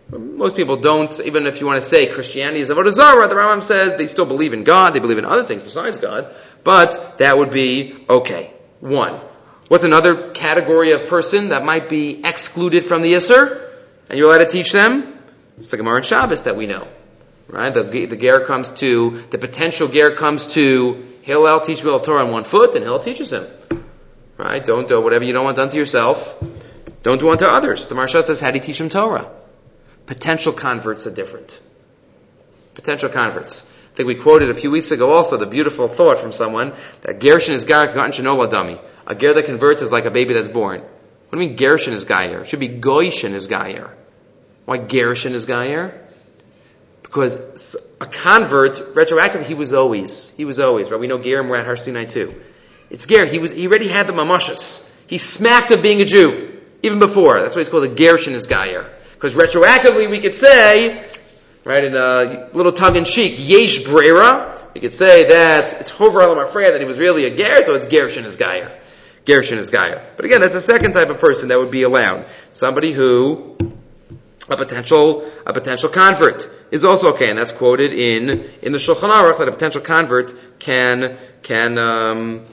most 0.10 0.56
people 0.56 0.78
don't, 0.78 1.20
even 1.20 1.46
if 1.46 1.60
you 1.60 1.68
want 1.68 1.80
to 1.80 1.88
say 1.88 2.08
Christianity 2.08 2.62
is 2.62 2.70
Avodah 2.70 2.92
Zarah, 2.92 3.28
the 3.28 3.36
Rambam 3.36 3.62
says 3.62 3.96
they 3.96 4.08
still 4.08 4.26
believe 4.26 4.54
in 4.54 4.64
God, 4.64 4.96
they 4.96 5.00
believe 5.00 5.20
in 5.20 5.26
other 5.26 5.44
things 5.44 5.62
besides 5.62 5.98
God, 5.98 6.34
but 6.64 7.20
that 7.20 7.38
would 7.38 7.52
be 7.52 8.06
okay. 8.10 8.52
One. 8.80 9.22
What's 9.68 9.84
another 9.84 10.32
category 10.32 10.94
of 10.94 11.10
person 11.10 11.50
that 11.50 11.64
might 11.64 11.90
be 11.90 12.22
excluded 12.26 12.86
from 12.86 13.04
the 13.04 13.14
Isser, 13.14 13.70
and 14.10 14.18
you're 14.18 14.30
allowed 14.30 14.46
to 14.46 14.50
teach 14.50 14.72
them? 14.72 15.16
It's 15.60 15.70
the 15.70 15.78
Gemara 15.78 15.98
and 15.98 16.06
Shabbos 16.08 16.42
that 16.42 16.56
we 16.56 16.66
know. 16.66 16.88
Right? 17.50 17.72
The, 17.72 17.84
the 17.84 18.18
Ger 18.18 18.46
comes 18.46 18.72
to, 18.80 19.26
the 19.30 19.38
potential 19.38 19.88
Ger 19.88 20.16
comes 20.16 20.48
to 20.54 21.06
Hillel 21.30 21.60
teach 21.60 21.84
Bill 21.84 22.00
Torah 22.00 22.26
on 22.26 22.32
one 22.32 22.44
foot, 22.44 22.74
and 22.74 22.84
Hillel 22.84 23.02
teaches 23.02 23.32
him. 23.32 23.46
Right? 24.36 24.66
Don't 24.66 24.88
do 24.88 25.00
whatever 25.00 25.24
you 25.24 25.32
don't 25.32 25.46
want 25.46 25.58
done 25.58 25.70
to 25.70 25.78
yourself. 25.78 26.44
Don't 27.04 27.20
do 27.20 27.30
unto 27.30 27.46
others. 27.46 27.88
The 27.88 27.94
Maharsha 27.94 28.24
says, 28.24 28.40
how 28.40 28.50
do 28.50 28.58
you 28.58 28.64
teach 28.64 28.82
him 28.82 28.90
Torah? 28.90 29.30
Potential 30.08 30.52
converts 30.52 31.06
are 31.06 31.14
different. 31.14 31.62
Potential 32.74 33.10
converts. 33.10 33.72
I 33.94 33.96
think 33.96 34.08
we 34.08 34.16
quoted 34.16 34.50
a 34.50 34.56
few 34.56 34.72
weeks 34.72 34.90
ago 34.90 35.14
also 35.14 35.38
the 35.38 35.46
beautiful 35.46 35.88
thought 35.88 36.18
from 36.18 36.32
someone 36.32 36.74
that 37.02 37.20
Gershon 37.20 37.54
is 37.54 37.64
Gar 37.64 37.90
Shanola 37.90 38.50
Dami. 38.52 38.80
A 39.06 39.14
ger 39.14 39.36
that 39.36 39.46
converts 39.46 39.84
is 39.84 39.92
like 39.92 40.06
a 40.06 40.12
baby 40.12 40.34
that's 40.34 40.50
born. 40.50 40.82
What 40.82 41.38
do 41.38 41.44
you 41.44 41.50
mean 41.50 41.58
Gershon 41.58 41.94
is 41.94 42.06
Gayer? 42.06 42.42
It 42.42 42.48
should 42.48 42.60
be 42.60 42.70
Goishin 42.70 43.34
is 43.34 43.46
Gayer. 43.46 43.96
Why 44.66 44.78
Gershon 44.80 45.34
is 45.34 45.46
Gayer? 45.46 46.09
Because 47.10 47.76
a 48.00 48.06
convert, 48.06 48.76
retroactively, 48.94 49.44
he 49.44 49.56
was 49.56 49.74
always, 49.74 50.36
he 50.38 50.46
was 50.46 50.60
always, 50.60 50.92
right? 50.92 51.00
We 51.00 51.08
know 51.08 51.18
Gerim 51.18 51.50
were 51.50 51.56
at 51.56 51.66
Har 51.66 51.76
Sinai 51.76 52.06
too. 52.06 52.40
It's 52.92 53.08
Ger, 53.08 53.26
he 53.26 53.40
was, 53.40 53.52
he 53.52 53.68
already 53.68 53.88
had 53.88 54.06
the 54.06 54.14
mamashas. 54.14 54.88
He 55.08 55.18
smacked 55.18 55.72
of 55.72 55.82
being 55.82 56.02
a 56.02 56.06
Jew, 56.06 56.62
even 56.84 57.00
before. 57.00 57.42
That's 57.42 57.56
why 57.56 57.62
he's 57.62 57.70
called 57.70 57.86
a 57.86 57.88
Gershon 57.88 58.34
is 58.34 58.46
Gayer. 58.46 58.88
Because 59.14 59.34
retroactively 59.34 60.10
we 60.10 60.20
could 60.20 60.36
say, 60.36 61.04
right, 61.66 61.84
in 61.84 61.96
a 61.96 62.50
little 62.54 62.72
tongue 62.72 62.96
in 62.96 63.06
cheek, 63.06 63.36
Yesh 63.38 63.80
Brera, 63.80 64.70
we 64.76 64.82
could 64.82 64.94
say 64.94 65.30
that 65.30 65.82
it's 65.82 65.90
Hover 65.90 66.20
Alam 66.20 66.38
Afreya 66.38 66.72
that 66.72 66.80
he 66.80 66.86
was 66.86 67.00
really 67.00 67.26
a 67.26 67.36
Ger, 67.36 67.64
so 67.64 67.74
it's 67.74 67.88
Gershon 67.88 68.24
is 68.26 68.38
Gayer. 68.38 68.80
Is 69.28 69.70
Gayer. 69.70 70.04
But 70.16 70.26
again, 70.26 70.42
that's 70.42 70.56
a 70.56 70.62
second 70.62 70.94
type 70.94 71.10
of 71.10 71.20
person 71.20 71.50
that 71.50 71.60
would 71.60 71.70
be 71.70 71.84
allowed. 71.84 72.26
Somebody 72.52 72.94
who 72.94 73.56
a 74.50 74.58
potential 74.58 75.30
a 75.46 75.54
potential 75.54 75.90
convert 75.90 76.50
is 76.72 76.86
also 76.86 77.14
okay, 77.14 77.30
and 77.30 77.38
that's 77.38 77.52
quoted 77.52 77.92
in 77.92 78.30
in 78.62 78.72
the 78.72 78.78
Shulchan 78.78 79.12
Aruch 79.12 79.38
that 79.40 79.48
a 79.48 79.52
potential 79.52 79.82
convert 79.82 80.60
can 80.60 81.18
can 81.42 81.78
um, 81.78 82.46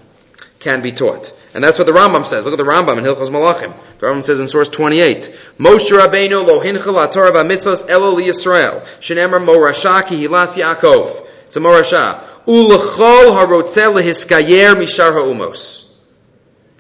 can 0.59 0.83
be 0.83 0.93
taught. 0.93 1.33
And 1.55 1.65
that's 1.65 1.79
what 1.79 1.87
the 1.87 1.93
Rambam 1.93 2.27
says. 2.27 2.45
Look 2.45 2.59
at 2.59 2.63
the 2.63 2.71
Rambam 2.71 2.99
in 2.99 3.05
Hilchos 3.05 3.31
Malachim. 3.31 3.73
The 3.99 4.07
Rambam 4.07 4.23
says 4.23 4.41
in 4.41 4.49
source 4.49 4.69
28, 4.69 5.35
Moshe 5.59 5.91
Rabbeinu 5.91 6.47
lo 6.47 6.61
hinchel 6.61 7.11
Torah 7.11 7.33
b'mitzvos 7.33 7.89
elo 7.89 8.11
li 8.11 8.25
Yisrael, 8.25 8.83
shenemar 9.01 9.43
morasha 9.43 10.07
ki 10.07 10.27
hilas 10.27 10.57
Yaakov. 10.57 11.27
It's 11.47 11.57
a 11.57 11.61
morasha. 11.61 12.23
Ulechol 12.47 13.33
harotzel 13.39 14.01
lehiskayer 14.01 14.75
mishar 14.77 15.13
ha'umos. 15.13 15.99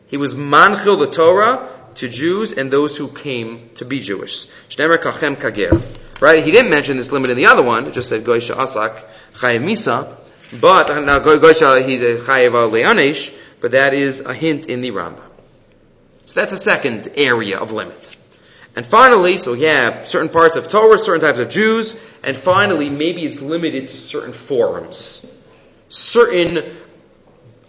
He 0.08 0.16
was 0.16 0.34
manchil 0.34 0.98
the 0.98 1.10
Torah 1.10 1.68
to 1.94 2.08
Jews 2.08 2.52
and 2.52 2.70
those 2.70 2.96
who 2.96 3.08
came 3.08 3.70
to 3.76 3.84
be 3.84 4.00
Jewish. 4.00 4.46
Shnemer 4.68 4.98
kachem 4.98 5.36
kager. 5.36 5.82
Right? 6.20 6.44
He 6.44 6.50
didn't 6.50 6.70
mention 6.70 6.96
this 6.96 7.12
limit 7.12 7.30
in 7.30 7.36
the 7.36 7.46
other 7.46 7.62
one. 7.62 7.86
It 7.86 7.94
just 7.94 8.08
said 8.08 8.24
goisha 8.24 8.56
asak 8.56 9.02
chayev 9.34 9.62
misa. 9.62 10.16
But 10.60 10.90
uh, 10.90 11.00
now 11.00 11.18
goisha 11.18 11.86
he's 11.86 12.00
a 12.02 12.16
chayev 12.16 12.50
leanesh. 12.70 13.34
But 13.60 13.72
that 13.72 13.94
is 13.94 14.20
a 14.20 14.34
hint 14.34 14.66
in 14.66 14.80
the 14.80 14.90
Rambam. 14.90 15.22
So 16.26 16.40
that's 16.40 16.52
a 16.52 16.58
second 16.58 17.08
area 17.16 17.58
of 17.58 17.72
limit. 17.72 18.16
And 18.74 18.84
finally, 18.84 19.38
so 19.38 19.54
yeah, 19.54 20.04
certain 20.04 20.28
parts 20.28 20.56
of 20.56 20.68
Torah, 20.68 20.98
certain 20.98 21.22
types 21.22 21.38
of 21.38 21.48
Jews, 21.48 21.98
and 22.22 22.36
finally, 22.36 22.90
maybe 22.90 23.24
it's 23.24 23.40
limited 23.40 23.88
to 23.88 23.96
certain 23.96 24.34
forums. 24.34 25.32
Certain 25.88 26.74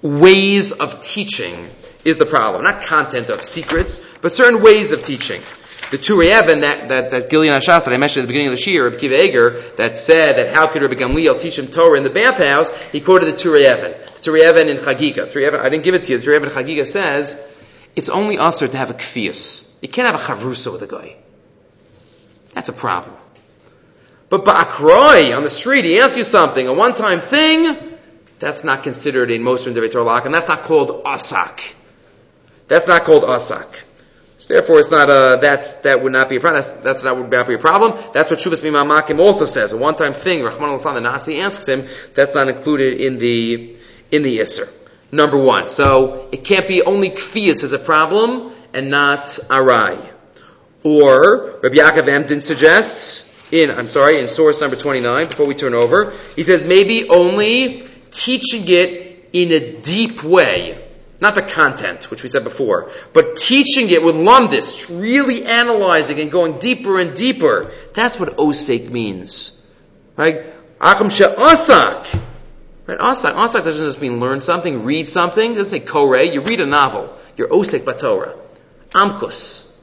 ways 0.01 0.73
of 0.73 1.01
teaching 1.01 1.69
is 2.03 2.17
the 2.17 2.25
problem. 2.25 2.63
Not 2.63 2.83
content 2.83 3.29
of 3.29 3.43
secrets, 3.43 4.03
but 4.21 4.31
certain 4.31 4.61
ways 4.61 4.91
of 4.91 5.03
teaching. 5.03 5.41
The 5.91 5.97
Turei 5.97 6.33
Even, 6.43 6.61
that, 6.61 6.89
that, 6.89 7.11
that 7.11 7.29
Gilyon 7.29 7.51
HaShas 7.51 7.85
that 7.85 7.93
I 7.93 7.97
mentioned 7.97 8.23
at 8.23 8.27
the 8.27 8.33
beginning 8.33 8.47
of 8.47 8.57
the 8.57 8.61
Shir, 8.61 8.83
Rabbi 8.89 8.97
Kiva 8.97 9.21
Eiger, 9.21 9.61
that 9.77 9.97
said 9.97 10.37
that 10.37 10.53
how 10.53 10.67
could 10.67 10.81
Rabbi 10.81 10.95
Gamliel 10.95 11.39
teach 11.39 11.57
him 11.57 11.67
Torah 11.67 11.97
in 11.97 12.03
the 12.03 12.09
bathhouse, 12.09 12.75
he 12.91 12.99
quoted 12.99 13.25
the 13.27 13.37
Turei 13.37 13.61
Even. 13.61 13.91
The 13.91 14.19
Turei 14.19 14.49
Even 14.49 14.69
in 14.69 14.77
Chagiga. 14.77 15.59
I 15.59 15.69
didn't 15.69 15.83
give 15.83 15.95
it 15.95 16.03
to 16.03 16.11
you. 16.11 16.17
The 16.17 16.25
Turei 16.25 16.35
Even 16.35 16.49
in 16.49 16.55
Chagiga 16.55 16.85
says, 16.85 17.55
it's 17.95 18.09
only 18.09 18.37
usher 18.37 18.67
to 18.67 18.77
have 18.77 18.91
a 18.91 18.93
kfias. 18.93 19.81
You 19.81 19.87
can't 19.87 20.05
have 20.05 20.15
a 20.15 20.23
chavrusa 20.23 20.71
with 20.73 20.81
a 20.81 20.87
guy. 20.87 21.15
That's 22.53 22.69
a 22.69 22.73
problem. 22.73 23.15
But 24.29 24.43
ba'akroi, 24.43 25.35
on 25.35 25.43
the 25.43 25.49
street, 25.49 25.85
he 25.85 25.99
asks 25.99 26.17
you 26.17 26.23
something, 26.23 26.67
a 26.67 26.73
one-time 26.73 27.21
thing, 27.21 27.97
that's 28.39 28.63
not 28.63 28.83
considered 28.83 29.31
in 29.31 29.41
most 29.41 29.63
Torah 29.63 29.89
Torah 29.89 30.21
and 30.25 30.33
that's 30.33 30.47
not 30.47 30.63
called 30.63 31.03
asak. 31.05 31.61
That's 32.67 32.87
not 32.87 33.03
called 33.03 33.23
asak. 33.23 33.67
So 34.39 34.53
therefore, 34.53 34.79
it's 34.79 34.91
not 34.91 35.09
a, 35.09 35.39
that's, 35.41 35.81
that 35.81 36.03
would 36.03 36.11
not 36.11 36.29
be 36.29 36.35
a 36.35 36.39
problem. 36.39 36.61
That's, 36.61 36.71
that's 36.83 37.03
not 37.03 37.17
would 37.17 37.31
not 37.31 37.47
be 37.47 37.55
a 37.55 37.59
problem. 37.59 37.93
That's 38.13 38.29
what 38.29 38.39
Shuvas 38.39 38.61
Mimamakim 38.61 39.19
also 39.19 39.47
says. 39.47 39.73
A 39.73 39.77
one-time 39.77 40.13
thing, 40.13 40.43
Rahman 40.43 40.69
al 40.69 40.77
the 40.77 41.01
Nazi 41.01 41.41
asks 41.41 41.67
him, 41.67 41.87
that's 42.13 42.35
not 42.35 42.47
included 42.47 43.01
in 43.01 43.17
the, 43.17 43.75
in 44.11 44.21
the 44.21 44.37
Isser. 44.37 44.71
Number 45.11 45.37
one. 45.37 45.69
So, 45.69 46.29
it 46.31 46.43
can't 46.43 46.67
be 46.67 46.83
only 46.83 47.09
Kfias 47.09 47.63
as 47.63 47.73
a 47.73 47.79
problem, 47.79 48.53
and 48.73 48.91
not 48.91 49.25
Arai. 49.49 50.13
Or, 50.83 51.59
Rabbi 51.63 51.75
Yaakov 51.75 52.07
Emden 52.07 52.41
suggests, 52.41 53.51
in, 53.51 53.71
I'm 53.71 53.87
sorry, 53.87 54.19
in 54.19 54.27
source 54.27 54.61
number 54.61 54.75
29, 54.75 55.29
before 55.29 55.47
we 55.47 55.55
turn 55.55 55.73
over, 55.73 56.13
he 56.35 56.43
says 56.43 56.63
maybe 56.63 57.09
only 57.09 57.87
teaching 58.11 58.63
it 58.67 59.29
in 59.33 59.51
a 59.51 59.81
deep 59.81 60.23
way 60.23 60.86
not 61.19 61.33
the 61.35 61.41
content, 61.41 62.11
which 62.11 62.21
we 62.21 62.29
said 62.29 62.43
before, 62.43 62.91
but 63.13 63.37
teaching 63.37 63.89
it 63.89 64.03
with 64.03 64.15
lumdis, 64.15 64.87
really 64.89 65.45
analyzing 65.45 66.19
and 66.19 66.31
going 66.31 66.59
deeper 66.59 66.99
and 66.99 67.15
deeper. 67.15 67.71
That's 67.95 68.19
what 68.19 68.37
osek 68.37 68.89
means. 68.89 69.65
Right? 70.15 70.53
Acham 70.79 71.09
she'asak. 71.09 72.21
Right? 72.85 72.99
Asak. 72.99 73.33
Asak 73.33 73.63
doesn't 73.63 73.87
just 73.87 73.99
mean 73.99 74.19
learn 74.19 74.41
something, 74.41 74.83
read 74.83 75.09
something. 75.09 75.53
It 75.53 75.55
doesn't 75.55 75.79
say 75.79 75.85
kore. 75.85 76.17
You 76.17 76.41
read 76.41 76.59
a 76.59 76.65
novel. 76.65 77.17
You're 77.35 77.49
osek 77.49 77.79
batorah. 77.79 78.37
Amkus. 78.91 79.81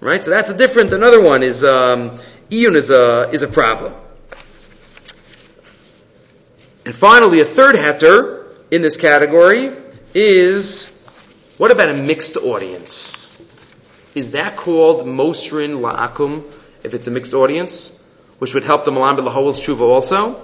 Right? 0.00 0.20
So 0.20 0.30
that's 0.30 0.48
a 0.48 0.56
different, 0.56 0.92
another 0.92 1.22
one 1.22 1.42
is, 1.42 1.62
um, 1.62 2.18
Iyun 2.50 2.74
is 2.74 2.90
a, 2.90 3.30
is 3.32 3.42
a 3.42 3.48
problem. 3.48 3.94
And 6.84 6.94
finally, 6.94 7.40
a 7.40 7.44
third 7.44 7.76
heter 7.76 8.52
in 8.70 8.82
this 8.82 8.96
category 8.96 9.83
is 10.14 10.90
what 11.58 11.70
about 11.70 11.90
a 11.90 11.94
mixed 11.94 12.36
audience? 12.36 13.30
Is 14.14 14.32
that 14.32 14.56
called 14.56 15.06
Mosrin 15.06 15.80
La'akum 15.80 16.42
if 16.82 16.94
it's 16.94 17.06
a 17.06 17.10
mixed 17.10 17.34
audience? 17.34 18.00
Which 18.38 18.54
would 18.54 18.64
help 18.64 18.84
the 18.84 18.90
Melamed 18.90 19.22
L'Hoil's 19.24 19.60
Tshuva 19.60 19.80
also? 19.80 20.40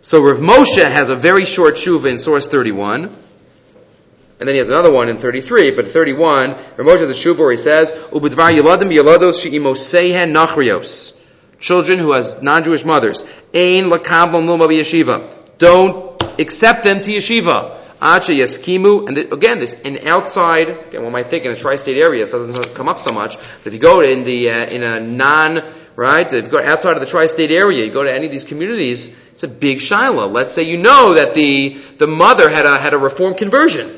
So 0.00 0.20
Rav 0.22 0.38
Moshe 0.38 0.82
has 0.82 1.08
a 1.08 1.16
very 1.16 1.44
short 1.44 1.74
Tshuva 1.74 2.10
in 2.10 2.18
source 2.18 2.46
31. 2.48 3.04
And 3.04 4.48
then 4.48 4.54
he 4.54 4.58
has 4.58 4.68
another 4.68 4.92
one 4.92 5.08
in 5.08 5.18
33, 5.18 5.70
but 5.76 5.86
31, 5.86 6.50
Rav 6.50 6.58
Moshe 6.78 7.00
has 7.00 7.10
a 7.10 7.12
Tshuva 7.12 7.38
where 7.38 7.50
he 7.52 7.56
says, 7.56 7.92
Ubudvar 8.10 8.50
Yeladim 8.50 8.92
Yelados 8.92 9.40
She'imosehen 9.40 10.32
Nachrios. 10.32 11.20
Children 11.60 12.00
who 12.00 12.12
has 12.12 12.42
non-Jewish 12.42 12.84
mothers. 12.84 13.22
Ein 13.54 13.84
Lakablam 13.84 14.46
Luma 14.46 14.66
Yeshiva. 14.66 15.28
Don't 15.58 16.20
accept 16.40 16.82
them 16.82 17.00
to 17.02 17.12
yeshiva. 17.12 17.78
Acha 18.02 18.36
Yaskimu, 18.36 19.06
and 19.06 19.16
the, 19.16 19.32
again, 19.32 19.60
this 19.60 19.80
in 19.82 20.08
outside. 20.08 20.68
Again, 20.68 21.04
one 21.04 21.12
might 21.12 21.28
think 21.28 21.44
in 21.44 21.52
a 21.52 21.56
tri-state 21.56 21.96
area, 21.96 22.26
so 22.26 22.42
it 22.42 22.46
doesn't 22.48 22.74
come 22.74 22.88
up 22.88 22.98
so 22.98 23.12
much. 23.12 23.36
But 23.36 23.68
if 23.68 23.74
you 23.74 23.78
go 23.78 24.00
in 24.00 24.24
the 24.24 24.50
uh, 24.50 24.66
in 24.66 24.82
a 24.82 24.98
non 24.98 25.62
right, 25.94 26.26
if 26.32 26.44
you 26.46 26.50
go 26.50 26.60
outside 26.60 26.94
of 26.94 27.00
the 27.00 27.06
tri-state 27.06 27.52
area, 27.52 27.84
you 27.84 27.92
go 27.92 28.02
to 28.02 28.12
any 28.12 28.26
of 28.26 28.32
these 28.32 28.42
communities, 28.42 29.16
it's 29.34 29.44
a 29.44 29.48
big 29.48 29.80
shiloh. 29.80 30.26
Let's 30.26 30.52
say 30.52 30.62
you 30.62 30.78
know 30.78 31.14
that 31.14 31.34
the 31.34 31.78
the 31.98 32.08
mother 32.08 32.48
had 32.48 32.66
a 32.66 32.76
had 32.76 32.92
a 32.92 32.98
reform 32.98 33.34
conversion. 33.34 33.96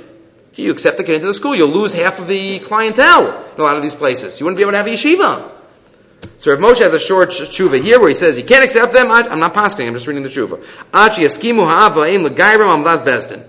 You 0.53 0.71
accept 0.71 0.99
the 0.99 1.05
kid 1.05 1.15
into 1.15 1.27
the 1.27 1.35
school, 1.35 1.55
you'll 1.55 1.69
lose 1.69 1.95
half 1.95 2.19
of 2.19 2.27
the 2.27 2.59
clientele 2.59 3.53
in 3.55 3.61
a 3.61 3.63
lot 3.63 3.77
of 3.77 3.83
these 3.83 3.95
places. 3.95 4.39
You 4.39 4.45
wouldn't 4.45 4.59
be 4.59 4.63
able 4.63 4.73
to 4.73 4.77
have 4.77 4.87
a 4.87 4.91
yeshiva. 4.91 5.51
So 6.37 6.53
if 6.53 6.59
Moshe 6.59 6.81
has 6.81 6.93
a 6.93 6.99
short 6.99 7.31
tshuva 7.31 7.83
here 7.83 7.99
where 7.99 8.09
he 8.09 8.15
says 8.15 8.37
he 8.37 8.43
can't 8.43 8.65
accept 8.65 8.93
them, 8.93 9.11
I'm 9.11 9.41
not 9.41 9.55
passing, 9.55 9.89
I'm 9.89 9.95
just 9.95 10.07
reading 10.07 10.23
the 10.23 10.29
tshuva. 10.29 10.63
Achi 10.93 11.23
yaskimu 11.23 11.65
ha'ava 11.65 12.13
im 12.13 12.23
l'gairam 12.23 12.67
amlas 12.67 13.03
besdin. 13.03 13.43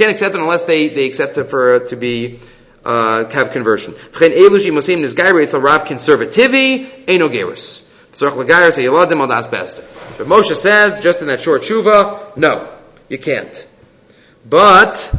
Can't 0.00 0.12
accept 0.12 0.34
it 0.34 0.40
unless 0.40 0.62
they, 0.62 0.88
they 0.88 1.04
accept 1.04 1.36
it 1.36 1.44
for 1.44 1.80
to 1.80 1.94
be 1.94 2.40
uh, 2.86 3.28
have 3.28 3.52
conversion. 3.52 3.92
Tzorch 3.92 4.40
l'gayr 8.34 8.72
say 8.72 8.84
yeladim 8.84 9.20
al 9.20 9.26
das 9.26 9.48
besta. 9.48 9.84
But 10.16 10.26
Moshe 10.26 10.56
says, 10.56 11.00
just 11.00 11.20
in 11.20 11.28
that 11.28 11.42
short 11.42 11.60
tshuva, 11.60 12.34
no, 12.38 12.74
you 13.10 13.18
can't. 13.18 13.68
But 14.48 15.14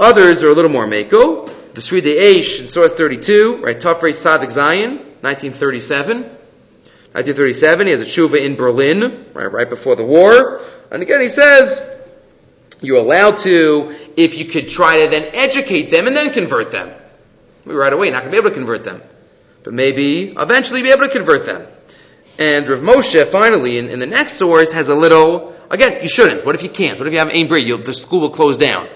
others 0.00 0.42
are 0.42 0.50
a 0.50 0.52
little 0.52 0.72
more 0.72 0.88
mako. 0.88 1.46
The 1.46 1.80
Seridei 1.80 2.18
Aish 2.22 2.60
in 2.60 2.66
source 2.66 2.90
32, 2.90 3.62
right? 3.62 3.78
Tafrei 3.78 4.16
Sadik 4.16 4.50
Zion, 4.50 4.96
1937. 5.20 6.22
1937, 6.22 7.86
he 7.86 7.92
has 7.92 8.02
a 8.02 8.04
tshuva 8.04 8.44
in 8.44 8.56
Berlin, 8.56 9.26
right, 9.32 9.46
right 9.46 9.70
before 9.70 9.94
the 9.94 10.04
war. 10.04 10.60
And 10.90 11.04
again, 11.04 11.20
he 11.20 11.28
says, 11.28 11.91
you're 12.82 12.98
allowed 12.98 13.38
to, 13.38 13.94
if 14.16 14.36
you 14.36 14.44
could 14.44 14.68
try 14.68 15.04
to 15.04 15.10
then 15.10 15.30
educate 15.34 15.90
them 15.90 16.06
and 16.06 16.16
then 16.16 16.32
convert 16.32 16.72
them. 16.72 16.92
Right 17.64 17.92
away, 17.92 18.10
not 18.10 18.22
going 18.22 18.32
to 18.32 18.32
be 18.32 18.38
able 18.38 18.50
to 18.50 18.54
convert 18.54 18.84
them. 18.84 19.00
But 19.62 19.72
maybe 19.72 20.34
eventually 20.36 20.82
be 20.82 20.90
able 20.90 21.06
to 21.06 21.12
convert 21.12 21.46
them. 21.46 21.66
And 22.38 22.68
Rav 22.68 22.80
Moshe, 22.80 23.24
finally, 23.28 23.78
in, 23.78 23.88
in 23.88 23.98
the 24.00 24.06
next 24.06 24.34
source, 24.34 24.72
has 24.72 24.88
a 24.88 24.94
little, 24.94 25.56
again, 25.70 26.02
you 26.02 26.08
shouldn't. 26.08 26.44
What 26.44 26.54
if 26.56 26.62
you 26.62 26.68
can't? 26.68 26.98
What 26.98 27.06
if 27.06 27.12
you 27.12 27.20
have 27.20 27.28
aim 27.30 27.46
bri? 27.46 27.70
The 27.76 27.94
school 27.94 28.20
will 28.20 28.30
close 28.30 28.56
down. 28.56 28.88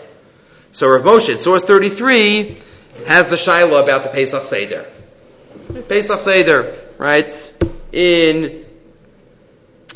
So 0.72 0.90
Rav 0.90 1.02
Moshe, 1.02 1.38
source 1.38 1.62
33, 1.62 2.58
has 3.06 3.28
the 3.28 3.36
Shiloh 3.36 3.82
about 3.82 4.02
the 4.02 4.08
Pesach 4.08 4.42
Seder. 4.42 4.84
Pesach 5.88 6.18
Seder, 6.18 6.76
right? 6.98 7.54
In 7.92 8.65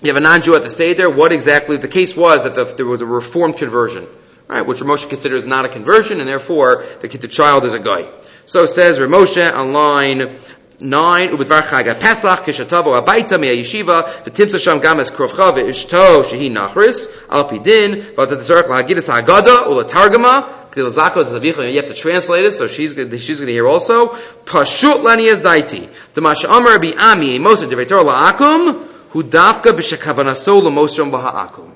you 0.03 0.09
have 0.09 0.17
a 0.17 0.21
non-Jew 0.21 0.55
at 0.55 0.63
the 0.63 0.71
Seder. 0.71 1.11
What 1.11 1.33
exactly 1.33 1.77
the 1.77 1.89
case 1.89 2.17
was 2.17 2.43
that 2.45 2.55
the, 2.55 2.65
there 2.65 2.87
was 2.87 3.01
a 3.01 3.07
reformed 3.07 3.57
conversion, 3.59 4.07
right? 4.49 4.67
Which 4.67 4.81
Rav 4.81 4.99
Moshe 4.99 5.09
considers 5.09 5.45
not 5.47 5.65
a 5.65 5.69
conversion, 5.69 6.21
and 6.21 6.29
therefore 6.29 6.85
the, 7.01 7.09
the 7.09 7.29
child 7.29 7.65
is 7.65 7.75
a 7.75 7.79
guy. 7.79 8.11
So 8.47 8.67
says 8.67 8.99
Rav 8.99 9.11
Moshe 9.11 9.53
on 9.53 9.73
line 9.73 10.39
nine. 10.81 11.29
Ubedvar 11.29 11.63
Chag 11.63 12.01
Pesach 12.01 12.41
kishatavo 12.41 13.01
abaita 13.01 13.39
me'ayeshiva 13.39 14.25
v'timsa 14.25 14.59
sham 14.59 14.81
gam 14.81 15.01
es 15.01 15.11
krovcha 15.11 15.53
ve'ishto 15.53 16.23
shehi 16.23 16.51
nachris 16.51 17.07
al 17.29 17.49
pidin 17.49 18.15
v'atatzarach 18.15 18.65
lahagidus 18.65 19.09
hagada 19.09 19.67
ulatargama 19.67 20.57
you 20.77 20.85
have 20.85 21.89
to 21.89 21.95
translate 21.95 22.45
it, 22.45 22.53
so 22.53 22.69
she's 22.69 22.95
going 22.95 23.11
she's 23.19 23.41
to 23.41 23.47
hear 23.47 23.67
also. 23.67 24.09
Pashut 24.45 25.03
lani 25.03 25.27
es 25.27 25.41
daiti. 25.41 25.89
The 26.15 26.21
masha 26.21 26.49
amar 26.49 26.79
bi 26.79 26.93
ami 26.97 27.37
emosa 27.39 27.69
devetor 27.69 28.05
la'akum 28.05 28.90
hu 29.11 29.23
dafka 29.23 29.73
b'shekavanaso 29.73 30.63
l'mosrom 30.63 31.11
b'ha'akum. 31.11 31.71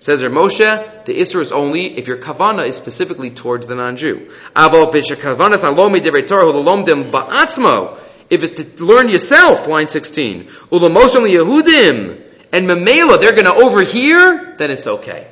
Says 0.00 0.20
there 0.20 0.30
Moshe, 0.30 1.04
the 1.04 1.12
Isra 1.12 1.42
is 1.42 1.52
only 1.52 1.98
if 1.98 2.08
your 2.08 2.16
kavana 2.16 2.66
is 2.66 2.76
specifically 2.76 3.30
towards 3.30 3.66
the 3.66 3.74
non-Jew. 3.74 4.30
Aval 4.56 4.92
b'shekavanas 4.92 5.58
alomi 5.58 6.00
devetor 6.00 6.40
hu 6.40 6.58
l'lomdim 6.58 7.10
ba'atzmo. 7.10 7.98
If 8.30 8.44
it's 8.44 8.76
to 8.76 8.84
learn 8.84 9.08
yourself, 9.08 9.66
line 9.66 9.88
16. 9.88 10.44
Ulamosrom 10.44 11.28
Yehudim. 11.28 12.22
And 12.52 12.68
Mamela, 12.68 13.20
they're 13.20 13.32
going 13.32 13.44
to 13.44 13.54
overhear, 13.54 14.54
then 14.56 14.70
it's 14.70 14.86
okay. 14.86 15.26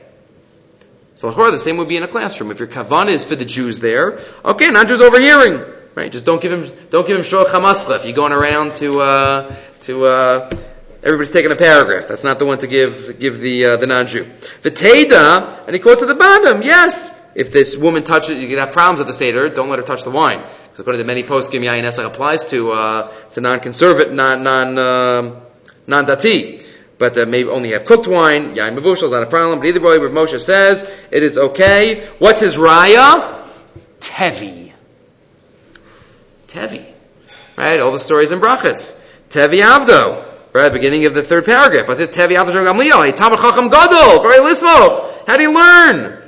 So 1.16 1.30
the 1.32 1.58
same 1.58 1.78
would 1.78 1.88
be 1.88 1.96
in 1.96 2.04
a 2.04 2.08
classroom. 2.08 2.52
If 2.52 2.60
your 2.60 2.68
kavana 2.68 3.10
is 3.10 3.24
for 3.24 3.34
the 3.34 3.44
Jews 3.44 3.80
there, 3.80 4.20
okay, 4.44 4.68
non 4.68 4.86
Jews 4.86 5.00
overhearing, 5.00 5.64
right? 5.96 6.12
Just 6.12 6.24
don't 6.24 6.40
give 6.40 6.52
him 6.52 6.70
don't 6.90 7.08
give 7.08 7.16
him 7.16 7.24
shor 7.24 7.44
chamaslef. 7.44 8.04
You're 8.04 8.14
going 8.14 8.32
around 8.32 8.76
to 8.76 9.00
uh, 9.00 9.56
to 9.82 10.04
uh, 10.04 10.50
everybody's 11.02 11.32
taking 11.32 11.50
a 11.50 11.56
paragraph. 11.56 12.08
That's 12.08 12.24
not 12.24 12.38
the 12.38 12.44
one 12.44 12.58
to 12.58 12.66
give 12.66 13.18
give 13.18 13.40
the 13.40 13.64
uh, 13.64 13.76
the 13.76 13.86
non-Jew. 13.86 14.24
V'teida, 14.62 15.66
and 15.66 15.74
he 15.74 15.80
quotes 15.80 16.02
at 16.02 16.08
the 16.08 16.14
bottom. 16.14 16.62
Yes, 16.62 17.14
if 17.34 17.52
this 17.52 17.76
woman 17.76 18.04
touches, 18.04 18.38
you 18.38 18.48
can 18.48 18.58
have 18.58 18.72
problems 18.72 19.00
at 19.00 19.06
the 19.06 19.14
seder. 19.14 19.48
Don't 19.48 19.68
let 19.68 19.78
her 19.78 19.84
touch 19.84 20.04
the 20.04 20.10
wine, 20.10 20.38
because 20.38 20.80
according 20.80 20.98
to 20.98 21.04
the 21.04 21.06
many 21.06 21.22
poskim, 21.22 21.64
yayin 21.64 21.86
esach 21.86 22.06
applies 22.06 22.44
to 22.50 22.72
uh, 22.72 23.12
to 23.32 23.40
non-conservative, 23.40 24.12
non 24.12 24.42
non 24.42 24.78
uh, 24.78 25.40
non 25.86 26.04
dati 26.04 26.64
but 26.98 27.16
uh, 27.16 27.24
maybe 27.26 27.48
only 27.48 27.70
have 27.70 27.84
cooked 27.84 28.06
wine. 28.06 28.54
Yain 28.56 28.76
mavushal 28.76 29.04
is 29.04 29.12
not 29.12 29.22
a 29.22 29.26
problem. 29.26 29.60
But 29.60 29.68
either 29.68 29.80
way, 29.80 29.98
Rav 29.98 30.10
Moshe 30.10 30.40
says 30.40 30.82
it 31.10 31.22
is 31.22 31.38
okay. 31.38 32.06
What's 32.18 32.40
his 32.40 32.56
raya? 32.56 33.46
Tevi. 34.00 34.72
Tevi. 36.48 36.84
Right? 37.56 37.80
All 37.80 37.92
the 37.92 37.98
stories 37.98 38.32
in 38.32 38.40
brachas. 38.40 39.04
Tevi 39.30 39.60
Avdo. 39.60 40.27
Right? 40.52 40.72
Beginning 40.72 41.04
of 41.06 41.14
the 41.14 41.22
third 41.22 41.44
paragraph. 41.44 41.86
Tevi 41.86 42.34
Gamliel. 42.36 43.14
Tamar 43.14 43.36
Chacham 43.36 43.68
Gadol. 43.68 44.22
Very 44.22 44.38
lismov. 44.38 45.26
How 45.26 45.36
do 45.36 45.42
you 45.42 45.54
learn? 45.54 46.22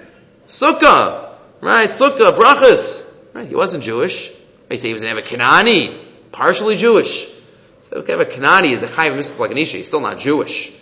Sukkah. 0.46 1.36
Right? 1.60 1.88
Sukkah. 1.88 2.36
Brachas. 2.36 3.34
Right? 3.34 3.48
He 3.48 3.54
wasn't 3.54 3.84
Jewish. 3.84 4.30
They 4.68 4.76
say 4.76 4.88
he 4.88 4.94
was 4.94 5.02
an 5.02 5.08
Kanani. 5.10 5.96
Partially 6.32 6.76
Jewish. 6.76 7.30
So, 7.90 8.02
but 8.02 8.30
Kanani 8.30 8.70
is 8.70 8.82
a 8.82 8.86
chayiv 8.86 9.16
mitzvah 9.16 9.42
like 9.42 9.50
an 9.50 9.58
isha. 9.58 9.78
He's 9.78 9.88
still 9.88 10.00
not 10.00 10.18
Jewish, 10.18 10.72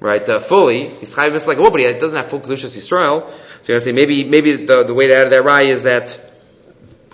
right? 0.00 0.28
Uh, 0.28 0.40
fully, 0.40 0.88
he's 0.96 1.14
chayiv 1.14 1.32
mitzvah 1.32 1.50
like 1.50 1.58
woman, 1.58 1.72
but 1.72 1.94
he 1.94 1.98
doesn't 1.98 2.20
have 2.20 2.28
full 2.28 2.40
kedushas 2.40 2.76
Yisrael. 2.76 3.28
So 3.28 3.72
you're 3.72 3.78
gonna 3.78 3.80
say 3.80 3.92
maybe 3.92 4.24
maybe 4.24 4.66
the, 4.66 4.82
the 4.82 4.94
way 4.94 5.06
to 5.06 5.14
add 5.14 5.30
that 5.30 5.44
rai 5.44 5.68
is 5.68 5.82
that 5.82 6.18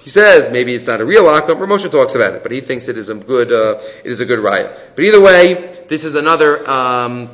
he 0.07 0.11
says 0.11 0.53
maybe 0.53 0.73
it's 0.73 0.87
not 0.87 1.01
a 1.01 1.05
real 1.05 1.25
akam. 1.25 1.59
Moshe 1.67 1.91
talks 1.91 2.15
about 2.15 2.35
it, 2.35 2.45
but 2.45 2.53
he 2.53 2.61
thinks 2.61 2.87
it 2.87 2.97
is 2.97 3.09
a 3.09 3.17
good 3.17 3.53
uh, 3.53 3.81
it 4.05 4.13
is 4.13 4.21
a 4.21 4.25
good 4.25 4.39
raya. 4.39 4.73
But 4.95 5.05
either 5.05 5.21
way, 5.21 5.85
this 5.89 6.05
is 6.05 6.15
another. 6.15 6.69
Um, 6.71 7.29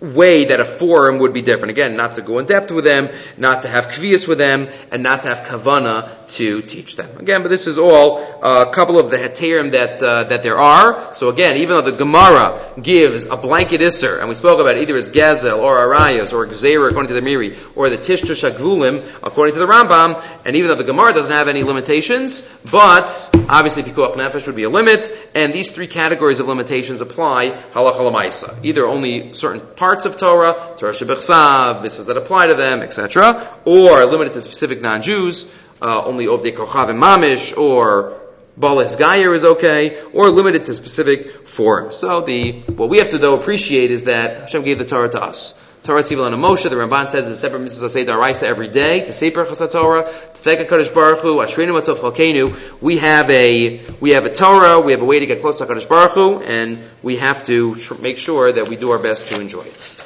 way 0.00 0.46
that 0.46 0.60
a 0.60 0.64
forum 0.64 1.18
would 1.18 1.34
be 1.34 1.42
different. 1.42 1.72
Again, 1.72 1.94
not 1.94 2.14
to 2.14 2.22
go 2.22 2.38
in 2.38 2.46
depth 2.46 2.70
with 2.70 2.84
them, 2.84 3.10
not 3.36 3.62
to 3.62 3.68
have 3.68 3.88
kvias 3.88 4.26
with 4.26 4.38
them, 4.38 4.68
and 4.90 5.02
not 5.02 5.24
to 5.24 5.34
have 5.34 5.46
kavana 5.46 6.19
to 6.36 6.62
teach 6.62 6.96
them. 6.96 7.18
Again, 7.18 7.42
but 7.42 7.48
this 7.48 7.66
is 7.66 7.78
all 7.78 8.18
a 8.42 8.72
couple 8.72 8.98
of 8.98 9.10
the 9.10 9.16
heterim 9.16 9.72
that 9.72 10.02
uh, 10.02 10.24
that 10.24 10.42
there 10.42 10.58
are. 10.58 11.12
So 11.14 11.28
again, 11.28 11.56
even 11.56 11.76
though 11.76 11.90
the 11.90 11.96
Gemara 11.96 12.74
gives 12.80 13.26
a 13.26 13.36
blanket 13.36 13.80
isser, 13.80 14.20
and 14.20 14.28
we 14.28 14.34
spoke 14.34 14.60
about 14.60 14.76
it, 14.76 14.82
either 14.82 14.96
it's 14.96 15.08
Gazel 15.08 15.58
or 15.58 15.78
Arayas 15.80 16.32
or 16.32 16.46
Gzeira 16.46 16.88
according 16.88 17.08
to 17.08 17.14
the 17.14 17.20
Meiri, 17.20 17.56
or 17.76 17.90
the 17.90 17.98
Tishtu 17.98 18.34
Shagvulim 18.34 19.04
according 19.22 19.54
to 19.54 19.60
the 19.60 19.66
Rambam, 19.66 20.22
and 20.44 20.56
even 20.56 20.68
though 20.68 20.76
the 20.76 20.84
Gemara 20.84 21.12
doesn't 21.12 21.32
have 21.32 21.48
any 21.48 21.62
limitations, 21.62 22.48
but 22.70 23.30
obviously 23.48 23.82
Pikuach 23.82 24.14
Nefesh 24.14 24.46
would 24.46 24.56
be 24.56 24.64
a 24.64 24.70
limit, 24.70 25.10
and 25.34 25.52
these 25.52 25.72
three 25.72 25.86
categories 25.86 26.40
of 26.40 26.48
limitations 26.48 27.00
apply 27.00 27.50
halacha. 27.72 28.64
Either 28.64 28.86
only 28.86 29.32
certain 29.32 29.60
parts 29.60 30.06
of 30.06 30.16
Torah, 30.16 30.74
Torah 30.78 30.92
Shebechsav, 30.92 31.82
mitzvahs 31.82 32.06
that 32.06 32.16
apply 32.16 32.46
to 32.48 32.54
them, 32.54 32.80
etc., 32.80 33.58
or 33.64 34.04
limited 34.04 34.32
to 34.34 34.40
specific 34.40 34.80
non-Jews, 34.80 35.52
uh, 35.80 36.04
only 36.04 36.26
Ovdei 36.26 36.54
Kochav 36.54 36.90
and 36.90 37.02
Mamish, 37.02 37.56
or 37.56 38.20
Balas 38.56 38.96
Gayer 38.96 39.32
is 39.32 39.44
okay, 39.44 40.02
or 40.12 40.28
limited 40.28 40.66
to 40.66 40.74
specific 40.74 41.48
forms. 41.48 41.96
So 41.96 42.20
the, 42.20 42.60
what 42.60 42.90
we 42.90 42.98
have 42.98 43.10
to 43.10 43.18
though 43.18 43.38
appreciate 43.38 43.90
is 43.90 44.04
that 44.04 44.42
Hashem 44.42 44.62
gave 44.64 44.78
the 44.78 44.84
Torah 44.84 45.08
to 45.10 45.22
us. 45.22 45.60
Torah 45.82 46.02
Tzivil 46.02 46.26
and 46.26 46.36
Moshe, 46.36 46.68
the 46.68 46.76
Ramban 46.76 47.08
says 47.08 47.26
it's 47.26 47.38
a 47.38 47.40
separate 47.40 47.60
mitzvah 47.60 47.88
say 47.88 48.04
Daraisa 48.04 48.42
every 48.42 48.68
day, 48.68 49.06
to 49.06 49.14
say 49.14 49.30
Berachas 49.30 49.72
Torah, 49.72 50.04
to 50.04 50.10
thank 50.10 50.60
HaKadosh 50.68 50.92
Baruch 50.92 51.20
Hu, 51.20 51.38
Ashrenu 51.38 51.80
Matov 51.80 51.96
Chalkenu. 51.96 52.82
We 52.82 52.98
have 52.98 53.30
a, 53.30 53.80
we 53.98 54.10
have 54.10 54.26
a 54.26 54.32
Torah, 54.32 54.78
we 54.80 54.92
have 54.92 55.00
a 55.00 55.06
way 55.06 55.20
to 55.20 55.26
get 55.26 55.40
close 55.40 55.56
to 55.58 55.64
HaKadosh 55.64 55.88
Baruch 55.88 56.12
Hu, 56.12 56.42
and 56.42 56.78
we 57.02 57.16
have 57.16 57.46
to 57.46 57.76
tr- 57.76 57.94
make 57.94 58.18
sure 58.18 58.52
that 58.52 58.68
we 58.68 58.76
do 58.76 58.90
our 58.90 58.98
best 58.98 59.28
to 59.28 59.40
enjoy 59.40 59.62
it. 59.62 59.99